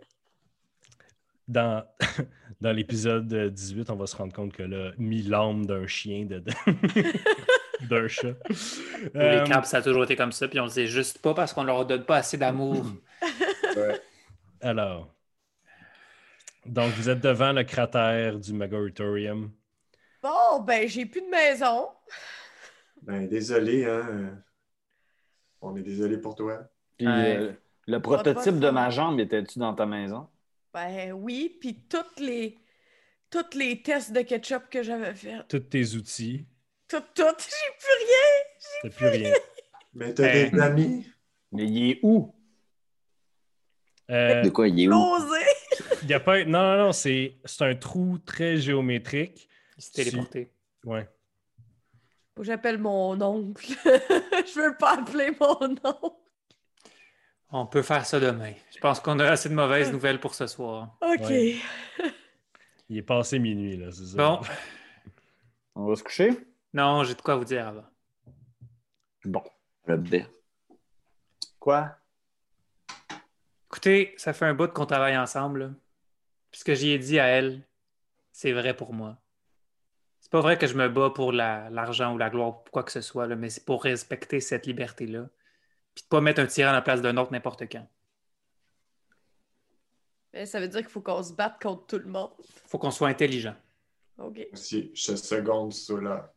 Dans, 1.49 1.85
dans 2.61 2.73
l'épisode 2.73 3.33
18, 3.53 3.91
on 3.91 3.97
va 3.97 4.07
se 4.07 4.17
rendre 4.17 4.33
compte 4.33 4.53
que 4.53 4.63
là, 4.63 4.93
mis 4.99 5.23
l'âme 5.23 5.67
d'un 5.67 5.87
chien 5.87 6.25
dedans. 6.25 6.53
d'un 7.89 8.07
chat. 8.09 8.35
Pour 8.35 9.21
Euh, 9.21 9.43
Les 9.45 9.51
crabes, 9.51 9.65
ça 9.65 9.79
a 9.79 9.83
toujours 9.83 10.05
été 10.05 10.15
comme 10.17 10.33
ça, 10.33 10.47
puis 10.49 10.61
on 10.61 10.65
le 10.65 10.71
sait 10.71 10.87
juste 10.87 11.19
pas 11.21 11.35
parce 11.35 11.53
qu'on 11.53 11.65
leur 11.65 11.85
donne 11.85 12.05
pas 12.05 12.17
assez 12.19 12.37
d'amour. 12.37 12.87
Ouais. 13.77 13.99
alors, 14.61 15.15
donc 16.67 16.93
vous 16.93 17.09
êtes 17.09 17.21
devant 17.21 17.53
le 17.53 17.65
cratère 17.65 18.39
du 18.39 18.53
Magoritorium. 18.53 19.51
Bon, 20.23 20.61
ben, 20.61 20.89
j'ai 20.89 21.07
plus 21.07 21.21
de 21.23 21.27
maison. 21.27 21.89
Ben, 23.03 23.27
désolé, 23.29 23.85
hein. 23.85 24.39
On 25.61 25.77
est 25.77 25.83
désolé 25.83 26.19
pour 26.19 26.35
toi. 26.35 26.61
Puis 26.97 27.07
Ouais. 27.07 27.37
euh, 27.37 27.53
le 27.87 28.01
prototype 28.01 28.59
de 28.59 28.71
ma 28.71 28.91
jambe, 28.91 29.19
était-tu 29.21 29.59
dans 29.59 29.75
ta 29.75 29.87
maison? 29.87 30.29
Ben 30.73 31.13
oui, 31.13 31.57
puis 31.61 31.75
toutes 31.89 32.21
les, 32.21 32.59
toutes 33.31 33.55
les 33.55 33.83
tests 33.83 34.13
de 34.13 34.23
ketchup 34.23 34.69
que 34.71 34.83
j'avais 34.83 35.15
fait. 35.15 35.41
Tous 35.49 35.59
tes 35.61 35.95
outils. 35.95 36.47
Tout, 36.89 37.03
tout. 37.15 37.23
J'ai 37.39 37.79
plus 37.79 38.05
rien. 38.07 38.83
T'as 38.83 38.91
plus 38.91 39.07
rien. 39.09 39.33
Mais 39.95 40.15
t'as 40.15 40.23
Ben. 40.23 40.51
des 40.51 40.61
amis? 40.61 41.07
Mais 41.51 41.65
il 41.67 41.91
est 41.91 42.01
où? 42.03 42.35
Euh, 44.11 44.43
De 44.43 44.49
quoi 44.51 44.69
il 44.69 44.81
est 44.85 44.89
où? 44.89 45.17
Il 46.03 46.09
y 46.11 46.15
a 46.15 46.21
pas... 46.21 46.45
Non, 46.45 46.63
non, 46.63 46.77
non, 46.87 46.93
c'est 46.93 47.37
c'est 47.45 47.65
un 47.65 47.75
trou 47.75 48.19
très 48.19 48.57
géométrique. 48.57 49.49
Il 49.83 49.85
s'est 49.85 50.05
téléporté. 50.05 50.53
Ouais. 50.85 51.09
Faut 52.37 52.43
que 52.43 52.45
j'appelle 52.47 52.79
mon 52.79 53.21
oncle. 53.21 53.67
je 53.85 54.61
veux 54.61 54.77
pas 54.77 54.95
appeler 54.99 55.33
mon 55.41 55.61
oncle. 55.85 56.17
On 57.51 57.67
peut 57.67 57.83
faire 57.83 58.07
ça 58.07 58.21
demain. 58.21 58.53
Je 58.73 58.79
pense 58.79 59.01
qu'on 59.01 59.19
a 59.19 59.29
assez 59.29 59.49
de 59.49 59.55
mauvaises 59.55 59.91
nouvelles 59.93 60.21
pour 60.21 60.35
ce 60.35 60.47
soir. 60.47 60.97
OK. 61.03 61.21
Ouais. 61.29 61.57
Il 62.89 62.99
est 62.99 63.03
passé 63.03 63.39
minuit, 63.41 63.77
là, 63.77 63.91
c'est 63.91 64.07
ça. 64.07 64.17
Bon, 64.17 64.41
On 65.75 65.87
va 65.87 65.97
se 65.97 66.05
coucher? 66.05 66.31
non, 66.73 67.03
j'ai 67.05 67.15
de 67.15 67.21
quoi 67.21 67.37
vous 67.37 67.45
dire 67.45 67.67
avant. 67.67 67.85
Bon. 69.25 69.43
Robert. 69.87 70.29
Quoi? 71.59 71.97
Écoutez, 73.67 74.15
ça 74.17 74.33
fait 74.33 74.47
un 74.47 74.55
bout 74.55 74.73
qu'on 74.73 74.87
travaille 74.87 75.17
ensemble. 75.19 75.61
là. 75.61 75.71
Puis 76.53 76.61
ce 76.61 76.65
que 76.65 76.75
j'y 76.75 76.91
ai 76.91 76.99
dit 76.99 77.19
à 77.19 77.27
elle, 77.27 77.67
c'est 78.31 78.53
vrai 78.53 78.75
pour 78.77 78.93
moi. 78.93 79.19
C'est 80.33 80.39
pas 80.39 80.41
vrai 80.41 80.57
que 80.57 80.67
je 80.67 80.75
me 80.75 80.89
bats 80.89 81.11
pour 81.11 81.31
la- 81.31 81.69
l'argent 81.69 82.15
ou 82.15 82.17
la 82.17 82.31
gloire 82.31 82.49
ou 82.49 82.71
quoi 82.71 82.83
que 82.85 82.91
ce 82.91 83.03
soit, 83.03 83.27
là, 83.27 83.37
mais 83.37 83.51
c'est 83.51 83.67
pour 83.67 83.83
respecter 83.85 84.41
cette 84.41 84.65
liberté-là. 84.67 85.29
Puis 85.95 86.05
de 86.05 86.09
pas 86.09 86.23
mettre 86.23 86.41
un 86.41 86.47
tyran 86.47 86.71
à 86.71 86.73
la 86.73 86.81
place 86.81 87.03
d'un 87.03 87.19
autre 87.19 87.33
n'importe 87.33 87.65
quand. 87.71 87.87
Mais 90.33 90.47
ça 90.47 90.59
veut 90.59 90.69
dire 90.69 90.81
qu'il 90.81 90.89
faut 90.89 91.03
qu'on 91.03 91.23
se 91.23 91.35
batte 91.35 91.61
contre 91.61 91.87
tout 91.87 91.99
le 91.99 92.07
monde. 92.11 92.31
Faut 92.67 92.79
qu'on 92.79 92.91
soit 92.91 93.09
intelligent. 93.09 93.55
OK. 94.17 94.41
Aussi, 94.55 94.91
je 94.95 95.17
seconde 95.17 95.75
cela. 95.75 96.33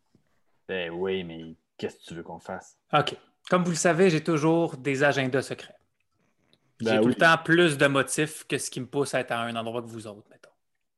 Ben 0.68 0.92
oui, 0.92 1.24
mais 1.24 1.56
qu'est-ce 1.78 2.00
que 2.00 2.04
tu 2.04 2.16
veux 2.16 2.24
qu'on 2.24 2.40
fasse? 2.40 2.78
OK. 2.92 3.16
Comme 3.50 3.64
vous 3.64 3.70
le 3.72 3.78
savez, 3.78 4.10
j'ai 4.10 4.22
toujours 4.22 4.76
des 4.76 5.06
agendas 5.06 5.44
secrets. 5.44 5.78
J'ai 6.82 6.88
Ben 6.88 6.98
tout 7.00 7.08
oui. 7.08 7.14
le 7.14 7.20
temps 7.20 7.38
plus 7.42 7.78
de 7.78 7.88
motifs 7.88 8.46
que 8.46 8.58
ce 8.58 8.70
qui 8.70 8.82
me 8.82 8.88
pousse 8.88 9.14
à 9.14 9.22
être 9.22 9.32
à 9.32 9.40
un 9.40 9.56
endroit 9.56 9.82
que 9.82 9.88
vous 9.88 10.06
autres, 10.06 10.28
mettons. 10.30 10.50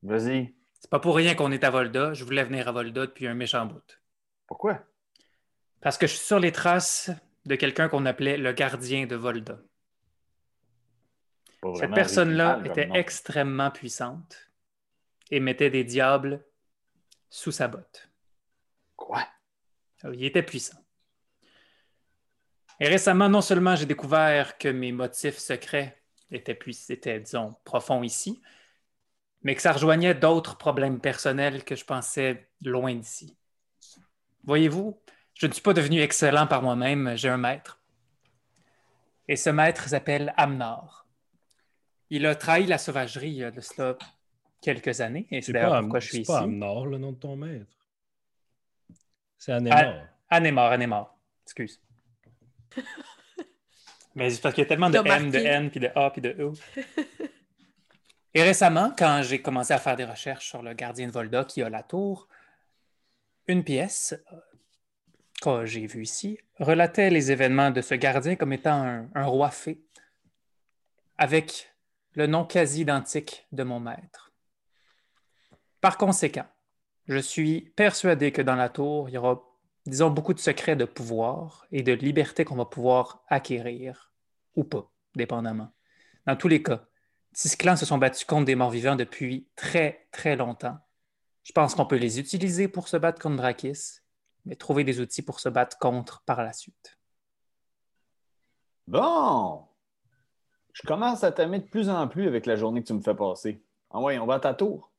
Vas-y. 0.02 0.56
C'est 0.80 0.90
pas 0.90 1.00
pour 1.00 1.16
rien 1.16 1.36
qu'on 1.36 1.52
est 1.52 1.64
à 1.64 1.70
Volda. 1.70 2.14
Je 2.14 2.24
voulais 2.24 2.44
venir 2.44 2.68
à 2.68 2.72
Volda 2.72 3.02
depuis 3.02 3.28
un 3.28 3.34
méchant 3.34 3.66
bout. 3.66 4.00
Pourquoi? 4.46 4.80
Parce 5.82 5.98
que 5.98 6.08
je 6.08 6.14
suis 6.14 6.26
sur 6.26 6.40
les 6.40 6.52
traces 6.52 7.12
de 7.46 7.56
quelqu'un 7.56 7.90
qu'on 7.90 8.06
appelait 8.06 8.38
le 8.38 8.52
gardien 8.52 9.06
de 9.06 9.16
Volda. 9.16 9.60
Cette 11.80 11.94
personne-là 11.94 12.62
était 12.66 12.90
extrêmement 12.94 13.72
puissante 13.72 14.52
et 15.32 15.40
mettait 15.40 15.70
des 15.70 15.84
diables 15.84 16.46
sous 17.30 17.52
sa 17.52 17.68
botte. 17.68 18.10
Quoi? 18.96 19.28
Ah 20.04 20.10
Il 20.14 20.24
était 20.24 20.44
puissant. 20.44 20.78
Et 22.80 22.88
récemment, 22.88 23.28
non 23.28 23.42
seulement 23.42 23.76
j'ai 23.76 23.86
découvert 23.86 24.58
que 24.58 24.68
mes 24.68 24.92
motifs 24.92 25.38
secrets 25.38 26.02
étaient, 26.32 26.58
étaient, 26.90 27.20
disons, 27.20 27.56
profonds 27.64 28.04
ici, 28.04 28.42
mais 29.44 29.56
que 29.56 29.62
ça 29.62 29.72
rejoignait 29.72 30.14
d'autres 30.16 30.58
problèmes 30.58 31.00
personnels 31.00 31.64
que 31.64 31.76
je 31.76 31.86
pensais 31.86 32.50
loin 32.62 32.96
d'ici. 32.96 33.38
Voyez-vous, 34.44 35.00
je 35.34 35.48
ne 35.48 35.52
suis 35.52 35.62
pas 35.62 35.74
devenu 35.74 36.00
excellent 36.02 36.48
par 36.48 36.62
moi-même, 36.62 37.16
j'ai 37.16 37.30
un 37.30 37.38
maître. 37.38 37.82
Et 39.28 39.36
ce 39.36 39.50
maître 39.50 39.88
s'appelle 39.90 40.34
Amnor. 40.38 41.06
Il 42.10 42.26
a 42.26 42.36
trahi 42.36 42.66
la 42.66 42.78
sauvagerie 42.78 43.30
il 43.30 43.36
y 43.36 43.44
a 43.44 43.52
de 43.52 43.60
cela 43.62 43.98
quelques 44.62 45.02
années, 45.02 45.28
et 45.30 45.42
c'est 45.42 45.48
C'est 45.48 45.54
d'ailleurs 45.54 45.72
pas, 45.72 45.80
pourquoi 45.82 45.98
Am- 45.98 46.02
je 46.02 46.08
suis 46.08 46.16
c'est 46.18 46.22
ici. 46.22 46.32
pas 46.32 46.40
Amnor, 46.40 46.86
le 46.88 46.98
nom 46.98 47.12
de 47.12 47.18
ton 47.18 47.36
maître. 47.36 47.66
C'est 49.38 49.52
Anémor. 49.52 49.94
Anémor, 50.30 50.72
Anémor. 50.72 51.18
Excuse. 51.46 51.82
Mais 54.16 54.30
c'est 54.32 54.42
parce 54.42 54.56
qu'il 54.56 54.64
y 54.64 54.66
a 54.66 54.68
tellement 54.68 54.90
de 54.90 54.98
T'as 54.98 55.18
M, 55.20 55.30
de. 55.30 55.38
N, 55.38 55.70
puis 55.70 55.80
de 55.80 55.90
A, 55.94 56.10
puis 56.10 56.22
de 56.22 56.30
E. 56.40 56.52
Et 58.38 58.44
récemment, 58.44 58.94
quand 58.96 59.24
j'ai 59.24 59.42
commencé 59.42 59.74
à 59.74 59.80
faire 59.80 59.96
des 59.96 60.06
recherches 60.06 60.48
sur 60.48 60.62
le 60.62 60.76
gardien 60.76 61.08
de 61.08 61.12
Volda 61.12 61.44
qui 61.44 61.64
a 61.64 61.72
la 61.72 61.82
tour, 61.82 62.28
une 63.48 63.64
pièce 63.64 64.14
euh, 64.32 64.38
que 65.42 65.66
j'ai 65.66 65.88
vue 65.88 66.04
ici 66.04 66.38
relatait 66.60 67.10
les 67.10 67.32
événements 67.32 67.72
de 67.72 67.82
ce 67.82 67.96
gardien 67.96 68.36
comme 68.36 68.54
étant 68.54 68.80
un, 68.80 69.10
un 69.16 69.26
roi 69.26 69.50
fée, 69.50 69.82
avec 71.18 71.74
le 72.14 72.28
nom 72.28 72.46
quasi 72.46 72.82
identique 72.82 73.48
de 73.54 73.64
mon 73.64 73.80
maître. 73.80 74.32
Par 75.82 75.98
conséquent, 75.98 76.46
je 77.08 77.18
suis 77.18 77.62
persuadé 77.76 78.32
que 78.32 78.44
dans 78.44 78.56
la 78.56 78.70
tour, 78.70 79.10
il 79.10 79.16
y 79.16 79.18
aura, 79.18 79.42
disons, 79.88 80.12
beaucoup 80.12 80.36
de 80.36 80.40
secrets 80.40 80.76
de 80.76 80.86
pouvoir 80.86 81.66
et 81.72 81.82
de 81.82 81.94
liberté 81.94 82.46
qu'on 82.46 82.56
va 82.56 82.66
pouvoir 82.66 83.24
acquérir, 83.30 84.12
ou 84.56 84.64
pas, 84.64 84.92
dépendamment. 85.16 85.74
Dans 86.28 86.36
tous 86.36 86.50
les 86.50 86.62
cas, 86.62 86.88
six 87.38 87.56
clans 87.56 87.76
se 87.76 87.86
sont 87.86 88.00
battus 88.00 88.26
contre 88.26 88.46
des 88.46 88.56
morts 88.56 88.72
vivants 88.72 88.96
depuis 88.96 89.48
très, 89.56 90.08
très 90.12 90.36
longtemps. 90.36 90.80
Je 91.44 91.52
pense 91.52 91.76
qu'on 91.76 91.86
peut 91.86 91.98
les 91.98 92.20
utiliser 92.20 92.68
pour 92.68 92.88
se 92.88 92.98
battre 92.98 93.22
contre 93.22 93.38
Drakis, 93.38 94.00
mais 94.46 94.56
trouver 94.56 94.84
des 94.84 95.00
outils 95.00 95.22
pour 95.22 95.40
se 95.40 95.48
battre 95.48 95.78
contre 95.78 96.24
par 96.26 96.44
la 96.44 96.52
suite. 96.52 96.98
Bon! 98.88 99.66
Je 100.74 100.82
commence 100.88 101.24
à 101.24 101.32
t'aimer 101.32 101.60
de 101.60 101.68
plus 101.68 101.90
en 101.90 102.08
plus 102.08 102.28
avec 102.28 102.48
la 102.48 102.56
journée 102.56 102.82
que 102.82 102.88
tu 102.88 102.94
me 102.94 103.02
fais 103.02 103.16
passer. 103.16 103.62
Ah 103.92 104.02
ouais, 104.02 104.18
on 104.18 104.26
va 104.26 104.36
à 104.36 104.40
ta 104.40 104.56
tour. 104.56 104.92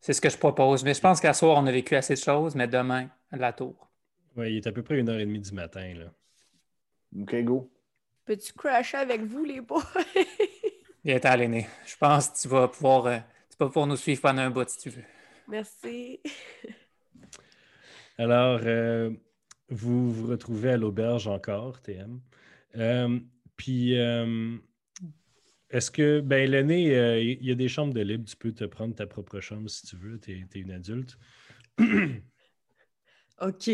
C'est 0.00 0.14
ce 0.14 0.22
que 0.22 0.30
je 0.30 0.38
propose, 0.38 0.84
mais 0.84 0.94
je 0.94 1.00
pense 1.02 1.20
qu'à 1.20 1.34
soir, 1.34 1.58
on 1.62 1.66
a 1.66 1.72
vécu 1.72 1.96
assez 1.96 2.14
de 2.14 2.20
choses, 2.20 2.54
mais 2.54 2.66
demain, 2.66 3.10
la 3.30 3.52
tour. 3.52 3.90
Ouais, 4.36 4.52
il 4.52 4.56
est 4.56 4.66
à 4.66 4.72
peu 4.72 4.82
près 4.82 4.98
une 4.98 5.10
heure 5.10 5.18
et 5.18 5.26
demie 5.26 5.40
du 5.40 5.52
matin. 5.52 5.92
Là. 5.94 6.06
OK, 7.20 7.44
go. 7.44 7.70
Peux-tu 8.24 8.54
crasher 8.54 8.96
avec 8.96 9.22
vous, 9.22 9.44
les 9.44 9.60
boys? 9.60 9.82
Il 11.08 11.14
est 11.14 11.24
à 11.24 11.34
l'aîné. 11.38 11.66
Je 11.86 11.96
pense 11.96 12.28
que 12.28 12.38
tu 12.38 12.48
vas 12.48 12.68
pouvoir, 12.68 13.06
euh, 13.06 13.16
tu 13.48 13.56
vas 13.58 13.66
pouvoir 13.68 13.86
nous 13.86 13.96
suivre 13.96 14.20
pendant 14.20 14.42
un 14.42 14.50
bout 14.50 14.68
si 14.68 14.76
tu 14.76 14.90
veux. 14.90 15.04
Merci. 15.48 16.20
Alors, 18.18 18.60
euh, 18.62 19.10
vous 19.70 20.12
vous 20.12 20.26
retrouvez 20.26 20.72
à 20.72 20.76
l'auberge 20.76 21.26
encore, 21.26 21.80
TM. 21.80 22.20
Euh, 22.76 23.18
puis, 23.56 23.98
euh, 23.98 24.58
est-ce 25.70 25.90
que, 25.90 26.20
ben, 26.20 26.50
l'aîné, 26.50 26.94
euh, 26.94 27.22
il 27.22 27.42
y 27.42 27.52
a 27.52 27.54
des 27.54 27.68
chambres 27.68 27.94
de 27.94 28.02
libre. 28.02 28.28
Tu 28.28 28.36
peux 28.36 28.52
te 28.52 28.64
prendre 28.64 28.94
ta 28.94 29.06
propre 29.06 29.40
chambre 29.40 29.70
si 29.70 29.86
tu 29.86 29.96
veux. 29.96 30.20
Tu 30.20 30.32
es, 30.32 30.60
une 30.60 30.72
adulte. 30.72 31.16
OK. 31.80 33.70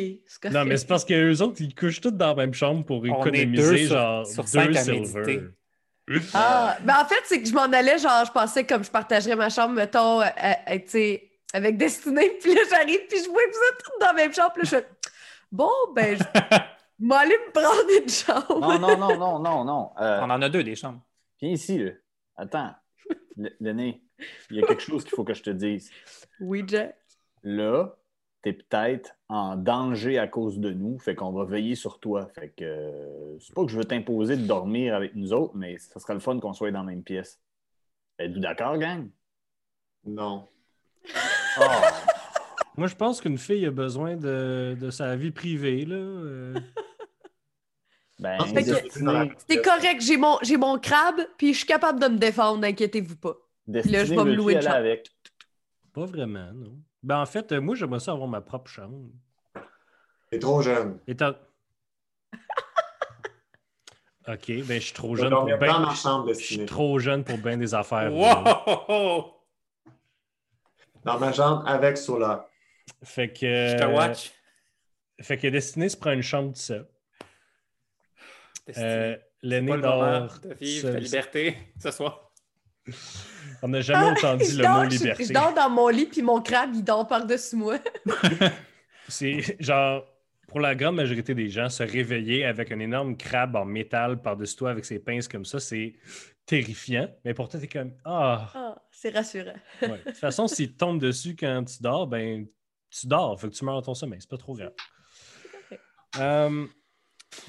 non, 0.52 0.64
mais 0.66 0.76
c'est 0.76 0.86
parce 0.86 1.04
qu'eux 1.04 1.42
autres, 1.42 1.60
ils 1.60 1.74
couchent 1.74 2.00
tous 2.00 2.12
dans 2.12 2.28
la 2.28 2.34
même 2.36 2.54
chambre 2.54 2.84
pour 2.86 3.04
économiser 3.04 3.86
genre 3.86 4.24
sur 4.24 4.44
deux 4.44 4.72
silver. 4.74 5.48
Ah, 6.34 6.76
ben 6.82 6.96
en 7.00 7.04
fait, 7.06 7.20
c'est 7.24 7.42
que 7.42 7.48
je 7.48 7.54
m'en 7.54 7.62
allais, 7.62 7.98
genre, 7.98 8.24
je 8.26 8.32
pensais 8.32 8.64
comme 8.66 8.84
je 8.84 8.90
partagerais 8.90 9.36
ma 9.36 9.48
chambre, 9.48 9.74
mettons, 9.74 10.20
euh, 10.20 10.24
euh, 10.24 10.78
tu 10.80 10.88
sais, 10.88 11.30
avec 11.52 11.76
Destinée, 11.78 12.30
puis 12.42 12.54
là, 12.54 12.60
j'arrive, 12.68 13.06
puis 13.08 13.22
je 13.24 13.28
vois 13.28 13.42
que 13.42 13.50
vous 13.50 13.62
êtes 13.72 13.82
tous 13.84 13.98
dans 14.00 14.06
la 14.08 14.12
même 14.12 14.32
chambre, 14.34 14.52
puis 14.54 14.68
là, 14.68 14.80
je 14.80 14.84
bon, 15.50 15.70
ben, 15.94 16.16
je 16.18 16.22
vais 16.98 17.14
aller 17.14 17.38
me 17.46 17.52
prendre 17.52 18.02
une 18.02 18.08
chambre. 18.08 18.60
Non, 18.60 18.78
non, 18.78 18.98
non, 18.98 19.16
non, 19.18 19.38
non, 19.38 19.64
non. 19.64 19.90
Euh, 20.00 20.20
On 20.22 20.30
en 20.30 20.42
a 20.42 20.48
deux, 20.48 20.62
des 20.62 20.74
chambres. 20.76 21.00
viens 21.40 21.50
ici, 21.50 21.78
là. 21.78 21.92
Attends. 22.36 22.74
L'aîné, 23.60 24.02
il 24.50 24.56
y 24.58 24.62
a 24.62 24.66
quelque 24.66 24.82
chose 24.82 25.04
qu'il 25.04 25.14
faut 25.14 25.24
que 25.24 25.34
je 25.34 25.42
te 25.42 25.50
dise. 25.50 25.90
Oui, 26.40 26.64
Jack. 26.66 26.96
Là, 27.42 27.94
t'es 28.44 28.52
peut-être 28.52 29.16
en 29.30 29.56
danger 29.56 30.18
à 30.18 30.28
cause 30.28 30.58
de 30.60 30.70
nous, 30.70 30.98
fait 30.98 31.14
qu'on 31.14 31.32
va 31.32 31.44
veiller 31.46 31.74
sur 31.76 31.98
toi. 31.98 32.26
Fait 32.34 32.50
que 32.50 32.62
euh, 32.64 33.38
c'est 33.40 33.54
pas 33.54 33.64
que 33.64 33.70
je 33.70 33.78
veux 33.78 33.84
t'imposer 33.86 34.36
de 34.36 34.46
dormir 34.46 34.94
avec 34.94 35.14
nous 35.14 35.32
autres, 35.32 35.56
mais 35.56 35.78
ça 35.78 35.98
sera 35.98 36.12
le 36.12 36.20
fun 36.20 36.38
qu'on 36.38 36.52
soit 36.52 36.70
dans 36.70 36.80
la 36.80 36.84
même 36.84 37.02
pièce. 37.02 37.40
Êtes-vous 38.18 38.40
d'accord, 38.40 38.76
gang? 38.78 39.08
Non. 40.06 40.46
Ah. 41.56 41.92
Moi, 42.76 42.88
je 42.88 42.96
pense 42.96 43.20
qu'une 43.20 43.38
fille 43.38 43.64
a 43.64 43.70
besoin 43.70 44.16
de, 44.16 44.76
de 44.80 44.90
sa 44.90 45.14
vie 45.14 45.30
privée. 45.30 45.84
Là. 45.84 45.94
euh. 45.94 46.54
Ben, 48.18 48.36
Ah, 48.40 49.24
C'est 49.48 49.62
correct, 49.62 50.00
j'ai 50.00 50.16
mon, 50.16 50.36
j'ai 50.42 50.56
mon 50.56 50.78
crabe, 50.78 51.20
puis 51.38 51.52
je 51.52 51.58
suis 51.58 51.66
capable 51.66 52.00
de 52.00 52.08
me 52.08 52.18
défendre, 52.18 52.64
inquiétez-vous 52.64 53.16
pas. 53.16 53.34
Destinée, 53.68 53.98
Là, 53.98 54.04
je 54.04 54.14
vais 54.14 54.24
me 54.24 54.34
louer 54.34 54.60
chambre. 54.60 54.74
avec? 54.74 55.08
Pas 55.92 56.04
vraiment, 56.06 56.52
non. 56.52 56.76
Ben, 57.04 57.20
en 57.20 57.26
fait, 57.26 57.52
euh, 57.52 57.60
moi, 57.60 57.74
j'aimerais 57.74 58.00
ça 58.00 58.12
avoir 58.12 58.26
ma 58.28 58.40
propre 58.40 58.70
chambre. 58.70 59.10
T'es 60.30 60.38
trop 60.38 60.62
jeune. 60.62 60.98
Étant... 61.06 61.34
OK, 64.26 64.46
ben, 64.46 64.80
je 64.80 64.86
suis 64.86 64.94
trop 64.94 65.14
jeune 65.14 65.28
pour 65.28 65.40
dormir 65.40 65.58
ben... 65.58 65.70
dans 65.70 65.80
ma 65.80 65.94
chambre 65.94 66.28
Je 66.28 66.32
suis 66.32 66.64
trop 66.64 66.98
jeune 66.98 67.22
pour 67.22 67.36
bien 67.36 67.58
des 67.58 67.74
affaires. 67.74 68.10
Wow! 68.10 69.34
Dans 71.04 71.18
ma 71.18 71.30
chambre 71.30 71.68
avec 71.68 71.98
Sola. 71.98 72.48
Fait 73.02 73.30
que... 73.30 73.68
Je 73.68 73.76
te 73.76 73.84
watch. 73.84 74.32
Fait 75.20 75.36
que 75.36 75.48
Destiné 75.48 75.90
se 75.90 75.98
prend 75.98 76.12
une 76.12 76.22
chambre 76.22 76.52
de 76.52 76.56
ça. 76.56 76.78
Destiné. 78.66 78.88
Euh, 78.88 79.16
L'aîné 79.42 79.76
dort. 79.76 80.40
de 80.40 80.54
vivre 80.54 80.82
seul. 80.82 80.94
ta 80.94 81.00
liberté 81.00 81.58
ce 81.78 81.90
soir. 81.90 82.32
On 83.62 83.68
n'a 83.68 83.80
jamais 83.80 84.06
entendu 84.06 84.44
je, 84.44 84.58
le 84.58 84.62
dors, 84.62 84.82
mot 84.82 84.88
liberté. 84.88 85.24
je 85.24 85.32
dors 85.32 85.54
dans 85.54 85.70
mon 85.70 85.88
lit, 85.88 86.06
puis 86.06 86.22
mon 86.22 86.40
crabe, 86.40 86.70
il 86.74 86.84
dort 86.84 87.06
par-dessus 87.06 87.56
moi. 87.56 87.78
C'est 89.08 89.56
genre, 89.60 90.04
pour 90.48 90.60
la 90.60 90.74
grande 90.74 90.96
majorité 90.96 91.34
des 91.34 91.50
gens, 91.50 91.68
se 91.68 91.82
réveiller 91.82 92.44
avec 92.44 92.72
un 92.72 92.78
énorme 92.78 93.16
crabe 93.16 93.56
en 93.56 93.64
métal 93.64 94.22
par-dessus 94.22 94.56
toi 94.56 94.70
avec 94.70 94.84
ses 94.84 94.98
pinces 94.98 95.28
comme 95.28 95.44
ça, 95.44 95.60
c'est 95.60 95.94
terrifiant. 96.46 97.08
Mais 97.24 97.34
pourtant, 97.34 97.58
t'es 97.58 97.68
comme 97.68 97.92
Ah! 98.04 98.50
Ah, 98.54 98.82
c'est 98.90 99.10
rassurant. 99.10 99.54
Ouais. 99.82 99.88
De 99.88 100.10
toute 100.10 100.16
façon, 100.16 100.46
s'il 100.46 100.74
tombe 100.74 101.00
dessus 101.00 101.36
quand 101.36 101.64
tu 101.64 101.82
dors, 101.82 102.06
ben 102.06 102.46
tu 102.90 103.06
dors. 103.06 103.38
Fait 103.38 103.48
que 103.48 103.54
tu 103.54 103.64
meurs 103.64 103.74
dans 103.74 103.82
ton 103.82 103.94
sommeil. 103.94 104.20
C'est 104.20 104.30
pas 104.30 104.38
trop 104.38 104.54
grave. 104.54 104.72
Euh, 106.18 106.66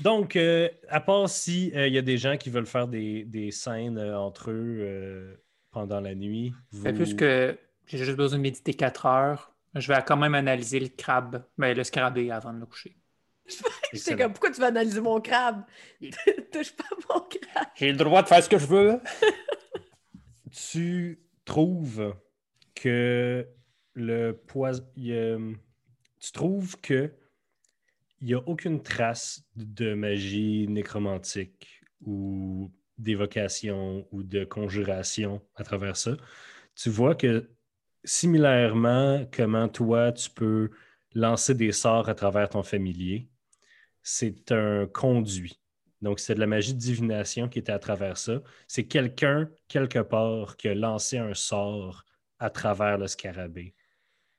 donc, 0.02 0.36
euh, 0.36 0.70
à 0.89 1.00
part 1.00 1.30
si 1.30 1.72
il 1.76 1.93
y 1.93 1.98
a 1.98 2.02
des 2.02 2.18
gens 2.18 2.38
qui 2.38 2.50
veulent 2.50 2.66
faire 2.66 2.88
des, 2.88 3.24
des 3.26 3.52
scènes 3.52 3.98
euh, 3.98 4.18
entre 4.18 4.52
eux 4.52 4.78
euh, 4.80 5.36
pendant 5.76 5.99
la 5.99 6.15
nuit. 6.15 6.53
Vous... 6.71 6.84
Fait 6.84 6.93
plus 6.93 7.13
que 7.13 7.59
j'ai 7.86 7.97
juste 7.97 8.15
besoin 8.15 8.38
de 8.38 8.43
méditer 8.43 8.73
4 8.73 9.05
heures, 9.07 9.53
je 9.76 9.91
vais 9.91 10.01
quand 10.07 10.15
même 10.15 10.34
analyser 10.34 10.80
le 10.80 10.88
crabe, 10.88 11.43
ben, 11.57 11.76
le 11.76 11.84
scarabée 11.84 12.32
avant 12.32 12.53
de 12.53 12.59
me 12.59 12.65
coucher. 12.65 12.97
J'étais 13.45 13.61
Excellent. 13.91 14.17
comme, 14.17 14.32
pourquoi 14.32 14.51
tu 14.51 14.61
vas 14.61 14.67
analyser 14.67 15.01
mon 15.01 15.19
crabe? 15.19 15.65
Touche 16.51 16.73
pas 16.78 16.86
mon 17.09 17.19
crabe. 17.19 17.67
J'ai 17.76 17.91
le 17.91 17.97
droit 17.97 18.23
de 18.23 18.28
faire 18.30 18.41
ce 18.41 18.47
que 18.47 18.57
je 18.57 18.65
veux. 18.65 19.01
tu 20.71 21.19
trouves 21.43 22.15
que 22.73 23.45
le 23.95 24.32
poison. 24.32 24.86
Tu 24.95 26.32
trouves 26.32 26.80
que 26.80 27.13
il 28.21 28.28
n'y 28.28 28.34
a 28.34 28.41
aucune 28.47 28.82
trace 28.82 29.43
de 29.57 29.93
magie 29.93 30.67
nécromantique 30.69 31.82
ou 32.05 32.71
d'évocation 32.98 34.08
ou 34.12 34.24
de 34.24 34.46
conjuration 34.46 35.41
à 35.56 35.64
travers 35.64 35.98
ça. 35.98 36.18
Tu 36.76 36.89
vois 36.89 37.16
que 37.16 37.50
similairement, 38.04 39.26
comment 39.32 39.68
toi 39.68 40.12
tu 40.12 40.30
peux 40.30 40.70
lancer 41.14 41.56
des 41.56 41.72
sorts 41.72 42.10
à 42.10 42.16
travers 42.16 42.50
ton 42.50 42.64
familier, 42.64 43.30
c'est 44.04 44.52
un 44.52 44.86
conduit. 44.86 45.60
Donc, 46.02 46.20
c'est 46.20 46.36
de 46.36 46.39
la 46.39 46.48
magie 46.48 46.74
de 46.74 46.80
divination 46.80 47.48
qui 47.50 47.60
était 47.60 47.72
à 47.72 47.80
travers 47.80 48.18
ça. 48.18 48.41
C'est 48.68 48.86
quelqu'un, 48.86 49.50
quelque 49.68 50.00
part, 50.00 50.58
qui 50.58 50.68
a 50.68 50.76
lancé 50.76 51.18
un 51.18 51.34
sort 51.34 52.06
à 52.38 52.50
travers 52.50 52.98
le 52.98 53.08
scarabée 53.08 53.74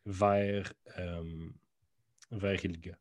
vers, 0.04 0.72
euh, 0.98 1.48
vers 2.30 2.64
Ilga. 2.64 2.96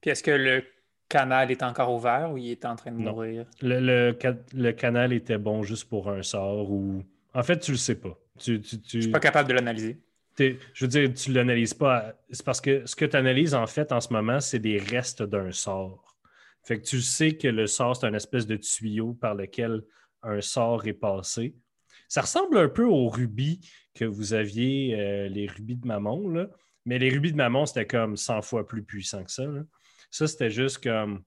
Puis 0.00 0.10
est-ce 0.10 0.22
que 0.22 0.32
le 0.32 0.64
canal 1.12 1.50
est 1.50 1.62
encore 1.62 1.92
ouvert 1.94 2.30
ou 2.32 2.38
il 2.38 2.50
est 2.50 2.64
en 2.64 2.74
train 2.76 2.90
de 2.92 2.98
Non. 2.98 3.12
mourir? 3.12 3.44
Le, 3.60 3.78
le 3.80 4.16
le 4.54 4.72
canal 4.72 5.12
était 5.12 5.38
bon 5.38 5.62
juste 5.62 5.88
pour 5.88 6.08
un 6.10 6.22
sort 6.22 6.70
ou. 6.70 7.02
En 7.34 7.42
fait, 7.42 7.58
tu 7.58 7.72
le 7.72 7.76
sais 7.78 7.94
pas. 7.96 8.18
Tu, 8.38 8.60
tu, 8.60 8.80
tu- 8.80 8.96
Je 8.98 9.02
suis 9.02 9.10
pas 9.10 9.20
capable 9.20 9.48
de 9.48 9.54
l'analyser. 9.54 9.98
je 10.38 10.54
veux 10.80 10.88
dire, 10.88 11.12
tu 11.14 11.32
l'analyses 11.32 11.74
pas. 11.74 12.14
C'est 12.30 12.44
parce 12.44 12.60
que 12.60 12.84
ce 12.86 12.96
que 12.96 13.04
tu 13.04 13.16
analyses, 13.16 13.54
en 13.54 13.66
fait, 13.66 13.92
en 13.92 14.00
ce 14.00 14.12
moment, 14.12 14.40
c'est 14.40 14.58
des 14.58 14.78
restes 14.78 15.22
d'un 15.22 15.52
sort. 15.52 16.16
Fait 16.64 16.78
que 16.80 16.84
tu 16.86 17.00
sais 17.00 17.32
que 17.36 17.48
le 17.48 17.66
sort, 17.66 17.96
c'est 17.96 18.06
un 18.06 18.14
espèce 18.14 18.46
de 18.46 18.56
tuyau 18.56 19.14
par 19.14 19.34
lequel 19.34 19.82
un 20.22 20.40
sort 20.40 20.86
est 20.86 20.92
passé. 21.10 21.54
Ça 22.08 22.20
ressemble 22.22 22.56
un 22.58 22.68
peu 22.68 22.84
aux 22.84 23.08
rubis 23.08 23.60
que 23.94 24.04
vous 24.04 24.32
aviez, 24.34 24.94
euh, 24.98 25.28
les 25.28 25.46
rubis 25.46 25.76
de 25.76 25.86
Mammon, 25.86 26.28
là. 26.28 26.46
mais 26.86 26.98
les 26.98 27.10
rubis 27.10 27.32
de 27.32 27.36
Mammon, 27.36 27.66
c'était 27.66 27.86
comme 27.86 28.16
100 28.16 28.42
fois 28.42 28.66
plus 28.66 28.82
puissant 28.82 29.24
que 29.24 29.30
ça. 29.30 29.44
là. 29.46 29.62
Ça, 30.12 30.28
c'était 30.28 30.50
juste 30.50 30.84
comme 30.84 31.24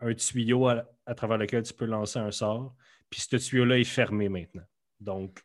un 0.00 0.14
tuyau 0.14 0.68
à, 0.68 0.84
à 1.04 1.14
travers 1.14 1.36
lequel 1.36 1.64
tu 1.64 1.74
peux 1.74 1.84
lancer 1.84 2.18
un 2.18 2.30
sort. 2.30 2.74
Puis 3.10 3.20
ce 3.20 3.36
tuyau-là 3.36 3.78
est 3.78 3.84
fermé 3.84 4.28
maintenant. 4.28 4.64
Donc, 5.00 5.40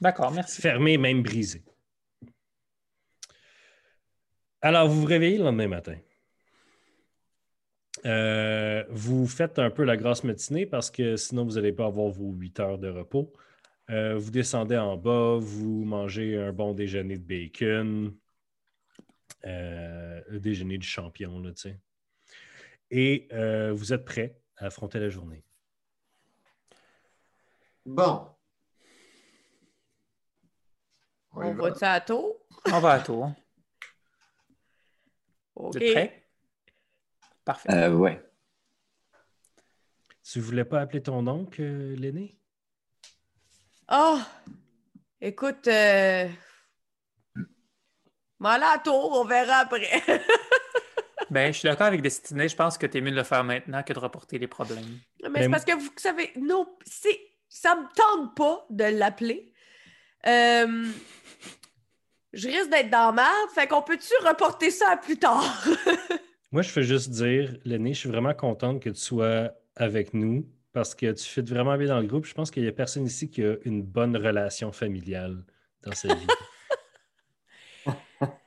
D'accord, 0.00 0.30
merci. 0.30 0.60
fermé, 0.60 0.98
même 0.98 1.22
brisé. 1.22 1.64
Alors, 4.60 4.88
vous 4.88 5.00
vous 5.00 5.06
réveillez 5.06 5.38
le 5.38 5.44
lendemain 5.44 5.68
matin. 5.68 5.96
Euh, 8.04 8.84
vous 8.90 9.26
faites 9.26 9.58
un 9.58 9.70
peu 9.70 9.84
la 9.84 9.96
grasse 9.96 10.24
matinée 10.24 10.66
parce 10.66 10.90
que 10.90 11.16
sinon, 11.16 11.44
vous 11.44 11.54
n'allez 11.54 11.72
pas 11.72 11.86
avoir 11.86 12.08
vos 12.08 12.32
8 12.32 12.60
heures 12.60 12.78
de 12.78 12.88
repos. 12.88 13.32
Euh, 13.90 14.16
vous 14.16 14.30
descendez 14.30 14.76
en 14.76 14.96
bas, 14.96 15.38
vous 15.40 15.84
mangez 15.84 16.36
un 16.36 16.52
bon 16.52 16.72
déjeuner 16.74 17.16
de 17.16 17.24
bacon, 17.24 18.14
le 19.44 20.38
déjeuner 20.38 20.78
du 20.78 20.86
champion, 20.86 21.38
là, 21.40 21.52
tu 21.52 21.62
sais. 21.62 21.80
Et 22.94 23.26
euh, 23.32 23.72
vous 23.72 23.94
êtes 23.94 24.04
prêt 24.04 24.38
à 24.58 24.66
affronter 24.66 25.00
la 25.00 25.08
journée? 25.08 25.42
Bon. 27.86 28.28
On 31.32 31.54
va. 31.54 31.72
à 31.80 32.00
tour? 32.02 32.46
On 32.70 32.80
va 32.80 32.90
à 32.92 33.00
tour. 33.00 33.32
OK. 35.54 35.72
Vous 35.72 35.82
êtes 35.82 35.92
prêts? 35.92 36.28
Parfait. 37.46 37.72
Euh, 37.72 37.94
ouais. 37.94 38.22
Tu 40.22 40.40
voulais 40.40 40.66
pas 40.66 40.82
appeler 40.82 41.02
ton 41.02 41.26
oncle, 41.26 41.62
euh, 41.62 41.96
l'aîné? 41.96 42.38
Ah! 43.88 44.28
Écoute, 45.22 45.66
euh... 45.66 46.28
m'en 48.42 48.50
aller 48.50 48.64
à 48.64 48.72
la 48.72 48.78
tour, 48.78 49.12
on 49.12 49.24
verra 49.24 49.58
après. 49.58 50.02
Ben, 51.30 51.50
je 51.50 51.60
suis 51.60 51.66
d'accord 51.66 51.86
avec 51.86 52.02
Destinée. 52.02 52.46
Je 52.46 52.54
pense 52.54 52.76
que 52.76 52.84
t'es 52.84 53.00
mieux 53.00 53.10
de 53.10 53.16
le 53.16 53.22
faire 53.22 53.42
maintenant 53.42 53.82
que 53.82 53.94
de 53.94 53.98
reporter 53.98 54.38
les 54.38 54.48
problèmes. 54.48 54.98
Mais 55.22 55.30
Mais- 55.30 55.42
c'est 55.44 55.48
parce 55.48 55.64
que 55.64 55.72
vous 55.74 55.88
savez, 55.96 56.30
non, 56.38 56.66
c'est, 56.84 57.18
ça 57.48 57.74
me 57.74 57.84
tente 57.94 58.36
pas 58.36 58.66
de 58.68 58.84
l'appeler. 58.84 59.50
Euh, 60.26 60.84
je 62.34 62.48
risque 62.48 62.68
d'être 62.68 62.90
dans 62.90 63.14
merde, 63.14 63.48
fait 63.54 63.66
qu'on 63.66 63.80
peut-tu 63.80 64.12
reporter 64.28 64.70
ça 64.70 64.90
à 64.90 64.96
plus 64.98 65.16
tard? 65.16 65.42
Moi, 66.52 66.60
je 66.60 66.68
fais 66.68 66.82
juste 66.82 67.08
dire, 67.08 67.56
l'aîné, 67.64 67.94
je 67.94 68.00
suis 68.00 68.10
vraiment 68.10 68.34
contente 68.34 68.82
que 68.82 68.90
tu 68.90 69.00
sois 69.00 69.52
avec 69.74 70.12
nous 70.12 70.46
parce 70.74 70.94
que 70.94 71.12
tu 71.12 71.24
fais 71.24 71.40
vraiment 71.40 71.78
bien 71.78 71.88
dans 71.88 72.00
le 72.00 72.06
groupe. 72.06 72.26
Je 72.26 72.34
pense 72.34 72.50
qu'il 72.50 72.62
n'y 72.62 72.68
a 72.68 72.72
personne 72.72 73.06
ici 73.06 73.30
qui 73.30 73.42
a 73.42 73.54
une 73.64 73.82
bonne 73.82 74.18
relation 74.18 74.70
familiale 74.70 75.44
dans 75.82 75.92
sa 75.92 76.08
vie. 76.14 76.26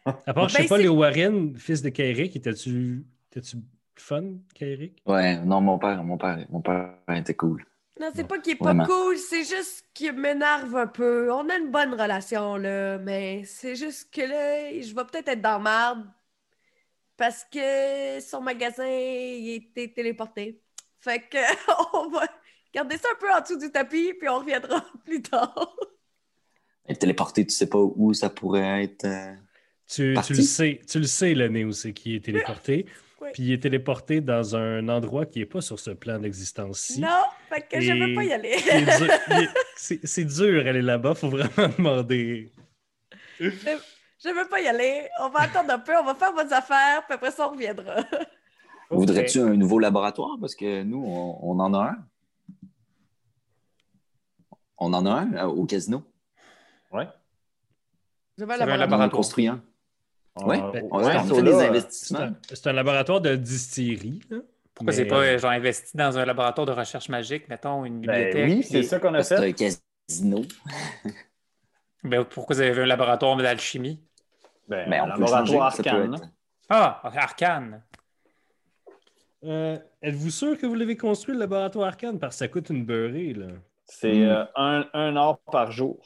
À 0.06 0.34
part, 0.34 0.50
je 0.50 0.56
sais 0.56 0.64
Ben, 0.64 0.68
pas, 0.68 0.78
les 0.78 0.88
Warren, 0.88 1.58
fils 1.58 1.82
de 1.82 1.90
Kairik, 1.90 2.36
étais-tu 2.36 3.06
étais-tu 3.32 3.58
fun 3.96 4.24
qu'Eric? 4.54 5.04
Ouais, 5.08 5.38
non, 5.44 5.62
mon 5.62 5.78
père, 5.80 6.04
mon 6.04 6.18
père, 6.18 6.46
mon 6.50 6.62
père 6.62 6.96
était 7.10 7.36
cool. 7.36 7.66
Non, 8.00 8.12
c'est 8.14 8.26
pas 8.28 8.40
qu'il 8.40 8.54
est 8.54 8.56
pas 8.58 8.74
vraiment. 8.74 8.84
cool, 8.86 9.18
c'est 9.18 9.46
juste 9.46 9.86
qu'il 9.94 10.12
m'énerve 10.14 10.76
un 10.76 10.88
peu. 10.88 11.32
On 11.32 11.50
a 11.50 11.56
une 11.58 11.72
bonne 11.72 11.94
relation, 11.94 12.58
là, 12.58 12.98
mais 12.98 13.44
c'est 13.46 13.76
juste 13.76 14.14
que 14.14 14.22
là, 14.22 14.82
je 14.82 14.94
vais 14.94 15.06
peut-être 15.06 15.30
être 15.30 15.42
dans 15.42 15.60
la 15.64 15.94
merde 15.96 16.08
parce 17.18 17.46
que 17.46 18.20
son 18.22 18.42
magasin, 18.42 18.86
il 18.88 19.50
était 19.56 19.88
téléporté. 19.94 20.62
Fait 21.00 21.20
que 21.22 21.38
on 21.94 22.10
va 22.10 22.28
garder 22.74 22.98
ça 22.98 23.08
un 23.14 23.20
peu 23.20 23.32
en 23.32 23.42
dessous 23.42 23.58
du 23.58 23.72
tapis, 23.72 24.14
puis 24.14 24.28
on 24.30 24.40
reviendra 24.40 24.84
plus 25.06 25.22
tard. 25.22 25.76
Être 26.88 27.00
téléporté, 27.00 27.46
tu 27.46 27.54
sais 27.54 27.68
pas 27.70 27.78
où 27.80 28.14
ça 28.14 28.30
pourrait 28.32 28.84
être. 28.84 29.06
Tu, 29.88 30.16
tu 30.26 30.34
le 30.34 30.42
sais, 30.42 30.82
tu 30.90 31.00
le 31.00 31.06
sais, 31.06 31.34
le 31.36 31.48
Néo, 31.48 31.72
c'est 31.72 31.94
qui 31.94 32.16
est 32.16 32.24
téléporté. 32.24 32.86
Oui. 33.22 33.30
Puis 33.34 33.44
il 33.44 33.54
est 33.54 33.64
téléporté 33.64 34.20
dans 34.20 34.58
un 34.58 34.90
endroit 34.90 35.26
qui 35.26 35.40
n'est 35.40 35.46
pas 35.46 35.62
sur 35.62 35.80
ce 35.80 35.90
plan 35.92 36.20
d'existence-ci. 36.20 37.00
Non, 37.00 37.24
fait 37.50 37.62
que 37.62 37.80
je 37.80 37.94
veux 37.94 38.10
Et- 38.10 38.14
pas 38.14 38.24
y 38.26 38.34
aller. 38.34 38.56
C'est 39.78 40.26
dur, 40.26 40.68
aller 40.68 40.82
là-bas, 40.82 41.16
faut 41.16 41.30
vraiment 41.30 41.74
demander. 41.78 42.52
Je 43.40 43.50
veux 43.50 44.48
pas 44.50 44.60
y 44.62 44.68
aller. 44.68 45.08
On 45.22 45.30
va 45.30 45.40
attendre 45.44 45.72
un 45.72 45.80
peu, 45.80 45.94
on 45.98 46.04
va 46.04 46.14
faire 46.14 46.34
vos 46.34 46.54
affaires, 46.54 47.04
puis 47.06 47.14
après 47.16 47.32
ça, 47.32 47.48
on 47.48 47.54
reviendra. 47.54 48.04
Voudrais-tu 48.90 49.40
un 49.40 49.56
nouveau 49.56 49.80
laboratoire? 49.80 50.36
Parce 50.42 50.54
que 50.54 50.84
nous, 50.84 51.02
on, 51.04 51.40
on 51.42 51.60
en 51.62 51.74
a 51.74 51.86
un. 51.92 51.98
On 54.78 54.94
en 54.94 55.06
a 55.06 55.12
un 55.12 55.34
euh, 55.36 55.44
au 55.46 55.66
casino. 55.66 56.04
Ouais. 56.92 57.08
Je 58.38 58.44
veux 58.44 58.52
un 58.52 58.56
un 58.56 58.60
On 58.60 58.74
en 58.74 58.78
laboratoire. 58.78 59.10
construit 59.12 59.48
un. 59.48 59.64
Ouais. 60.44 60.60
On- 60.62 60.72
Ben, 60.72 60.84
Ouais, 60.84 60.90
ouais, 61.06 61.16
on 61.18 61.28
ça, 61.28 61.36
fait 61.36 61.42
là, 61.42 61.42
des 61.42 61.50
euh, 61.52 61.60
C'est 61.60 61.68
investissements. 61.68 62.20
un, 62.20 62.34
c'est 62.50 62.68
un 62.68 62.74
laboratoire 62.74 63.22
de 63.22 63.36
distillerie. 63.36 64.22
là. 64.30 64.38
Pourquoi 64.74 64.92
Mais, 64.92 64.98
c'est 64.98 65.06
pas 65.06 65.16
euh, 65.20 65.36
euh, 65.36 65.38
genre 65.38 65.52
investi 65.52 65.96
dans 65.96 66.18
un 66.18 66.26
laboratoire 66.26 66.68
de 66.68 66.74
recherche 66.74 67.08
magique, 67.08 67.48
mettons, 67.48 67.86
une 67.86 68.02
Ben 68.02 68.32
bibliothèque? 68.34 68.46
oui, 68.58 68.64
c'est 68.64 68.80
et- 68.80 68.84
ça 68.84 69.00
qu'on 69.00 69.14
a 69.14 69.24
C'est 69.24 69.38
fait. 69.54 69.66
un 69.68 69.72
casino. 70.10 70.42
Ben, 72.04 72.24
pourquoi 72.24 72.56
vous 72.58 72.62
avez 72.62 72.82
un 72.82 72.86
laboratoire 72.86 73.36
d'alchimie? 73.38 74.00
Ben, 74.68 74.92
un 74.94 75.08
changer. 75.08 75.22
laboratoire 75.22 75.66
arcane. 75.66 76.14
être- 76.16 76.30
Ah, 76.70 77.02
Arcane. 77.16 77.82
Euh, 79.44 79.78
Êtes-vous 80.02 80.30
sûr 80.30 80.58
que 80.58 80.66
vous 80.66 80.76
l'avez 80.76 80.98
construit, 80.98 81.34
le 81.34 81.40
laboratoire 81.40 81.88
Arcane? 81.88 82.20
Parce 82.20 82.36
que 82.36 82.40
ça 82.40 82.48
coûte 82.48 82.70
une 82.70 82.86
beurrée, 82.86 83.34
là. 83.34 83.48
C'est 83.86 84.14
Hmm. 84.14 84.24
euh, 84.30 84.46
un, 84.56 84.86
un 84.94 85.16
or 85.16 85.40
par 85.52 85.72
jour. 85.72 86.00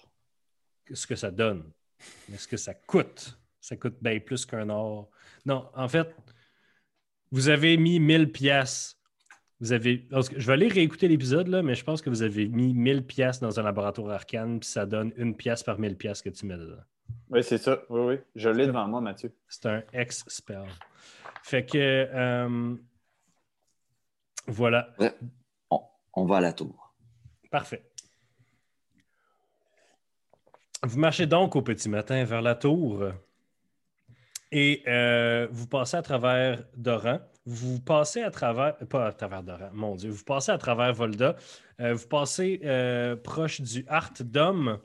Ce 0.93 1.05
que 1.07 1.15
ça 1.15 1.31
donne? 1.31 1.63
Mais 2.29 2.37
ce 2.37 2.47
que 2.47 2.57
ça 2.57 2.73
coûte? 2.73 3.37
Ça 3.69 3.75
coûte 3.75 3.97
bien 4.01 4.19
plus 4.19 4.47
qu'un 4.47 4.67
or. 4.69 5.11
Non, 5.45 5.69
en 5.75 5.87
fait, 5.87 6.11
vous 7.31 7.49
avez 7.49 7.77
mis 7.77 7.99
1000 7.99 8.31
pièces. 8.31 8.99
Vous 9.59 9.73
avez... 9.73 10.07
Je 10.11 10.47
vais 10.47 10.53
aller 10.53 10.69
réécouter 10.69 11.07
l'épisode, 11.07 11.47
là, 11.49 11.61
mais 11.61 11.75
je 11.75 11.83
pense 11.83 12.01
que 12.01 12.09
vous 12.09 12.23
avez 12.23 12.47
mis 12.47 12.73
1000 12.73 13.05
pièces 13.05 13.39
dans 13.39 13.59
un 13.59 13.61
laboratoire 13.63 14.09
arcane, 14.09 14.59
puis 14.59 14.67
ça 14.67 14.87
donne 14.87 15.13
une 15.17 15.37
pièce 15.37 15.61
par 15.61 15.77
1000 15.77 15.97
pièces 15.97 16.23
que 16.23 16.29
tu 16.29 16.47
mets 16.47 16.57
dedans. 16.57 16.81
Oui, 17.29 17.43
c'est 17.43 17.59
ça. 17.59 17.83
Oui, 17.89 17.99
oui. 18.01 18.15
Je 18.33 18.49
l'ai 18.49 18.65
devant 18.65 18.87
moi, 18.87 19.01
Mathieu. 19.01 19.35
C'est 19.47 19.67
un 19.67 19.83
ex-spell. 19.93 20.65
Fait 21.43 21.63
que... 21.63 21.77
euh, 21.77 22.75
Voilà. 24.47 24.95
Ouais. 24.97 25.13
On, 25.69 25.81
on 26.15 26.25
va 26.25 26.37
à 26.37 26.41
la 26.41 26.53
tour. 26.53 26.95
Parfait. 27.51 27.83
Vous 30.81 30.97
marchez 30.97 31.27
donc 31.27 31.55
au 31.55 31.61
petit 31.61 31.87
matin 31.87 32.23
vers 32.23 32.41
la 32.41 32.55
tour 32.55 33.11
et 34.51 34.83
euh, 34.87 35.47
vous 35.51 35.67
passez 35.67 35.97
à 35.97 36.01
travers 36.01 36.63
Doran. 36.75 37.19
Vous 37.45 37.79
passez 37.79 38.21
à 38.21 38.31
travers, 38.31 38.77
pas 38.87 39.07
à 39.07 39.11
travers 39.11 39.43
Doran, 39.43 39.69
mon 39.73 39.95
Dieu, 39.95 40.09
vous 40.09 40.23
passez 40.23 40.51
à 40.51 40.57
travers 40.57 40.93
Volda. 40.93 41.35
Euh, 41.79 41.93
vous 41.93 42.07
passez 42.07 42.59
euh, 42.63 43.15
proche 43.15 43.61
du 43.61 43.85
Art 43.87 44.13
d'Homme 44.19 44.79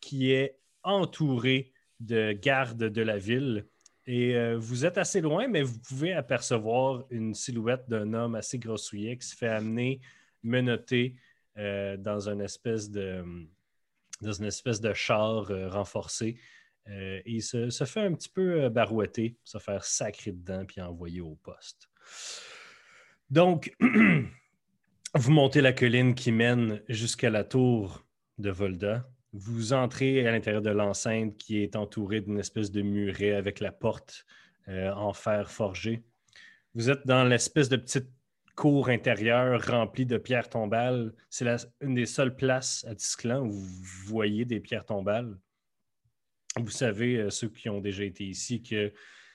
qui 0.00 0.32
est 0.32 0.58
entouré 0.82 1.72
de 2.00 2.32
gardes 2.32 2.84
de 2.84 3.02
la 3.02 3.18
ville. 3.18 3.66
Et 4.06 4.34
vous 4.56 4.86
êtes 4.86 4.98
assez 4.98 5.20
loin, 5.20 5.46
mais 5.46 5.62
vous 5.62 5.78
pouvez 5.78 6.14
apercevoir 6.14 7.04
une 7.10 7.32
silhouette 7.32 7.84
d'un 7.88 8.12
homme 8.12 8.34
assez 8.34 8.58
grossouillet 8.58 9.16
qui 9.16 9.28
se 9.28 9.36
fait 9.36 9.46
amener 9.46 10.00
menotté 10.42 11.14
dans 11.54 12.28
une 12.28 12.40
espèce 12.40 12.90
de 12.90 13.22
dans 14.20 14.32
une 14.32 14.46
espèce 14.46 14.80
de 14.80 14.92
char 14.94 15.46
renforcé. 15.70 16.38
Euh, 16.90 17.20
et 17.24 17.40
se, 17.40 17.84
fait 17.84 18.00
un 18.00 18.14
petit 18.14 18.28
peu 18.28 18.64
euh, 18.64 18.70
barouetter, 18.70 19.36
se 19.44 19.58
faire 19.58 19.84
sacrer 19.84 20.32
dedans 20.32 20.64
puis 20.64 20.80
envoyer 20.80 21.20
au 21.20 21.36
poste. 21.36 21.88
Donc, 23.30 23.76
vous 25.14 25.30
montez 25.30 25.60
la 25.60 25.72
colline 25.72 26.14
qui 26.14 26.32
mène 26.32 26.82
jusqu'à 26.88 27.30
la 27.30 27.44
tour 27.44 28.04
de 28.38 28.50
Volda. 28.50 29.08
Vous 29.32 29.72
entrez 29.72 30.26
à 30.26 30.32
l'intérieur 30.32 30.62
de 30.62 30.70
l'enceinte 30.70 31.36
qui 31.36 31.62
est 31.62 31.76
entourée 31.76 32.22
d'une 32.22 32.40
espèce 32.40 32.72
de 32.72 32.82
muret 32.82 33.34
avec 33.34 33.60
la 33.60 33.70
porte 33.70 34.26
euh, 34.66 34.90
en 34.92 35.12
fer 35.12 35.48
forgé. 35.48 36.02
Vous 36.74 36.90
êtes 36.90 37.06
dans 37.06 37.22
l'espèce 37.22 37.68
de 37.68 37.76
petite 37.76 38.10
cour 38.56 38.88
intérieure 38.88 39.64
remplie 39.64 40.06
de 40.06 40.18
pierres 40.18 40.48
tombales. 40.48 41.12
C'est 41.28 41.46
une 41.80 41.94
des 41.94 42.06
seules 42.06 42.34
places 42.34 42.84
à 42.88 42.96
Tisclan 42.96 43.46
où 43.46 43.52
vous 43.52 43.84
voyez 44.06 44.44
des 44.44 44.58
pierres 44.58 44.84
tombales. 44.84 45.38
Vous 46.58 46.70
savez, 46.70 47.16
euh, 47.16 47.30
ceux 47.30 47.48
qui 47.48 47.68
ont 47.68 47.80
déjà 47.80 48.04
été 48.04 48.24
ici, 48.24 48.62
que 48.62 48.92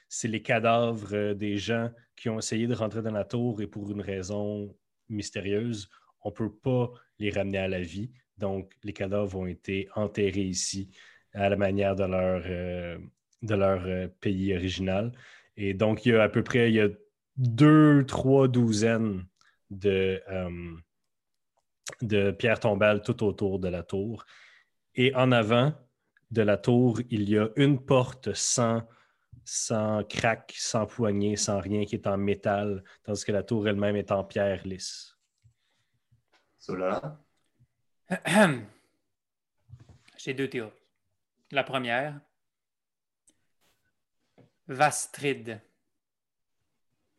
c'est 0.09 0.27
les 0.27 0.41
cadavres 0.41 1.13
euh, 1.13 1.33
des 1.33 1.57
gens 1.57 1.89
qui 2.15 2.29
ont 2.29 2.39
essayé 2.39 2.67
de 2.67 2.73
rentrer 2.73 3.01
dans 3.01 3.11
la 3.11 3.23
tour 3.23 3.61
et 3.61 3.67
pour 3.67 3.89
une 3.91 4.01
raison 4.01 4.75
mystérieuse, 5.07 5.89
on 6.23 6.29
ne 6.29 6.33
peut 6.33 6.51
pas 6.51 6.91
les 7.19 7.29
ramener 7.29 7.59
à 7.59 7.67
la 7.67 7.79
vie. 7.79 8.11
Donc, 8.37 8.73
les 8.83 8.91
cadavres 8.91 9.37
ont 9.37 9.45
été 9.45 9.87
enterrés 9.95 10.41
ici 10.41 10.89
à 11.33 11.47
la 11.49 11.55
manière 11.55 11.95
de 11.95 12.03
leur, 12.03 12.43
euh, 12.45 12.97
de 13.41 13.55
leur 13.55 14.09
pays 14.19 14.53
original. 14.53 15.13
Et 15.55 15.73
donc, 15.73 16.05
il 16.05 16.13
y 16.13 16.15
a 16.15 16.23
à 16.23 16.29
peu 16.29 16.43
près 16.43 16.69
il 16.69 16.75
y 16.75 16.81
a 16.81 16.89
deux, 17.37 18.05
trois 18.05 18.47
douzaines 18.47 19.25
de, 19.69 20.21
de 22.01 22.31
pierres 22.31 22.59
tombales 22.59 23.01
tout 23.01 23.23
autour 23.23 23.59
de 23.59 23.67
la 23.69 23.83
tour. 23.83 24.25
Et 24.95 25.13
en 25.15 25.31
avant 25.31 25.73
de 26.31 26.41
la 26.41 26.57
tour, 26.57 26.99
il 27.09 27.29
y 27.29 27.37
a 27.37 27.49
une 27.55 27.83
porte 27.83 28.33
sans, 28.33 28.81
sans 29.43 30.03
craque, 30.03 30.53
sans 30.57 30.85
poignée, 30.85 31.35
sans 31.35 31.59
rien, 31.59 31.85
qui 31.85 31.95
est 31.95 32.07
en 32.07 32.17
métal, 32.17 32.83
tandis 33.03 33.23
que 33.23 33.31
la 33.31 33.43
tour 33.43 33.67
elle-même 33.67 33.95
est 33.95 34.11
en 34.11 34.23
pierre 34.23 34.65
lisse. 34.65 35.15
Cela. 36.57 37.19
J'ai 40.17 40.33
deux 40.33 40.49
théories. 40.49 40.71
La 41.51 41.63
première, 41.63 42.19
Vastrid. 44.67 45.61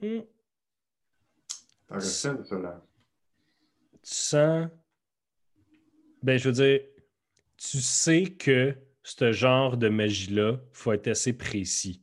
Une, 0.00 0.26
cela. 2.00 2.82
tu 4.02 4.14
sens. 4.14 4.68
Ben, 6.22 6.38
je 6.38 6.48
veux 6.48 6.54
dire, 6.54 6.80
tu 7.56 7.80
sais 7.80 8.24
que 8.24 8.76
ce 9.08 9.32
genre 9.32 9.76
de 9.76 9.88
magie-là, 9.88 10.52
il 10.54 10.76
faut 10.76 10.92
être 10.92 11.06
assez 11.06 11.32
précis 11.32 12.02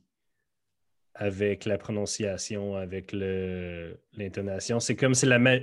avec 1.14 1.64
la 1.64 1.78
prononciation, 1.78 2.76
avec 2.76 3.12
l'intonation. 3.12 4.80
C'est 4.80 4.96
comme 4.96 5.14
c'est 5.14 5.26
la, 5.26 5.38
ma- 5.38 5.58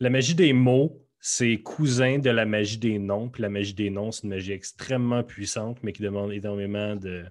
la 0.00 0.10
magie 0.10 0.34
des 0.34 0.52
mots, 0.52 1.06
c'est 1.20 1.58
cousin 1.58 2.18
de 2.18 2.30
la 2.30 2.44
magie 2.44 2.78
des 2.78 2.98
noms. 2.98 3.28
Puis 3.28 3.42
la 3.42 3.48
magie 3.48 3.74
des 3.74 3.90
noms, 3.90 4.10
c'est 4.10 4.24
une 4.24 4.30
magie 4.30 4.52
extrêmement 4.52 5.22
puissante, 5.22 5.78
mais 5.82 5.92
qui 5.92 6.02
demande 6.02 6.32
énormément 6.32 6.96
de. 6.96 7.24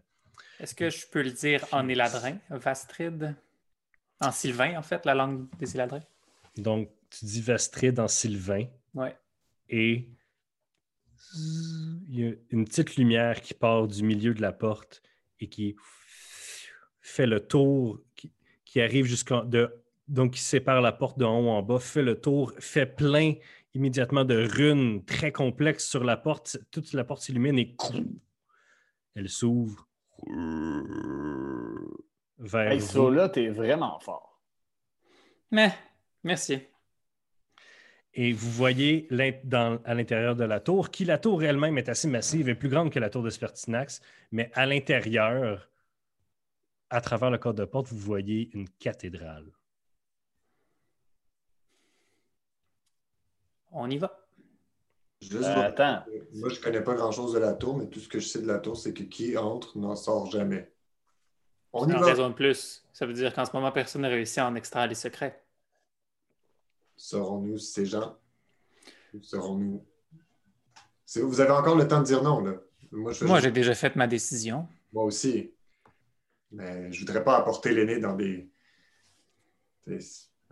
Est-ce 0.60 0.74
que 0.74 0.90
je 0.90 1.06
peux 1.06 1.22
le 1.22 1.32
dire 1.32 1.66
en 1.72 1.88
éladrin, 1.90 2.38
Vastrid? 2.50 3.36
En 4.22 4.32
sylvain, 4.32 4.78
en 4.78 4.82
fait, 4.82 5.06
la 5.06 5.14
langue 5.14 5.46
des 5.60 5.76
éladrins? 5.76 6.04
Donc, 6.58 6.90
tu 7.10 7.26
dis 7.26 7.42
Vastrid 7.42 8.00
en 8.00 8.08
sylvain. 8.08 8.66
Ouais. 8.94 9.14
et 9.68 10.08
il 11.34 12.20
y 12.20 12.28
a 12.28 12.32
une 12.52 12.66
petite 12.66 12.96
lumière 12.96 13.42
qui 13.42 13.54
part 13.54 13.88
du 13.88 14.04
milieu 14.04 14.34
de 14.34 14.42
la 14.42 14.52
porte 14.54 15.02
et 15.40 15.48
qui 15.50 15.76
fait 17.02 17.26
le 17.28 17.46
tour, 17.46 18.00
qui, 18.16 18.32
qui 18.64 18.82
arrive 18.82 19.06
jusqu'en 19.06 19.44
donc 20.08 20.34
qui 20.34 20.40
sépare 20.40 20.82
la 20.82 20.92
porte 20.92 21.18
de 21.18 21.26
haut 21.26 21.50
en 21.50 21.64
bas, 21.64 21.80
fait 21.80 22.04
le 22.04 22.20
tour, 22.20 22.54
fait 22.60 22.86
plein 22.86 23.34
immédiatement 23.74 24.24
de 24.24 24.36
runes 24.36 25.04
très 25.04 25.32
complexes 25.32 25.88
sur 25.90 26.04
la 26.04 26.16
porte. 26.16 26.58
Toute 26.72 26.94
la 26.94 27.04
porte 27.04 27.22
s'illumine 27.22 27.58
et 27.60 27.76
elle 29.16 29.30
s'ouvre 29.30 29.88
vers 32.38 32.72
Hey, 32.72 32.80
vous. 32.80 32.86
ça 32.86 33.10
là, 33.10 33.30
t'es 33.30 33.48
vraiment 33.50 34.00
fort. 34.00 34.42
Mais, 35.52 35.74
merci. 36.24 36.60
Et 38.18 38.32
vous 38.32 38.50
voyez 38.50 39.08
à 39.12 39.94
l'intérieur 39.94 40.38
de 40.38 40.46
la 40.46 40.62
tour, 40.62 40.90
qui 40.90 41.04
la 41.04 41.18
tour 41.18 41.44
elle-même 41.44 41.78
est 41.78 41.90
assez 41.90 42.08
massive 42.08 42.48
et 42.48 42.56
plus 42.56 42.70
grande 42.70 42.90
que 42.90 43.00
la 43.00 43.10
tour 43.10 43.22
de 43.24 43.30
Spertinax, 43.30 44.02
mais 44.32 44.50
à 44.54 44.66
l'intérieur, 44.66 45.70
à 46.90 47.02
travers 47.02 47.30
le 47.30 47.38
code 47.38 47.58
de 47.58 47.66
porte, 47.66 47.88
vous 47.88 47.98
voyez 47.98 48.50
une 48.54 48.70
cathédrale. 48.70 49.52
On 53.74 53.90
y 53.90 53.98
va. 53.98 54.26
Juste 55.20 55.44
attends. 55.44 56.06
Moi, 56.36 56.50
je 56.50 56.56
ne 56.56 56.64
connais 56.64 56.82
pas 56.82 56.94
grand-chose 56.94 57.34
de 57.34 57.40
la 57.40 57.54
tour, 57.54 57.76
mais 57.76 57.88
tout 57.88 58.00
ce 58.00 58.08
que 58.08 58.20
je 58.20 58.28
sais 58.28 58.42
de 58.42 58.48
la 58.48 58.60
tour, 58.60 58.78
c'est 58.78 58.94
que 58.94 59.04
qui 59.04 59.38
entre 59.38 59.78
n'en 59.78 59.98
sort 59.98 60.32
jamais. 60.32 60.72
On 61.74 61.86
y 61.90 61.92
va. 61.92 62.06
raison 62.06 62.30
de 62.30 62.34
plus. 62.34 62.86
Ça 62.94 63.06
veut 63.06 63.14
dire 63.14 63.34
qu'en 63.34 63.44
ce 63.44 63.52
moment, 63.52 63.74
personne 63.74 64.04
n'a 64.04 64.08
réussi 64.08 64.40
à 64.40 64.48
en 64.48 64.56
extraire 64.56 64.88
les 64.88 64.96
secrets. 64.96 65.45
Serons-nous 66.98 67.58
ces 67.58 67.86
gens? 67.86 68.18
Ou 69.14 69.22
serons-nous... 69.22 69.86
Vous 71.18 71.40
avez 71.40 71.52
encore 71.52 71.76
le 71.76 71.88
temps 71.88 72.00
de 72.00 72.06
dire 72.06 72.24
non, 72.24 72.40
là. 72.42 72.54
Moi, 72.92 73.12
juste- 73.14 73.40
j'ai 73.42 73.52
déjà 73.52 73.76
fait 73.76 73.96
ma 73.96 74.08
décision. 74.08 74.68
Moi 74.94 75.04
aussi. 75.06 75.54
Mais 76.52 76.92
je 76.92 77.00
voudrais 77.00 77.24
pas 77.24 77.38
apporter 77.38 77.72
l'aîné 77.72 78.00
dans 78.00 78.16
des... 78.16 78.50
des- 79.88 80.00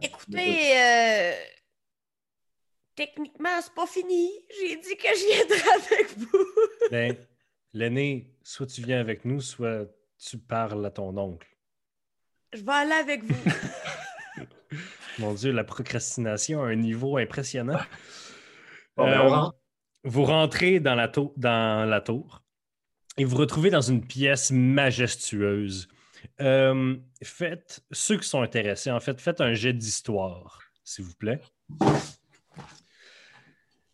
Écoutez, 0.02 0.78
euh, 0.78 1.34
techniquement, 2.96 3.62
c'est 3.62 3.74
pas 3.74 3.88
fini. 3.88 4.30
J'ai 4.60 4.76
dit 4.78 4.98
que 4.98 5.08
je 5.08 5.26
viendrais 5.34 5.96
avec 5.96 6.18
vous. 6.18 6.46
Ben, 6.92 7.16
l'aîné, 7.74 8.36
soit 8.44 8.66
tu 8.68 8.82
viens 8.82 9.00
avec 9.00 9.24
nous, 9.26 9.40
soit 9.42 9.86
tu 10.18 10.38
parles 10.38 10.86
à 10.86 10.92
ton 10.92 11.16
oncle. 11.18 11.48
Je 12.54 12.62
vais 12.64 12.72
aller 12.72 12.92
avec 12.92 13.24
vous. 13.24 13.52
Mon 15.20 15.34
Dieu, 15.34 15.52
la 15.52 15.64
procrastination 15.64 16.64
à 16.64 16.68
un 16.68 16.76
niveau 16.76 17.18
impressionnant. 17.18 17.80
Bon, 18.96 19.06
ben, 19.06 19.22
Euh, 19.22 19.24
on 19.24 19.30
rentre. 19.30 19.58
Vous 20.04 20.24
rentrez 20.24 20.80
dans 20.80 20.94
la, 20.94 21.08
tour, 21.08 21.34
dans 21.36 21.90
la 21.90 22.00
tour 22.00 22.44
et 23.18 23.26
vous 23.26 23.38
retrouvez 23.38 23.70
dans 23.70 23.82
une 23.82 24.06
pièce 24.06 24.52
majestueuse. 24.52 25.88
Euh, 26.42 26.96
faites, 27.24 27.84
ceux 27.92 28.18
qui 28.18 28.28
sont 28.28 28.42
intéressés, 28.42 28.92
en 28.92 29.00
fait, 29.00 29.20
faites 29.20 29.42
un 29.42 29.54
jet 29.54 29.74
d'histoire, 29.74 30.60
s'il 30.84 31.06
vous 31.06 31.16
plaît. 31.16 31.42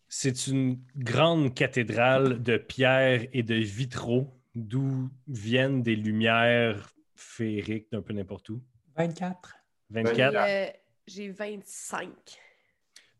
C'est 0.08 0.48
une 0.48 0.80
grande 0.96 1.54
cathédrale 1.54 2.42
de 2.42 2.56
pierre 2.56 3.26
et 3.32 3.42
de 3.42 3.54
vitraux 3.54 4.36
d'où 4.54 5.08
viennent 5.28 5.82
des 5.82 5.96
lumières 5.96 6.92
féeriques 7.14 7.90
d'un 7.92 8.02
peu 8.02 8.12
n'importe 8.12 8.48
où. 8.48 8.62
24. 8.96 9.54
24. 9.90 10.34
Euh, 10.36 10.66
J'ai 11.12 11.30
25. 11.30 12.08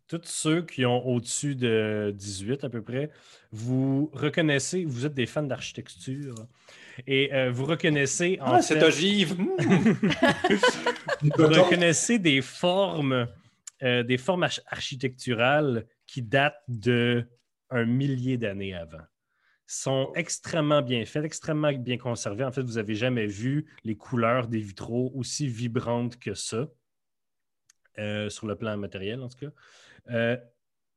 tous 0.06 0.20
ceux 0.24 0.62
qui 0.62 0.84
ont 0.86 1.04
au-dessus 1.06 1.54
de 1.56 2.12
18 2.16 2.62
à 2.64 2.68
peu 2.68 2.82
près, 2.82 3.10
vous 3.52 4.10
reconnaissez, 4.12 4.84
vous 4.84 5.06
êtes 5.06 5.14
des 5.14 5.26
fans 5.26 5.42
d'architecture, 5.42 6.34
et 7.06 7.32
euh, 7.34 7.50
vous 7.50 7.64
reconnaissez 7.64 8.38
en 8.40 8.54
Ah, 8.54 8.62
c'est 8.62 8.78
fait- 8.78 8.84
ogive. 8.86 9.34
vous 11.22 11.46
reconnaissez 11.46 12.18
des 12.18 12.42
formes, 12.42 13.26
euh, 13.82 14.02
des 14.02 14.18
formes 14.18 14.44
arch- 14.44 14.60
architecturales 14.66 15.86
qui 16.06 16.22
datent 16.22 16.62
de 16.68 17.24
un 17.70 17.84
millier 17.86 18.36
d'années 18.36 18.74
avant. 18.74 19.02
Sont 19.66 20.12
extrêmement 20.16 20.82
bien 20.82 21.04
faites, 21.06 21.24
extrêmement 21.24 21.72
bien 21.72 21.96
conservées. 21.98 22.42
En 22.44 22.50
fait, 22.50 22.62
vous 22.62 22.74
n'avez 22.74 22.96
jamais 22.96 23.26
vu 23.26 23.66
les 23.84 23.96
couleurs 23.96 24.48
des 24.48 24.58
vitraux 24.58 25.12
aussi 25.14 25.46
vibrantes 25.46 26.18
que 26.18 26.34
ça, 26.34 26.66
euh, 28.00 28.28
sur 28.30 28.46
le 28.46 28.56
plan 28.56 28.76
matériel 28.76 29.22
en 29.22 29.28
tout 29.28 29.38
cas. 29.38 29.52
Euh, 30.10 30.36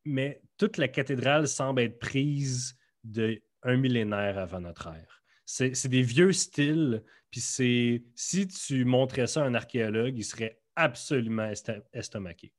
mais 0.05 0.41
toute 0.57 0.77
la 0.77 0.87
cathédrale 0.87 1.47
semble 1.47 1.81
être 1.81 1.99
prise 1.99 2.77
de 3.03 3.41
un 3.63 3.77
millénaire 3.77 4.37
avant 4.37 4.59
notre 4.59 4.87
ère. 4.87 5.23
C'est 5.45 5.87
des 5.87 6.01
vieux 6.01 6.33
styles, 6.33 7.03
puis 7.29 7.41
c'est 7.41 8.03
si 8.15 8.47
tu 8.47 8.85
montrais 8.85 9.27
ça 9.27 9.43
à 9.43 9.45
un 9.45 9.53
archéologue, 9.53 10.17
il 10.17 10.23
serait 10.23 10.59
absolument 10.75 11.51
estomaqué. 11.93 12.53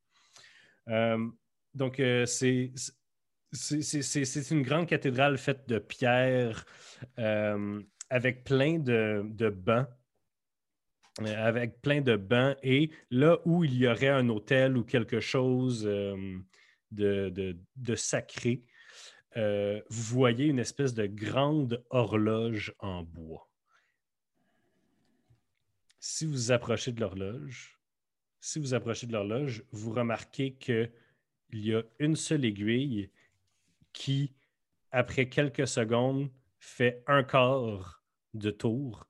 Euh, 0.89 1.19
donc, 1.75 1.97
c'est 2.25 2.71
une 4.51 4.63
grande 4.63 4.87
cathédrale 4.87 5.37
faite 5.39 5.69
de 5.69 5.79
pierre 5.79 6.65
avec 8.11 8.45
plein 8.45 8.79
de, 8.79 9.23
de 9.25 9.51
bancs. 9.51 9.89
Euh, 11.21 11.47
avec 11.47 11.81
plein 11.81 12.01
de 12.01 12.17
bancs 12.17 12.57
et 12.65 12.91
là 13.11 13.39
où 13.45 13.63
il 13.63 13.77
y 13.77 13.87
aurait 13.87 14.09
un 14.09 14.29
hôtel 14.29 14.77
ou 14.77 14.83
quelque 14.83 15.21
chose 15.21 15.87
euh, 15.87 16.41
de, 16.91 17.95
sacré, 17.95 18.65
euh, 19.37 19.81
vous 19.91 20.03
voyez 20.03 20.47
une 20.47 20.59
espèce 20.59 20.93
de 20.93 21.07
grande 21.07 21.85
horloge 21.91 22.75
en 22.81 23.05
bois. 23.05 23.49
Si 26.01 26.27
vous 26.27 26.33
vous 26.33 26.53
approchez 26.53 26.91
de 26.91 27.01
l'horloge, 27.01 27.79
si 28.41 28.59
vous 28.59 28.75
approchez 28.75 29.07
de 29.07 29.13
l'horloge, 29.13 29.65
vous 29.71 29.93
remarquez 29.93 30.55
qu'il 30.55 30.91
y 31.53 31.75
a 31.75 31.83
une 32.01 32.17
seule 32.17 32.45
aiguille 32.45 33.09
qui, 33.93 34.35
après 34.91 35.29
quelques 35.29 35.69
secondes, 35.69 36.29
fait 36.59 37.05
un 37.07 37.23
quart 37.23 38.03
de 38.35 38.51
tour. 38.51 39.07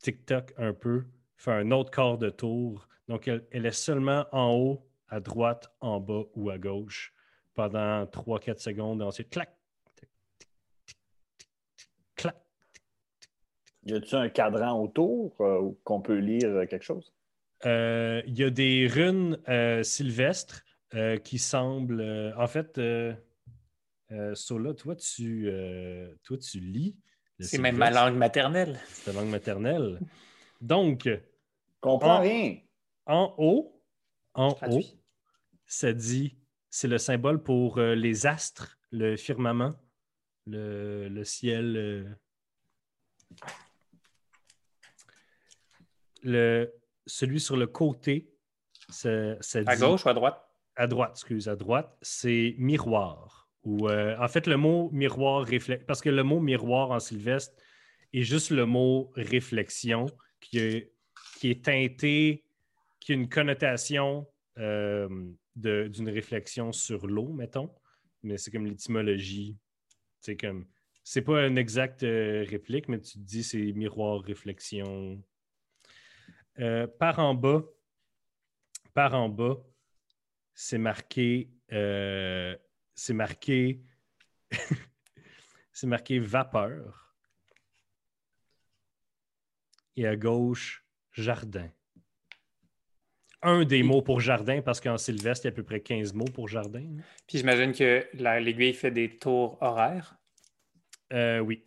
Tic-toc 0.00 0.52
un 0.56 0.72
peu, 0.72 1.04
fait 1.36 1.52
un 1.52 1.70
autre 1.70 1.90
quart 1.90 2.18
de 2.18 2.30
tour. 2.30 2.88
Donc, 3.08 3.26
elle, 3.28 3.46
elle 3.50 3.66
est 3.66 3.72
seulement 3.72 4.26
en 4.32 4.52
haut, 4.54 4.86
à 5.08 5.20
droite, 5.20 5.72
en 5.80 6.00
bas 6.00 6.24
ou 6.34 6.50
à 6.50 6.58
gauche 6.58 7.12
pendant 7.54 8.04
3-4 8.06 8.60
secondes. 8.60 9.02
Ensuite, 9.02 9.30
clac, 9.30 9.56
clac. 12.14 12.36
Y 13.84 13.94
a-tu 13.94 14.14
un 14.14 14.28
cadran 14.28 14.82
autour 14.82 15.34
euh, 15.40 15.70
qu'on 15.82 16.00
peut 16.00 16.18
lire 16.18 16.48
euh, 16.50 16.66
quelque 16.66 16.84
chose? 16.84 17.12
Euh, 17.64 18.22
Il 18.26 18.38
y 18.38 18.44
a 18.44 18.50
des 18.50 18.86
runes 18.86 19.38
euh, 19.48 19.82
sylvestres 19.82 20.62
euh, 20.94 21.16
qui 21.16 21.38
semblent. 21.38 22.00
euh, 22.00 22.36
en 22.36 22.46
fait, 22.46 22.78
euh, 22.78 23.14
euh, 24.12 24.34
Sola, 24.34 24.74
toi, 24.74 24.94
tu, 24.94 25.48
euh, 25.48 26.14
toi, 26.22 26.36
tu 26.36 26.60
lis. 26.60 26.96
C'est 27.40 27.58
même 27.58 27.76
ma 27.76 27.90
langue 27.90 28.16
maternelle. 28.16 28.80
C'est 28.88 29.04
ta 29.04 29.12
langue 29.12 29.28
maternelle. 29.30 30.00
Donc, 30.60 31.08
Comprends 31.80 32.20
rien. 32.20 32.56
en 33.06 33.34
haut, 33.38 33.80
en 34.34 34.56
haut, 34.68 34.80
ça 35.66 35.92
dit, 35.92 36.36
c'est 36.70 36.88
le 36.88 36.98
symbole 36.98 37.42
pour 37.42 37.78
euh, 37.78 37.94
les 37.94 38.26
astres, 38.26 38.78
le 38.90 39.16
firmament, 39.16 39.74
le, 40.46 41.08
le 41.08 41.24
ciel. 41.24 41.76
euh. 41.76 42.04
Le, 46.22 46.72
celui 47.06 47.38
sur 47.40 47.56
le 47.56 47.66
côté, 47.66 48.32
ça, 48.88 49.40
ça 49.40 49.60
À 49.66 49.76
dit- 49.76 49.80
gauche 49.82 50.04
ou 50.04 50.08
à 50.08 50.14
droite? 50.14 50.44
à 50.76 50.86
droite, 50.86 51.10
excuse, 51.12 51.48
à 51.48 51.56
droite, 51.56 51.96
c'est 52.02 52.54
miroir. 52.58 53.47
Ou 53.64 53.88
euh, 53.88 54.16
en 54.18 54.28
fait, 54.28 54.46
le 54.46 54.56
mot 54.56 54.90
miroir 54.92 55.44
réflexe, 55.44 55.84
parce 55.86 56.00
que 56.00 56.08
le 56.08 56.22
mot 56.22 56.40
miroir 56.40 56.90
en 56.90 57.00
sylvestre 57.00 57.54
est 58.12 58.22
juste 58.22 58.50
le 58.50 58.66
mot 58.66 59.10
réflexion 59.14 60.06
qui 60.40 60.58
est, 60.58 61.64
teinté, 61.64 62.44
qui 63.00 63.12
a 63.12 63.14
une 63.14 63.28
connotation 63.28 64.26
euh, 64.58 65.08
d'une 65.56 66.08
réflexion 66.08 66.72
sur 66.72 67.06
l'eau, 67.06 67.32
mettons. 67.32 67.70
Mais 68.22 68.38
c'est 68.38 68.50
comme 68.50 68.66
l'étymologie. 68.66 69.56
C'est 70.20 70.36
comme. 70.36 70.66
C'est 71.04 71.22
pas 71.22 71.46
une 71.46 71.56
exacte 71.56 72.02
euh, 72.02 72.44
réplique, 72.48 72.88
mais 72.88 73.00
tu 73.00 73.14
te 73.14 73.24
dis 73.24 73.42
c'est 73.42 73.72
miroir, 73.72 74.20
réflexion. 74.20 75.22
Par 76.98 77.20
en 77.20 77.34
bas, 77.34 77.62
par 78.92 79.14
en 79.14 79.28
bas, 79.28 79.58
c'est 80.54 80.78
marqué. 80.78 81.50
C'est 82.98 83.14
marqué. 83.14 83.80
c'est 85.72 85.86
marqué 85.86 86.18
vapeur. 86.18 87.14
Et 89.96 90.06
à 90.06 90.16
gauche, 90.16 90.84
jardin. 91.12 91.70
Un 93.40 93.64
des 93.64 93.84
mots 93.84 94.02
pour 94.02 94.20
jardin, 94.20 94.62
parce 94.62 94.80
qu'en 94.80 94.98
Sylvestre, 94.98 95.46
il 95.46 95.48
y 95.48 95.50
a 95.50 95.52
à 95.52 95.54
peu 95.54 95.62
près 95.62 95.80
15 95.80 96.12
mots 96.12 96.24
pour 96.24 96.48
jardin. 96.48 96.80
hein. 96.98 97.02
Puis 97.28 97.38
j'imagine 97.38 97.72
que 97.72 98.04
la- 98.14 98.40
l'aiguille 98.40 98.74
fait 98.74 98.90
des 98.90 99.16
tours 99.16 99.62
horaires? 99.62 100.16
Euh, 101.12 101.38
oui. 101.38 101.64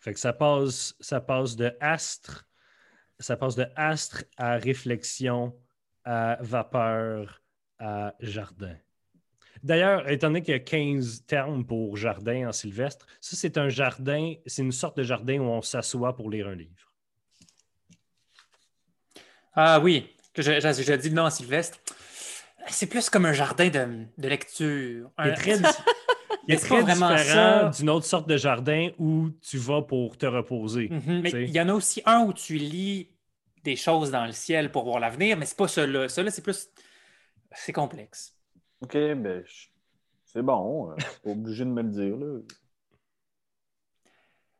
Fait 0.00 0.14
que 0.14 0.20
ça 0.20 0.32
passe, 0.32 0.94
ça 1.00 1.20
passe 1.20 1.56
de 1.56 1.76
astre, 1.80 2.48
ça 3.18 3.36
passe 3.36 3.56
de 3.56 3.66
astre 3.74 4.24
à 4.36 4.56
réflexion, 4.56 5.60
à 6.04 6.38
vapeur, 6.40 7.42
à 7.78 8.14
jardin. 8.20 8.74
D'ailleurs, 9.62 10.08
étant 10.08 10.28
donné 10.28 10.42
qu'il 10.42 10.52
y 10.52 10.56
a 10.56 10.60
15 10.60 11.24
termes 11.26 11.64
pour 11.66 11.96
jardin 11.96 12.48
en 12.48 12.52
sylvestre, 12.52 13.06
ça 13.20 13.36
c'est 13.36 13.58
un 13.58 13.68
jardin, 13.68 14.34
c'est 14.46 14.62
une 14.62 14.70
sorte 14.72 14.96
de 14.96 15.02
jardin 15.02 15.38
où 15.40 15.44
on 15.44 15.62
s'assoit 15.62 16.14
pour 16.14 16.30
lire 16.30 16.46
un 16.48 16.54
livre. 16.54 16.94
Ah 19.54 19.80
oui, 19.80 20.08
que 20.32 20.42
je, 20.42 20.60
je, 20.60 20.82
je 20.82 20.92
dis 20.94 21.08
le 21.08 21.14
nom 21.16 21.24
à 21.24 21.30
Sylvestre. 21.30 21.78
C'est 22.68 22.86
plus 22.86 23.08
comme 23.10 23.24
un 23.26 23.32
jardin 23.32 23.68
de, 23.68 24.04
de 24.18 24.28
lecture. 24.28 25.10
Il 25.18 25.26
est 25.26 25.30
Un- 25.30 25.34
très, 25.34 25.56
il 26.48 26.54
est 26.54 26.58
très 26.58 26.84
différent 26.84 27.70
d'une 27.70 27.90
autre 27.90 28.06
sorte 28.06 28.28
de 28.28 28.36
jardin 28.36 28.90
où 28.98 29.30
tu 29.42 29.56
vas 29.58 29.82
pour 29.82 30.16
te 30.16 30.26
reposer. 30.26 30.88
Mhm, 30.90 31.20
mais 31.22 31.30
il 31.30 31.50
y 31.50 31.60
en 31.60 31.68
a 31.68 31.72
aussi 31.74 32.02
un 32.04 32.20
où 32.24 32.32
tu 32.32 32.54
lis 32.56 33.08
des 33.64 33.74
choses 33.74 34.10
dans 34.10 34.26
le 34.26 34.32
ciel 34.32 34.70
pour 34.70 34.84
voir 34.84 35.00
l'avenir, 35.00 35.36
mais 35.36 35.46
c'est 35.46 35.56
pas 35.56 35.66
celui-là. 35.66 36.08
Celui-là, 36.08 36.30
c'est 36.30 36.42
plus 36.42 36.68
C'est 37.52 37.72
complexe. 37.72 38.34
OK, 38.80 38.92
ben, 38.92 39.42
je- 39.44 39.66
c'est 40.24 40.42
bon. 40.42 40.90
euh, 40.92 40.94
Pas 41.24 41.30
obligé 41.30 41.64
de 41.64 41.70
me 41.70 41.82
le 41.82 41.88
dire, 41.90 42.16
là. 42.16 42.40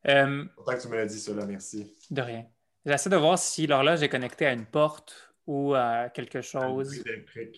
Euh, 0.06 0.44
Pourtant 0.56 0.76
que 0.76 0.82
tu 0.82 0.88
me 0.88 0.96
l'as 0.96 1.06
dit, 1.06 1.18
cela, 1.20 1.44
merci. 1.46 1.92
de 2.10 2.22
rien. 2.22 2.46
J'essaie 2.86 3.10
de 3.10 3.16
voir 3.16 3.38
si 3.38 3.66
l'horloge 3.66 4.02
est 4.02 4.08
connectée 4.08 4.46
à 4.46 4.52
une 4.52 4.64
porte 4.64 5.34
ou 5.46 5.74
à 5.74 6.08
quelque 6.08 6.40
chose. 6.40 7.02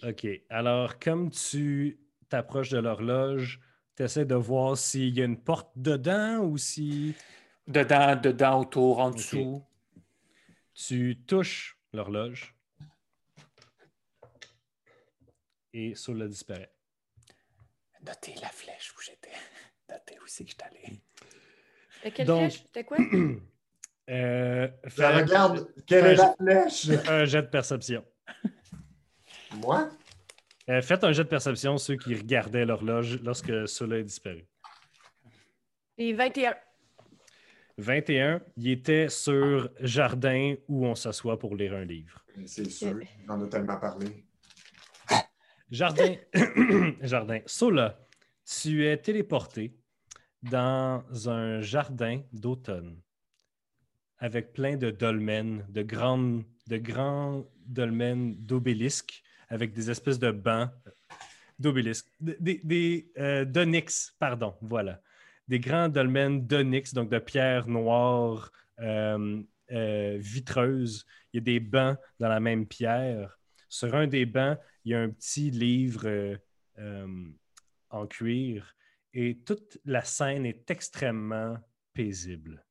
OK. 0.03 0.27
Alors, 0.49 0.99
comme 0.99 1.31
tu 1.31 2.01
t'approches 2.29 2.71
de 2.71 2.79
l'horloge, 2.79 3.61
tu 3.97 4.03
essaies 4.03 4.25
de 4.25 4.35
voir 4.35 4.77
s'il 4.77 5.17
y 5.17 5.23
a 5.23 5.25
une 5.25 5.39
porte 5.41 5.71
dedans 5.77 6.39
ou 6.39 6.57
si 6.57 7.15
Dedans, 7.69 8.17
dedans, 8.17 8.61
autour, 8.61 8.99
en 8.99 9.11
dessous. 9.11 9.63
tu 10.75 11.19
touches 11.27 11.79
l'horloge 11.93 12.57
et 15.73 15.95
Sola 15.95 16.27
disparaît. 16.27 16.73
Notez 18.07 18.35
la 18.41 18.49
flèche 18.49 18.93
où 18.97 19.01
j'étais. 19.03 19.31
Notez 19.89 20.19
où 20.21 20.27
c'est 20.27 20.45
que 20.45 20.51
je 20.51 20.55
suis 20.55 20.65
allé. 20.65 21.01
De 22.05 22.11
quelle 22.11 22.27
Donc- 22.27 22.51
flèche? 22.51 22.63
C'était 22.67 22.85
quoi? 22.85 22.99
Euh, 24.09 24.67
Je 24.87 24.89
fais 24.89 25.07
regarde, 25.07 25.73
quelle 25.87 26.05
est 26.07 26.15
la 26.17 26.35
flèche? 26.35 26.89
un 27.09 27.25
jet 27.27 27.43
de 27.43 27.47
perception. 27.47 28.05
Moi? 29.59 29.89
Euh, 30.69 30.83
faites 30.83 31.05
un 31.05 31.13
jet 31.13 31.23
de 31.23 31.29
perception, 31.29 31.79
ceux 31.79 31.95
qui 31.97 32.17
regardaient 32.17 32.65
l'horloge 32.65 33.21
lorsque 33.23 33.69
Sola 33.69 33.99
est 33.99 34.03
disparu. 34.03 34.45
Et 35.97 36.13
21. 36.13 36.57
21, 37.79 38.43
il 38.57 38.71
était 38.73 39.09
sur 39.09 39.71
Jardin 39.79 40.57
où 40.67 40.87
on 40.87 40.97
s'assoit 40.97 41.39
pour 41.39 41.55
lire 41.55 41.75
un 41.75 41.85
livre. 41.85 42.25
C'est 42.47 42.69
sûr, 42.69 42.99
on 43.29 43.41
a 43.45 43.47
tellement 43.47 43.79
parlé. 43.79 44.25
Jardin, 45.71 46.17
jardin. 47.03 47.41
Sola, 47.47 47.99
tu 48.45 48.85
es 48.87 48.97
téléporté 48.97 49.77
dans 50.43 51.05
un 51.29 51.61
jardin 51.61 52.23
d'automne 52.33 53.01
avec 54.19 54.53
plein 54.53 54.77
de 54.77 54.91
dolmens, 54.91 55.65
de, 55.69 55.83
grandes, 55.83 56.45
de 56.67 56.77
grands 56.77 57.45
dolmens 57.67 58.35
d'obélisques 58.39 59.23
avec 59.49 59.73
des 59.73 59.91
espèces 59.91 60.19
de 60.19 60.31
bancs 60.31 60.71
d'obélisques, 61.59 62.11
des, 62.21 63.11
euh, 63.19 63.45
d'onyx, 63.45 64.15
pardon, 64.19 64.55
voilà. 64.63 65.01
Des 65.47 65.61
grands 65.61 65.89
dolmens 65.89 66.41
d'onyx, 66.47 66.95
donc 66.95 67.11
de 67.11 67.19
pierre 67.19 67.67
noire 67.69 68.51
euh, 68.81 69.43
euh, 69.73 70.17
vitreuse. 70.19 71.05
Il 71.33 71.37
y 71.37 71.41
a 71.41 71.43
des 71.43 71.61
bancs 71.61 71.99
dans 72.19 72.29
la 72.29 72.41
même 72.41 72.67
pierre. 72.67 73.40
Sur 73.71 73.95
un 73.95 74.07
des 74.07 74.27
bancs, 74.27 74.59
il 74.85 74.91
y 74.93 74.95
a 74.95 75.01
un 75.01 75.09
petit 75.09 75.51
livre 75.51 76.07
euh, 76.07 76.37
euh, 76.79 77.31
en 77.89 78.07
cuir 78.07 78.75
et 79.15 79.39
toute 79.39 79.79
la 79.85 80.03
scène 80.05 80.45
est 80.45 80.71
extrêmement 80.71 81.57
paisible. 81.95 82.65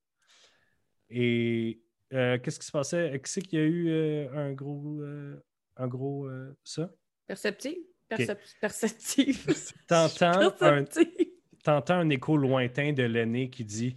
Et 1.10 1.82
euh, 2.14 2.38
qu'est-ce 2.40 2.60
qui 2.60 2.66
se 2.68 2.72
passait? 2.72 3.20
Qui 3.24 3.32
c'est 3.32 3.42
qu'il 3.42 3.60
y 3.60 3.62
a 3.62 3.66
eu 3.66 3.90
euh, 3.90 4.30
un 4.34 4.54
gros, 4.54 5.02
euh, 5.02 5.44
un 5.78 5.88
gros 5.88 6.28
euh, 6.28 6.56
ça? 6.64 6.92
Perceptive? 7.26 7.78
Percep- 8.10 8.60
Perceptive. 8.60 9.46
T'entends 9.88 10.40
un, 10.62 10.84
Perceptive. 10.84 11.28
t'entends 11.64 12.00
un 12.00 12.10
écho 12.10 12.36
lointain 12.38 12.92
de 12.94 13.04
l'aîné 13.04 13.50
qui 13.50 13.64
dit 13.64 13.96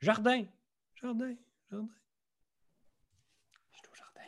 Jardin, 0.00 0.44
jardin, 0.94 1.34
jardin. 1.70 1.88
Je 3.72 3.78
suis 3.78 3.88
au 3.90 3.94
jardin. 3.94 4.20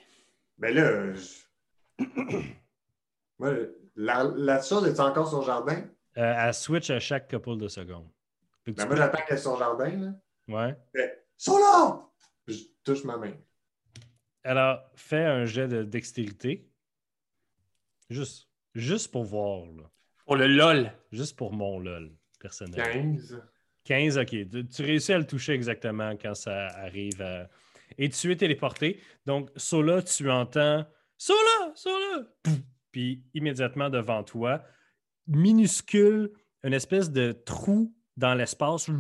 Mais 0.59 0.73
là, 0.73 1.13
je- 1.15 1.46
La, 3.99 4.25
la 4.25 4.63
chose 4.63 4.87
est 4.87 5.01
encore 5.01 5.29
sur 5.29 5.43
jardin? 5.43 5.83
Euh, 6.19 6.35
elle 6.39 6.55
switch 6.55 6.91
à 6.91 6.99
chaque 6.99 7.31
couple 7.31 7.57
de 7.57 7.69
secondes. 7.69 8.09
Tu 8.65 8.73
moi, 8.77 8.87
peux- 8.87 8.97
j'attends 8.97 9.23
qu'elle 9.27 9.39
sur 9.39 9.53
le 9.55 9.59
jardin. 9.59 9.89
Là. 9.89 10.13
Ouais. 10.49 10.77
Fait, 10.95 11.27
Sont 11.37 11.59
là! 11.59 12.01
Je 12.47 12.57
touche 12.85 13.05
ma 13.05 13.17
main. 13.17 13.33
Alors, 14.45 14.81
fais 14.95 15.25
un 15.25 15.45
jet 15.45 15.69
de 15.69 15.83
dextérité. 15.83 16.69
Juste, 18.11 18.49
juste 18.75 19.11
pour 19.11 19.25
voir, 19.25 19.67
là. 19.67 19.91
Pour 20.25 20.37
le 20.37 20.47
LOL. 20.47 20.93
Juste 21.13 21.37
pour 21.37 21.53
mon 21.53 21.79
lol 21.79 22.13
personnel. 22.39 22.83
15. 22.93 23.43
15, 23.85 24.19
ok. 24.19 24.29
Tu, 24.29 24.67
tu 24.69 24.83
réussis 24.83 25.13
à 25.13 25.19
le 25.19 25.27
toucher 25.27 25.53
exactement 25.55 26.17
quand 26.17 26.35
ça 26.35 26.67
arrive 26.69 27.21
à... 27.23 27.49
Et 27.99 28.09
tu 28.09 28.31
es 28.33 28.37
téléporté. 28.37 29.01
Donc, 29.27 29.51
Sola, 29.57 30.03
tu 30.03 30.31
entends 30.31 30.85
Sola, 31.19 31.73
Sola! 31.75 32.27
Pouf! 32.43 32.59
Puis 32.93 33.23
immédiatement 33.35 33.91
devant 33.91 34.23
toi, 34.25 34.63
minuscule, 35.27 36.31
une 36.63 36.73
espèce 36.73 37.11
de 37.11 37.33
trou 37.33 37.93
dans 38.17 38.35
l'espace 38.35 38.91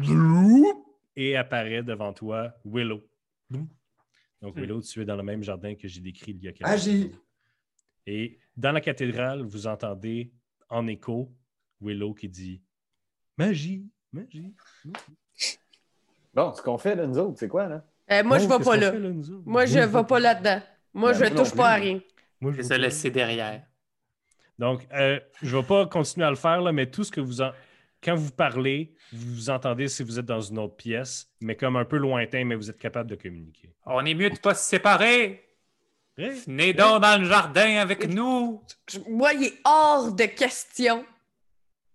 et 1.17 1.37
apparaît 1.37 1.83
devant 1.83 2.13
toi 2.13 2.53
Willow. 2.65 3.03
Donc, 3.51 3.69
Hmm. 4.55 4.61
Willow, 4.61 4.83
tu 4.83 5.01
es 5.01 5.05
dans 5.05 5.17
le 5.17 5.23
même 5.23 5.43
jardin 5.43 5.75
que 5.75 5.89
j'ai 5.89 6.01
décrit 6.01 6.33
il 6.33 6.43
y 6.45 6.49
a 6.49 6.53
quelques 6.53 6.69
Magie! 6.69 7.03
secondes. 7.05 7.21
Et 8.07 8.39
dans 8.57 8.73
la 8.73 8.81
cathédrale, 8.81 9.43
vous 9.43 9.67
entendez 9.67 10.33
en 10.69 10.87
écho 10.87 11.33
Willow 11.81 12.13
qui 12.15 12.29
dit 12.29 12.63
Magie, 13.39 13.89
magie. 14.13 14.55
Bon, 16.35 16.53
ce 16.53 16.61
qu'on 16.63 16.77
fait, 16.79 16.95
là, 16.95 17.07
nous 17.07 17.19
autres, 17.19 17.39
c'est 17.39 17.49
quoi, 17.49 17.67
là? 17.69 17.85
Euh, 18.11 18.23
moi, 18.23 18.39
je 18.39 18.47
vais 18.47 18.57
qu'est-ce 18.57 18.65
pas 18.69 18.77
là. 18.77 18.93
Moi, 19.45 19.65
je 19.67 19.79
Moi, 19.79 19.87
vais 19.87 20.05
pas 20.07 20.21
là-dedans. 20.21 20.61
Moi, 20.97 21.13
Ben, 21.13 21.19
je 21.19 21.21
moi 21.25 21.31
non 21.31 21.37
touche 21.45 21.55
pas 21.55 21.69
à 21.71 21.75
rien. 21.75 22.01
Moi, 22.41 22.53
Je 22.53 22.57
vais 22.57 22.63
se 22.65 22.75
laisser 22.75 23.11
derrière. 23.11 23.63
Donc, 24.59 24.87
euh, 24.93 25.21
je 25.43 25.55
ne 25.57 25.61
vais 25.61 25.67
pas 25.67 25.87
continuer 25.87 26.27
à 26.27 26.31
le 26.31 26.37
faire, 26.37 26.61
là, 26.61 26.73
mais 26.73 26.91
tout 26.91 27.05
ce 27.05 27.13
que 27.13 27.21
vous 27.21 27.41
en... 27.43 27.53
Quand 28.03 28.15
vous 28.15 28.31
parlez, 28.31 28.95
vous 29.13 29.51
entendez 29.51 29.89
si 29.89 30.03
vous 30.03 30.19
êtes 30.19 30.27
dans 30.27 30.41
une 30.41 30.59
autre 30.59 30.77
pièce, 30.77 31.29
mais 31.41 31.57
comme 31.57 31.77
un 31.77 31.85
peu 31.85 31.97
lointain, 31.97 32.45
mais 32.45 32.55
vous 32.55 32.71
êtes 32.71 32.79
capable 32.79 33.11
de 33.11 33.17
communiquer. 33.17 33.75
On 33.85 34.05
est 34.05 34.15
mieux 34.15 34.31
de 34.31 34.39
pas 34.39 34.55
se 34.55 34.65
séparer. 34.65 35.43
Hey, 36.19 36.31
Venez 36.47 36.73
donc 36.73 37.03
dans 37.03 37.21
le 37.21 37.27
jardin 37.27 37.77
avec 37.79 38.09
nous. 38.09 38.63
Je- 38.91 38.99
Moi, 39.09 39.33
il 39.35 39.45
est 39.45 39.55
hors 39.65 40.13
de 40.13 40.25
question 40.25 41.05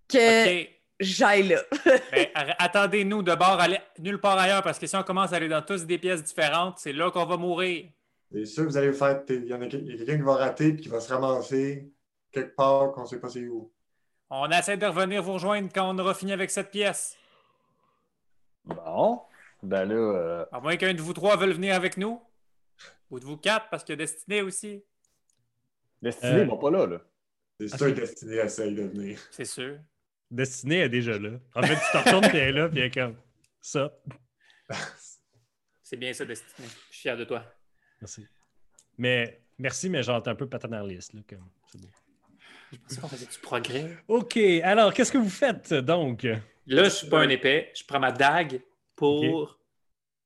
que 0.08 0.66
j'aille 1.00 1.48
là. 1.48 1.62
Ben, 2.12 2.28
Attendez-nous 2.60 3.24
de 3.24 3.34
bord, 3.36 3.60
allez 3.60 3.80
nulle 4.00 4.20
part 4.20 4.38
ailleurs, 4.38 4.62
parce 4.64 4.78
que 4.78 4.86
si 4.88 4.96
on 4.96 5.04
commence 5.04 5.34
à 5.34 5.38
aller 5.38 5.48
dans 5.50 5.62
tous 5.62 5.86
des 5.86 5.98
pièces 5.98 6.24
différentes, 6.24 6.78
c'est 6.80 6.94
là 6.94 7.10
qu'on 7.10 7.26
va 7.26 7.38
mourir. 7.38 7.86
C'est 8.32 8.46
sûr 8.46 8.64
que 8.64 8.70
vous 8.70 8.78
allez 8.78 8.92
vous 8.92 8.98
faire. 8.98 9.24
Il 9.30 9.46
y 9.46 9.54
en 9.54 9.62
a 9.62 9.68
quelqu'un 9.68 10.16
qui 10.18 10.22
va 10.22 10.36
rater 10.36 10.68
et 10.68 10.76
qui 10.78 10.88
va 10.88 11.02
se 11.02 11.12
ramasser 11.12 11.92
quelque 12.32 12.56
part 12.56 12.92
qu'on 12.92 13.02
ne 13.02 13.08
sait 13.08 13.20
pas 13.20 13.30
c'est 13.30 13.48
où. 13.48 13.72
On 14.30 14.50
essaie 14.50 14.78
de 14.78 14.86
revenir 14.86 15.22
vous 15.22 15.34
rejoindre 15.34 15.70
quand 15.74 15.94
on 15.94 16.00
aura 16.00 16.14
fini 16.14 16.32
avec 16.32 16.50
cette 16.50 16.72
pièce. 16.72 17.18
Bon. 18.64 19.22
Ben 19.62 19.86
là, 19.86 19.96
euh, 19.96 20.46
À 20.52 20.60
moins 20.62 20.78
qu'un 20.78 20.94
de 20.94 21.02
vous 21.02 21.14
trois 21.14 21.36
veuille 21.36 21.54
venir 21.54 21.76
avec 21.76 21.98
nous. 21.98 22.22
Ou 23.10 23.20
de 23.20 23.26
vous 23.26 23.38
quatre, 23.38 23.70
parce 23.70 23.84
qu'il 23.84 23.94
y 23.94 23.96
a 23.96 23.98
Destiné 23.98 24.42
aussi. 24.42 24.84
Destiné 26.02 26.42
Euh, 26.42 26.46
va 26.46 26.56
pas 26.56 26.72
là, 26.72 26.88
là. 26.88 27.02
C'est 27.60 27.68
sûr 27.68 27.88
que 27.88 28.00
Destiné 28.00 28.38
essaye 28.38 28.74
de 28.74 28.84
venir. 28.84 29.20
C'est 29.32 29.46
sûr. 29.46 29.78
Destinée 30.32 30.80
est 30.80 30.90
déjà 30.90 31.20
là. 31.20 31.32
En 31.54 31.62
fait, 31.62 31.76
tu 31.76 31.92
te 31.92 31.98
retournes, 31.98 32.30
puis 32.30 32.38
elle 32.38 32.56
est 32.56 32.60
là, 32.60 32.70
puis 32.70 32.80
elle 32.80 32.86
est 32.86 32.92
comme 32.94 33.18
ça. 33.60 33.92
C'est 35.84 35.98
bien 35.98 36.14
ça, 36.14 36.24
Destiné. 36.24 36.68
Je 36.90 36.94
suis 36.94 37.02
fier 37.02 37.18
de 37.18 37.26
toi. 37.26 37.44
Merci. 38.02 38.26
Mais 38.98 39.42
merci, 39.58 39.90
mais 39.90 40.04
genre, 40.04 40.22
t'es 40.22 40.30
un 40.30 40.36
peu 40.36 40.48
paternaliste. 40.48 41.14
Là, 41.14 41.22
comme. 41.28 41.48
c'est 41.68 41.80
beau. 41.80 41.88
Je 42.72 42.78
pensais 42.78 43.02
qu'on 43.02 43.08
faisait 43.08 43.26
du 43.26 43.40
progrès. 43.40 43.98
OK, 44.08 44.38
alors, 44.64 44.94
qu'est-ce 44.94 45.12
que 45.12 45.18
vous 45.18 45.30
faites 45.30 45.74
donc? 45.74 46.24
Là, 46.68 46.84
je 46.86 46.90
suis 46.90 47.10
pas 47.10 47.22
un 47.22 47.30
épais. 47.30 47.72
Je 47.76 47.84
prends 47.84 48.00
ma 48.00 48.12
dague 48.12 48.62
pour 48.96 49.60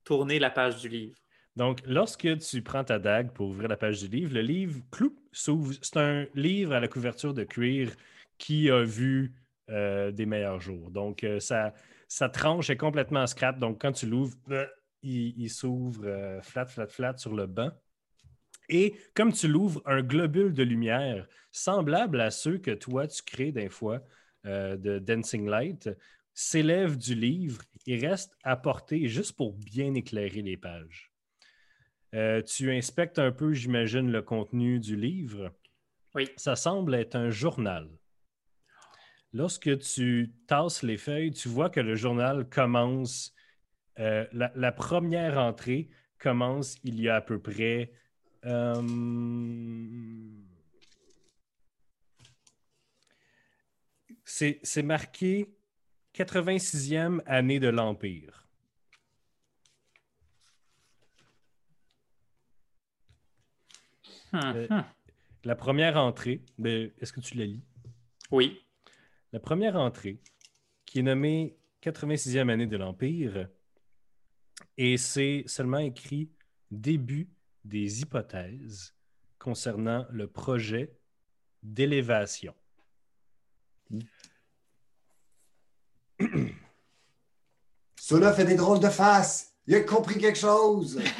tourner 0.03 0.39
la 0.39 0.49
page 0.49 0.81
du 0.81 0.89
livre. 0.89 1.15
Donc, 1.55 1.81
lorsque 1.85 2.37
tu 2.39 2.61
prends 2.61 2.83
ta 2.83 2.99
dague 2.99 3.31
pour 3.31 3.47
ouvrir 3.47 3.69
la 3.69 3.77
page 3.77 4.01
du 4.01 4.07
livre, 4.07 4.33
le 4.33 4.41
livre, 4.41 4.81
clou, 4.91 5.15
s'ouvre. 5.31 5.73
C'est 5.81 5.97
un 5.97 6.27
livre 6.35 6.73
à 6.73 6.79
la 6.79 6.87
couverture 6.87 7.33
de 7.33 7.43
cuir 7.43 7.91
qui 8.37 8.69
a 8.69 8.83
vu 8.83 9.33
euh, 9.69 10.11
des 10.11 10.25
meilleurs 10.25 10.59
jours. 10.59 10.91
Donc, 10.91 11.23
euh, 11.23 11.39
ça, 11.39 11.73
sa 12.07 12.29
tranche 12.29 12.69
est 12.69 12.77
complètement 12.77 13.25
scrap. 13.25 13.57
Donc, 13.57 13.81
quand 13.81 13.93
tu 13.93 14.05
l'ouvres, 14.05 14.35
euh, 14.51 14.65
il, 15.05 15.33
il 15.37 15.49
s'ouvre 15.49 16.05
euh, 16.05 16.41
flat, 16.41 16.65
flat, 16.65 16.87
flat 16.87 17.17
sur 17.17 17.33
le 17.33 17.45
banc. 17.45 17.71
Et 18.69 18.95
comme 19.13 19.31
tu 19.31 19.47
l'ouvres, 19.47 19.81
un 19.85 20.01
globule 20.01 20.53
de 20.53 20.63
lumière 20.63 21.27
semblable 21.51 22.19
à 22.19 22.31
ceux 22.31 22.57
que 22.57 22.71
toi, 22.71 23.07
tu 23.07 23.21
crées 23.23 23.51
des 23.51 23.69
fois 23.69 24.01
euh, 24.45 24.75
de 24.75 24.99
Dancing 24.99 25.47
Light 25.47 25.89
s'élève 26.33 26.97
du 26.97 27.15
livre 27.15 27.61
et 27.87 27.97
reste 27.97 28.35
à 28.43 28.57
portée 28.57 29.07
juste 29.07 29.37
pour 29.37 29.53
bien 29.53 29.93
éclairer 29.93 30.41
les 30.41 30.57
pages. 30.57 31.11
Euh, 32.13 32.41
tu 32.41 32.71
inspectes 32.71 33.19
un 33.19 33.31
peu, 33.31 33.53
j'imagine, 33.53 34.11
le 34.11 34.21
contenu 34.21 34.79
du 34.79 34.95
livre. 34.95 35.51
Oui. 36.13 36.29
Ça 36.37 36.55
semble 36.55 36.93
être 36.95 37.15
un 37.15 37.29
journal. 37.29 37.89
Lorsque 39.33 39.77
tu 39.79 40.33
tasses 40.47 40.83
les 40.83 40.97
feuilles, 40.97 41.31
tu 41.31 41.49
vois 41.49 41.69
que 41.69 41.81
le 41.81 41.95
journal 41.95 42.47
commence. 42.49 43.33
Euh, 43.99 44.25
la, 44.33 44.51
la 44.55 44.71
première 44.71 45.37
entrée 45.37 45.89
commence 46.19 46.77
il 46.83 46.99
y 46.99 47.09
a 47.09 47.15
à 47.17 47.21
peu 47.21 47.39
près. 47.39 47.91
euh, 48.45 48.81
c'est 54.25 54.59
c'est 54.63 54.83
marqué 54.83 55.55
86e 56.13 57.21
année 57.25 57.59
de 57.59 57.69
l'Empire. 57.69 58.47
Hum, 64.33 64.55
Euh, 64.55 64.67
hum. 64.69 64.83
La 65.45 65.55
première 65.55 65.97
entrée, 65.97 66.41
ben, 66.57 66.91
est-ce 66.99 67.13
que 67.13 67.21
tu 67.21 67.35
la 67.37 67.45
lis? 67.45 67.63
Oui. 68.31 68.65
La 69.33 69.39
première 69.39 69.75
entrée, 69.75 70.19
qui 70.85 70.99
est 70.99 71.03
nommée 71.03 71.57
86e 71.81 72.49
année 72.49 72.67
de 72.67 72.77
l'Empire, 72.77 73.49
et 74.77 74.97
c'est 74.97 75.43
seulement 75.47 75.79
écrit 75.79 76.29
début 76.71 77.29
des 77.63 78.01
hypothèses 78.01 78.93
concernant 79.39 80.05
le 80.09 80.27
projet 80.27 80.93
d'élévation. 81.63 82.53
Sona 87.95 88.33
fait 88.33 88.45
des 88.45 88.55
drôles 88.55 88.79
de 88.79 88.89
faces. 88.89 89.53
Il 89.67 89.75
a 89.75 89.81
compris 89.81 90.19
quelque 90.19 90.39
chose. 90.39 91.01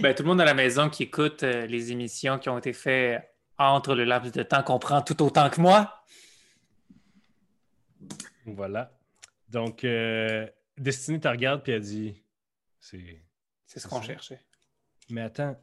Ben, 0.00 0.14
tout 0.14 0.22
le 0.22 0.30
monde 0.30 0.40
à 0.40 0.46
la 0.46 0.54
maison 0.54 0.88
qui 0.88 1.02
écoute 1.02 1.42
euh, 1.42 1.66
les 1.66 1.92
émissions 1.92 2.38
qui 2.38 2.48
ont 2.48 2.56
été 2.56 2.72
faites 2.72 3.22
entre 3.58 3.94
le 3.94 4.04
laps 4.04 4.32
de 4.32 4.42
temps 4.42 4.62
comprend 4.62 5.02
tout 5.02 5.22
autant 5.22 5.50
que 5.50 5.60
moi. 5.60 6.02
Voilà. 8.46 8.96
Donc, 9.50 9.84
euh, 9.84 10.48
Destiny 10.78 11.20
te 11.20 11.28
regarde 11.28 11.62
puis 11.62 11.72
elle 11.72 11.82
dit 11.82 12.22
c'est. 12.80 13.22
C'est 13.66 13.80
ce 13.80 13.88
qu'on 13.88 14.02
cherchait. 14.02 14.40
Mais 15.10 15.22
attends, 15.22 15.56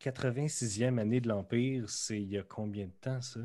86e 0.00 0.98
année 0.98 1.20
de 1.20 1.28
l'Empire, 1.28 1.88
c'est 1.90 2.20
il 2.20 2.28
y 2.30 2.38
a 2.38 2.42
combien 2.42 2.86
de 2.86 2.92
temps 3.00 3.20
ça? 3.20 3.40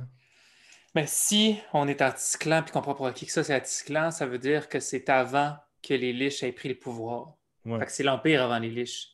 Mais 0.96 1.06
si 1.08 1.58
on 1.74 1.88
est 1.88 2.02
articlant 2.02 2.62
puis 2.62 2.72
qu'on 2.72 2.82
prend 2.82 2.94
pour 2.94 3.08
acquis 3.08 3.26
que 3.26 3.32
ça 3.32 3.44
c'est 3.44 3.56
articlant, 3.56 4.12
ça 4.12 4.26
veut 4.28 4.38
dire 4.38 4.70
que 4.70 4.80
c'est 4.80 5.10
avant 5.10 5.58
que 5.82 5.94
les 5.96 6.14
liches 6.14 6.44
aient 6.44 6.52
pris 6.52 6.70
le 6.70 6.78
pouvoir. 6.78 7.36
Ouais, 7.66 7.80
Fait 7.80 7.86
que 7.88 7.92
c'est 7.92 8.04
l'Empire 8.04 8.44
avant 8.44 8.60
les 8.60 8.70
liches. 8.70 9.10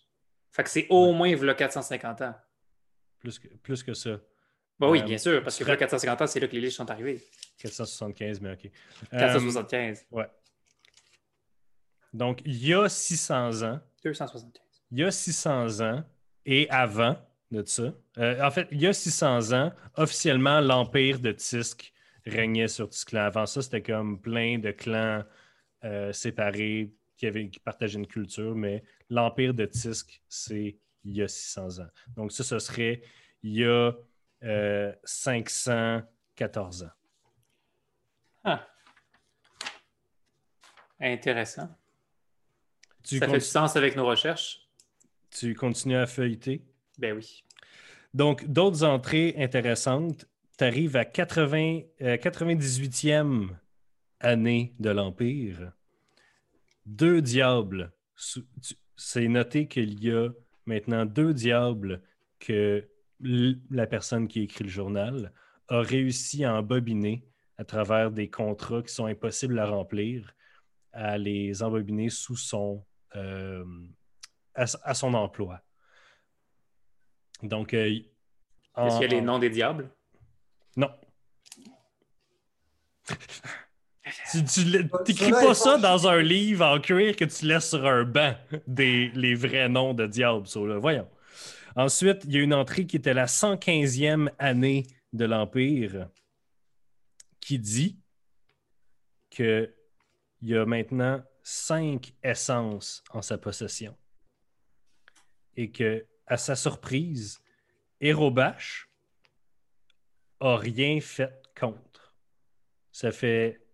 Fait 0.51 0.63
que 0.63 0.69
c'est 0.69 0.87
au 0.89 1.13
moins 1.13 1.33
v'là 1.35 1.53
450 1.53 2.21
ans. 2.21 2.35
plus, 3.19 3.39
que, 3.39 3.47
plus 3.47 3.81
que 3.83 3.93
ça. 3.93 4.19
Bah 4.77 4.89
oui, 4.89 4.99
Euh, 4.99 5.03
bien 5.03 5.17
sûr, 5.17 5.41
parce 5.43 5.55
que 5.55 5.59
tu 5.59 5.65
v'là 5.65 5.77
450 5.77 6.21
ans, 6.21 6.27
c'est 6.27 6.39
là 6.39 6.47
que 6.47 6.53
les 6.55 6.61
liches 6.61 6.75
sont 6.75 6.89
arrivés. 6.89 7.21
475, 7.57 8.41
mais 8.41 8.53
OK. 8.53 8.65
Euh, 9.13 9.19
475. 9.19 10.05
ouais. 10.11 10.25
Donc, 12.13 12.41
il 12.45 12.65
y 12.65 12.73
a 12.73 12.89
600 12.89 13.63
ans, 13.63 13.79
275. 14.03 14.83
il 14.91 14.99
y 14.99 15.03
a 15.03 15.11
600 15.11 15.81
ans 15.81 16.03
et 16.45 16.69
avant 16.69 17.17
de 17.51 17.63
ça, 17.65 17.93
euh, 18.17 18.41
en 18.43 18.51
fait, 18.51 18.67
il 18.71 18.81
y 18.81 18.87
a 18.87 18.93
600 18.93 19.53
ans, 19.53 19.71
officiellement, 19.95 20.59
l'empire 20.59 21.19
de 21.19 21.31
Tisk 21.31 21.93
régnait 22.25 22.67
sur 22.67 22.89
Tisklan. 22.89 23.21
Avant 23.21 23.45
ça, 23.45 23.61
c'était 23.61 23.81
comme 23.81 24.19
plein 24.19 24.59
de 24.59 24.71
clans 24.71 25.23
euh, 25.83 26.11
séparés 26.13 26.93
qui, 27.17 27.27
avaient, 27.27 27.49
qui 27.49 27.59
partageaient 27.59 27.97
une 27.99 28.07
culture, 28.07 28.55
mais 28.55 28.83
l'empire 29.09 29.53
de 29.53 29.65
Tisk, 29.65 30.21
c'est 30.27 30.77
il 31.03 31.15
y 31.15 31.21
a 31.21 31.27
600 31.27 31.79
ans. 31.79 31.89
Donc, 32.15 32.31
ça, 32.31 32.43
ce 32.43 32.59
serait 32.59 33.01
il 33.43 33.53
y 33.53 33.65
a 33.65 33.93
euh, 34.43 34.93
514 35.03 36.83
ans. 36.83 36.91
Ah. 38.43 38.67
Intéressant. 40.99 41.69
Tu, 43.03 43.17
ça 43.17 43.27
fait 43.27 43.33
du 43.33 43.41
sens 43.41 43.75
avec 43.75 43.95
nos 43.95 44.05
recherches? 44.05 44.69
tu 45.31 45.53
continues 45.53 45.97
à 45.97 46.07
feuilleter? 46.07 46.63
Ben 46.97 47.15
oui. 47.15 47.43
Donc, 48.13 48.45
d'autres 48.47 48.83
entrées 48.83 49.35
intéressantes. 49.37 50.25
Tu 50.57 50.63
arrives 50.63 50.95
à 50.95 51.05
80, 51.05 51.81
euh, 52.01 52.17
98e 52.17 53.49
année 54.19 54.75
de 54.79 54.89
l'Empire. 54.89 55.71
Deux 56.85 57.21
diables. 57.21 57.91
C'est 58.95 59.27
noté 59.27 59.67
qu'il 59.67 60.03
y 60.03 60.11
a 60.11 60.29
maintenant 60.65 61.05
deux 61.05 61.33
diables 61.33 62.01
que 62.39 62.87
la 63.21 63.87
personne 63.87 64.27
qui 64.27 64.41
écrit 64.41 64.63
le 64.65 64.69
journal 64.69 65.31
a 65.67 65.81
réussi 65.81 66.43
à 66.43 66.55
embobiner 66.55 67.25
à 67.57 67.63
travers 67.63 68.11
des 68.11 68.29
contrats 68.29 68.81
qui 68.81 68.93
sont 68.93 69.05
impossibles 69.05 69.59
à 69.59 69.65
remplir, 69.65 70.33
à 70.93 71.17
les 71.17 71.61
embobiner 71.61 72.09
sous 72.09 72.37
son, 72.37 72.83
euh, 73.15 73.65
à, 74.55 74.65
à 74.83 74.93
son 74.93 75.13
emploi. 75.13 75.61
Donc, 77.43 77.73
euh, 77.73 77.85
Est-ce 78.77 78.99
qu'il 78.99 79.01
y 79.01 79.05
a 79.05 79.07
les 79.07 79.21
noms 79.21 79.39
des 79.39 79.49
diables? 79.49 79.89
Non. 80.75 80.89
Tu, 84.31 84.45
Cela 84.47 84.83
pas 85.39 85.53
ça 85.53 85.77
dans 85.77 86.07
un 86.07 86.21
livre 86.21 86.65
en 86.65 86.79
cuir 86.79 87.15
que 87.15 87.25
tu 87.25 87.45
laisses 87.45 87.69
sur 87.69 87.85
un 87.85 88.03
banc, 88.03 88.35
des, 88.67 89.09
les 89.13 89.35
vrais 89.35 89.69
noms 89.69 89.93
de 89.93 90.07
diables. 90.07 90.47
ça, 90.47 90.59
là. 90.61 90.77
Voyons. 90.77 91.07
Ensuite, 91.75 92.23
il 92.25 92.33
y 92.33 92.37
a 92.37 92.41
une 92.41 92.53
entrée 92.53 92.85
qui 92.85 92.97
était 92.97 93.13
la 93.13 93.25
115e 93.25 94.31
année 94.39 94.87
de 95.13 95.25
l'Empire 95.25 96.09
qui 97.39 97.59
dit 97.59 97.99
qu'il 99.29 99.71
y 100.41 100.55
a 100.55 100.65
maintenant 100.65 101.23
cinq 101.49 102.13
essences 102.21 103.03
en 103.09 103.23
sa 103.23 103.39
possession. 103.39 103.97
Et 105.55 105.71
que, 105.71 106.05
à 106.27 106.37
sa 106.37 106.55
surprise, 106.55 107.41
Hérobash 107.99 108.87
a 110.41 110.57
rien 110.57 111.01
fait 111.01 111.41
contre. 111.59 112.15
Ça 112.91 113.11
fait, 113.11 113.65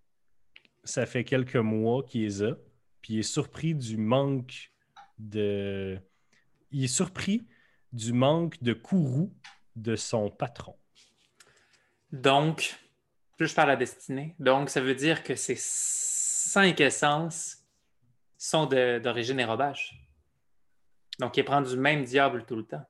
ça 0.85 1.05
fait 1.05 1.25
quelques 1.25 1.57
mois 1.57 2.03
qu'il 2.03 2.21
les 2.21 2.43
a, 2.43 2.55
puis 3.01 3.15
il 3.15 3.19
est 3.19 3.23
surpris 3.23 3.75
du 3.75 3.97
manque 3.97 4.71
de. 5.17 5.99
Il 6.71 6.85
est 6.85 6.87
surpris 6.87 7.45
du 7.91 8.13
manque 8.13 8.61
de 8.63 8.71
courroux 8.71 9.35
de 9.75 9.97
son 9.97 10.29
patron. 10.31 10.77
Donc, 12.13 12.79
plus 13.37 13.47
je 13.47 13.53
parle 13.53 13.77
destinée. 13.77 14.33
Donc, 14.39 14.69
ça 14.69 14.79
veut 14.79 14.95
dire 14.95 15.23
que 15.23 15.35
ces 15.35 15.57
cinq 15.57 16.79
essences 16.79 17.54
sont 18.37 18.65
d'origine 18.65 19.39
érobache. 19.39 19.95
Donc, 21.19 21.37
il 21.37 21.45
prend 21.45 21.61
du 21.61 21.77
même 21.77 22.03
diable 22.03 22.45
tout 22.45 22.55
le 22.55 22.65
temps. 22.65 22.85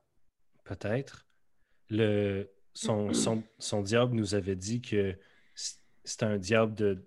Peut-être. 0.64 1.26
Le, 1.88 2.50
son, 2.74 3.12
son, 3.12 3.44
son 3.58 3.82
diable 3.82 4.14
nous 4.14 4.34
avait 4.34 4.56
dit 4.56 4.80
que 4.82 5.16
c'est 6.04 6.22
un 6.22 6.36
diable 6.36 6.74
de, 6.74 7.04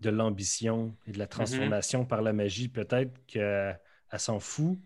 de 0.00 0.10
l'ambition 0.10 0.96
et 1.06 1.12
de 1.12 1.18
la 1.18 1.26
transformation 1.26 2.04
par 2.04 2.22
la 2.22 2.32
magie. 2.32 2.68
Peut-être 2.68 3.12
qu'elle 3.26 3.80
elle 4.10 4.20
s'en 4.20 4.40
fout 4.40 4.78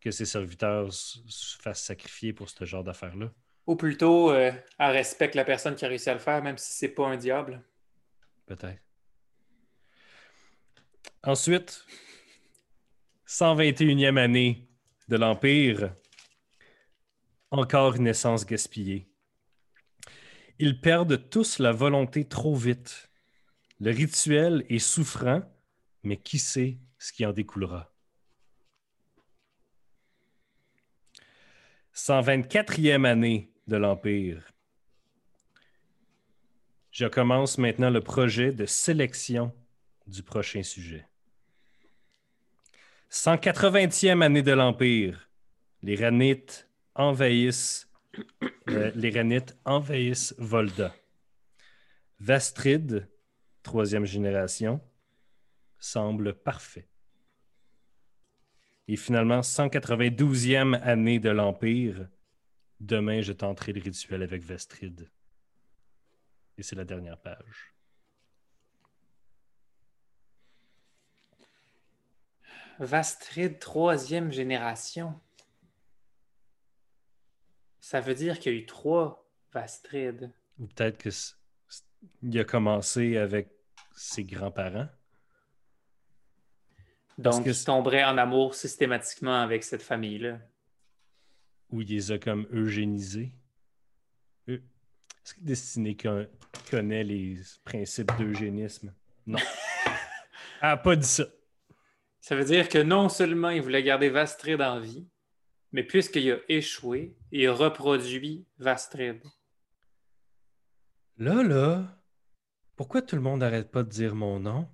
que 0.00 0.10
ses 0.10 0.24
serviteurs 0.24 0.92
se 0.92 1.56
fassent 1.58 1.82
sacrifier 1.82 2.32
pour 2.32 2.48
ce 2.48 2.64
genre 2.64 2.84
d'affaires-là. 2.84 3.30
Ou 3.66 3.74
plutôt, 3.74 4.30
euh, 4.30 4.52
elle 4.78 4.90
respecte 4.92 5.34
la 5.34 5.44
personne 5.44 5.74
qui 5.74 5.84
a 5.84 5.88
réussi 5.88 6.08
à 6.08 6.14
le 6.14 6.20
faire, 6.20 6.42
même 6.42 6.56
si 6.56 6.72
c'est 6.72 6.88
pas 6.88 7.06
un 7.08 7.16
diable. 7.16 7.62
Peut-être. 8.46 8.80
Ensuite, 11.24 11.84
121e 13.26 14.18
année 14.18 14.68
de 15.08 15.16
l'Empire. 15.16 15.92
Encore 17.50 17.96
une 17.96 18.06
essence 18.06 18.46
gaspillée. 18.46 19.10
Ils 20.60 20.80
perdent 20.80 21.28
tous 21.28 21.58
la 21.58 21.72
volonté 21.72 22.24
trop 22.24 22.54
vite. 22.54 23.10
Le 23.80 23.90
rituel 23.90 24.64
est 24.68 24.78
souffrant, 24.78 25.42
mais 26.04 26.18
qui 26.18 26.38
sait 26.38 26.78
ce 26.98 27.12
qui 27.12 27.26
en 27.26 27.32
découlera? 27.32 27.92
124e 31.94 33.04
année 33.04 33.52
de 33.66 33.76
l'Empire. 33.76 34.52
Je 36.92 37.06
commence 37.06 37.58
maintenant 37.58 37.90
le 37.90 38.00
projet 38.00 38.52
de 38.52 38.66
sélection 38.66 39.52
du 40.06 40.22
prochain 40.22 40.62
sujet. 40.62 41.08
180e 43.10 44.22
année 44.22 44.42
de 44.42 44.52
l'Empire. 44.52 45.30
Les 45.82 45.96
Ranites 45.96 46.68
envahissent, 46.94 47.90
euh, 48.68 48.90
les 48.94 49.10
Ranites 49.10 49.56
envahissent 49.64 50.34
Volda. 50.38 50.94
Vastrid, 52.18 53.08
troisième 53.62 54.04
génération, 54.04 54.80
semble 55.78 56.34
parfait. 56.34 56.88
Et 58.88 58.96
finalement, 58.96 59.40
192e 59.40 60.80
année 60.82 61.18
de 61.18 61.30
l'Empire. 61.30 62.08
Demain, 62.80 63.20
je 63.20 63.32
tenterai 63.32 63.72
le 63.72 63.82
rituel 63.82 64.22
avec 64.22 64.42
Vastrid. 64.42 65.10
Et 66.56 66.62
c'est 66.62 66.76
la 66.76 66.84
dernière 66.84 67.18
page. 67.18 67.75
Vastrid, 72.78 73.58
troisième 73.58 74.30
génération. 74.32 75.18
Ça 77.80 78.00
veut 78.00 78.14
dire 78.14 78.38
qu'il 78.38 78.52
y 78.52 78.56
a 78.56 78.58
eu 78.58 78.66
trois 78.66 79.26
Vastrid. 79.52 80.32
Ou 80.58 80.66
peut-être 80.66 80.98
que 80.98 81.10
c- 81.10 81.34
c- 81.68 81.82
il 82.22 82.38
a 82.38 82.44
commencé 82.44 83.16
avec 83.16 83.48
ses 83.94 84.24
grands-parents. 84.24 84.88
Donc, 87.18 87.44
que 87.44 87.50
il 87.50 87.64
tomberait 87.64 88.04
en 88.04 88.18
amour 88.18 88.54
systématiquement 88.54 89.40
avec 89.40 89.64
cette 89.64 89.82
famille-là. 89.82 90.38
où 91.70 91.80
il 91.80 91.88
les 91.88 92.12
a 92.12 92.18
comme 92.18 92.46
eugénisés. 92.52 93.32
Euh, 94.48 94.58
Est-ce 95.24 95.34
que 95.34 95.40
Destiné 95.40 95.96
con- 95.96 96.28
connaît 96.70 97.02
les 97.04 97.38
principes 97.64 98.12
d'eugénisme? 98.18 98.94
Non. 99.26 99.38
Elle 99.86 99.92
n'a 100.62 100.76
pas 100.76 100.94
dit 100.94 101.06
ça. 101.08 101.24
Ça 102.26 102.34
veut 102.34 102.44
dire 102.44 102.68
que 102.68 102.78
non 102.78 103.08
seulement 103.08 103.50
il 103.50 103.62
voulait 103.62 103.84
garder 103.84 104.08
Vastrid 104.08 104.60
en 104.60 104.80
vie, 104.80 105.06
mais 105.70 105.84
puisqu'il 105.84 106.32
a 106.32 106.38
échoué, 106.48 107.16
il 107.30 107.48
reproduit 107.50 108.48
Vastrid. 108.58 109.22
Là, 111.18 111.44
là, 111.44 112.02
pourquoi 112.74 113.00
tout 113.02 113.14
le 113.14 113.22
monde 113.22 113.38
n'arrête 113.38 113.70
pas 113.70 113.84
de 113.84 113.90
dire 113.90 114.16
mon 114.16 114.40
nom? 114.40 114.68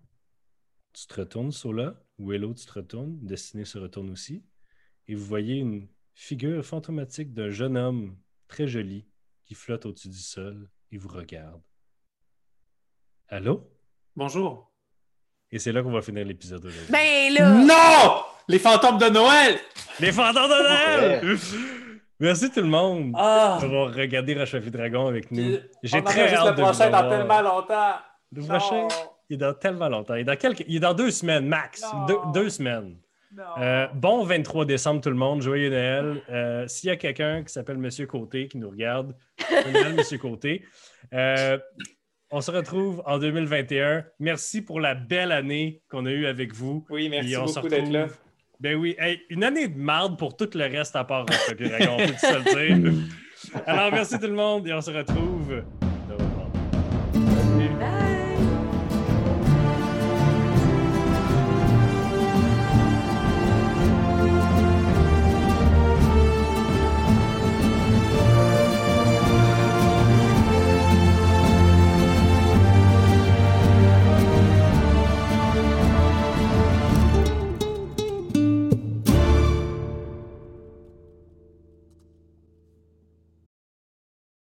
Tu 0.95 1.07
te 1.07 1.21
retournes, 1.21 1.53
Sola. 1.53 2.03
Willow, 2.19 2.55
tu 2.55 2.65
te 2.65 2.73
retournes. 2.73 3.19
Destiné 3.21 3.67
se 3.67 3.77
retourne 3.77 4.09
aussi. 4.09 4.43
Et 5.07 5.15
vous 5.15 5.27
voyez 5.27 5.57
une 5.57 5.89
figure 6.15 6.65
fantomatique 6.65 7.35
d'un 7.35 7.51
jeune 7.51 7.77
homme 7.77 8.17
très 8.49 8.67
joli 8.67 9.07
qui 9.45 9.53
flotte 9.53 9.85
au-dessus 9.85 10.09
du 10.09 10.17
sol 10.17 10.71
et 10.91 10.97
vous 10.97 11.09
regarde. 11.09 11.61
Allô? 13.29 13.71
Bonjour. 14.17 14.72
Et 15.53 15.59
c'est 15.59 15.71
là 15.73 15.83
qu'on 15.83 15.93
va 15.93 16.01
finir 16.03 16.25
l'épisode 16.25 16.65
aujourd'hui. 16.65 16.91
Ben 16.91 17.35
là! 17.35 17.51
Non! 17.51 18.23
Les 18.49 18.59
fantômes 18.59 18.99
de 18.99 19.07
Noël! 19.11 19.57
Les 20.01 20.11
fantômes 20.11 20.49
de 20.49 21.21
Noël! 21.21 21.39
Merci 22.19 22.51
tout 22.51 22.61
le 22.63 22.69
monde 22.69 23.13
Ah! 23.17 23.59
d'avoir 23.61 23.93
regardé 23.93 24.35
Rochefort 24.35 24.71
Dragon 24.71 25.07
avec 25.09 25.31
nous. 25.31 25.57
J'ai 25.83 26.03
très 26.03 26.35
hâte 26.35 26.47
le 26.47 26.51
de 26.53 26.57
vous 26.57 26.63
prochain 26.63 26.91
dans 26.91 26.99
avoir. 26.99 27.11
tellement 27.19 27.43
longtemps. 27.43 27.95
Le 28.33 28.43
prochain, 28.47 28.89
il 29.29 29.35
est 29.35 29.37
dans 29.37 29.53
tellement 29.55 29.89
longtemps. 29.89 30.15
Il 30.15 30.21
est 30.21 30.25
dans, 30.25 30.37
quelques... 30.37 30.65
il 30.67 30.77
est 30.77 30.81
dans 30.81 30.95
deux 30.95 31.11
semaines 31.11 31.47
max. 31.47 31.83
Deux, 32.33 32.49
semaines. 32.49 32.97
Euh, 33.59 33.87
bon 33.95 34.25
23 34.25 34.65
décembre 34.65 35.01
tout 35.03 35.11
le 35.11 35.17
monde. 35.17 35.43
Joyeux 35.43 35.69
Noël. 35.71 36.23
Euh, 36.31 36.67
S'il 36.67 36.89
y 36.89 36.93
a 36.93 36.97
quelqu'un 36.97 37.43
qui 37.45 37.53
s'appelle 37.53 37.79
Monsieur 37.79 38.07
Côté 38.07 38.49
qui 38.49 38.57
nous 38.57 38.71
regarde, 38.71 39.15
Monsieur 39.97 40.17
Côté. 40.19 40.65
Euh, 41.13 41.59
on 42.33 42.41
se 42.41 42.51
retrouve 42.51 43.03
en 43.07 43.19
2021. 43.19 44.05
Merci 44.19 44.63
pour 44.63 44.81
la 44.81 44.95
belle 44.95 45.31
année 45.33 45.83
qu'on 45.91 46.07
a 46.07 46.11
eue 46.11 46.27
avec 46.27 46.55
vous. 46.55 46.85
Oui, 46.91 47.09
merci 47.09 47.33
Et 47.33 47.37
on 47.37 47.47
se 47.47 47.55
beaucoup 47.57 47.69
d'être 47.69 47.91
là. 47.91 48.03
retrouve- 48.05 48.19
Ben 48.61 48.77
oui, 48.77 48.95
Hey, 48.99 49.21
une 49.29 49.45
année 49.45 49.69
de 49.69 49.77
marde 49.79 50.19
pour 50.19 50.37
tout 50.37 50.49
le 50.55 50.63
reste 50.65 50.97
à 50.97 51.05
part 51.05 51.27
Rochefort 51.27 51.55
Dragon, 51.57 51.97
on 51.99 52.07
peut 52.07 52.15
se 52.17 52.35
le 52.39 52.81
dire. 52.81 52.93
Alors, 53.67 53.91
merci 53.93 54.19
tout 54.19 54.27
le 54.27 54.33
monde 54.35 54.67
et 54.67 54.73
on 54.73 54.81
se 54.81 54.91
retrouve 54.91 55.63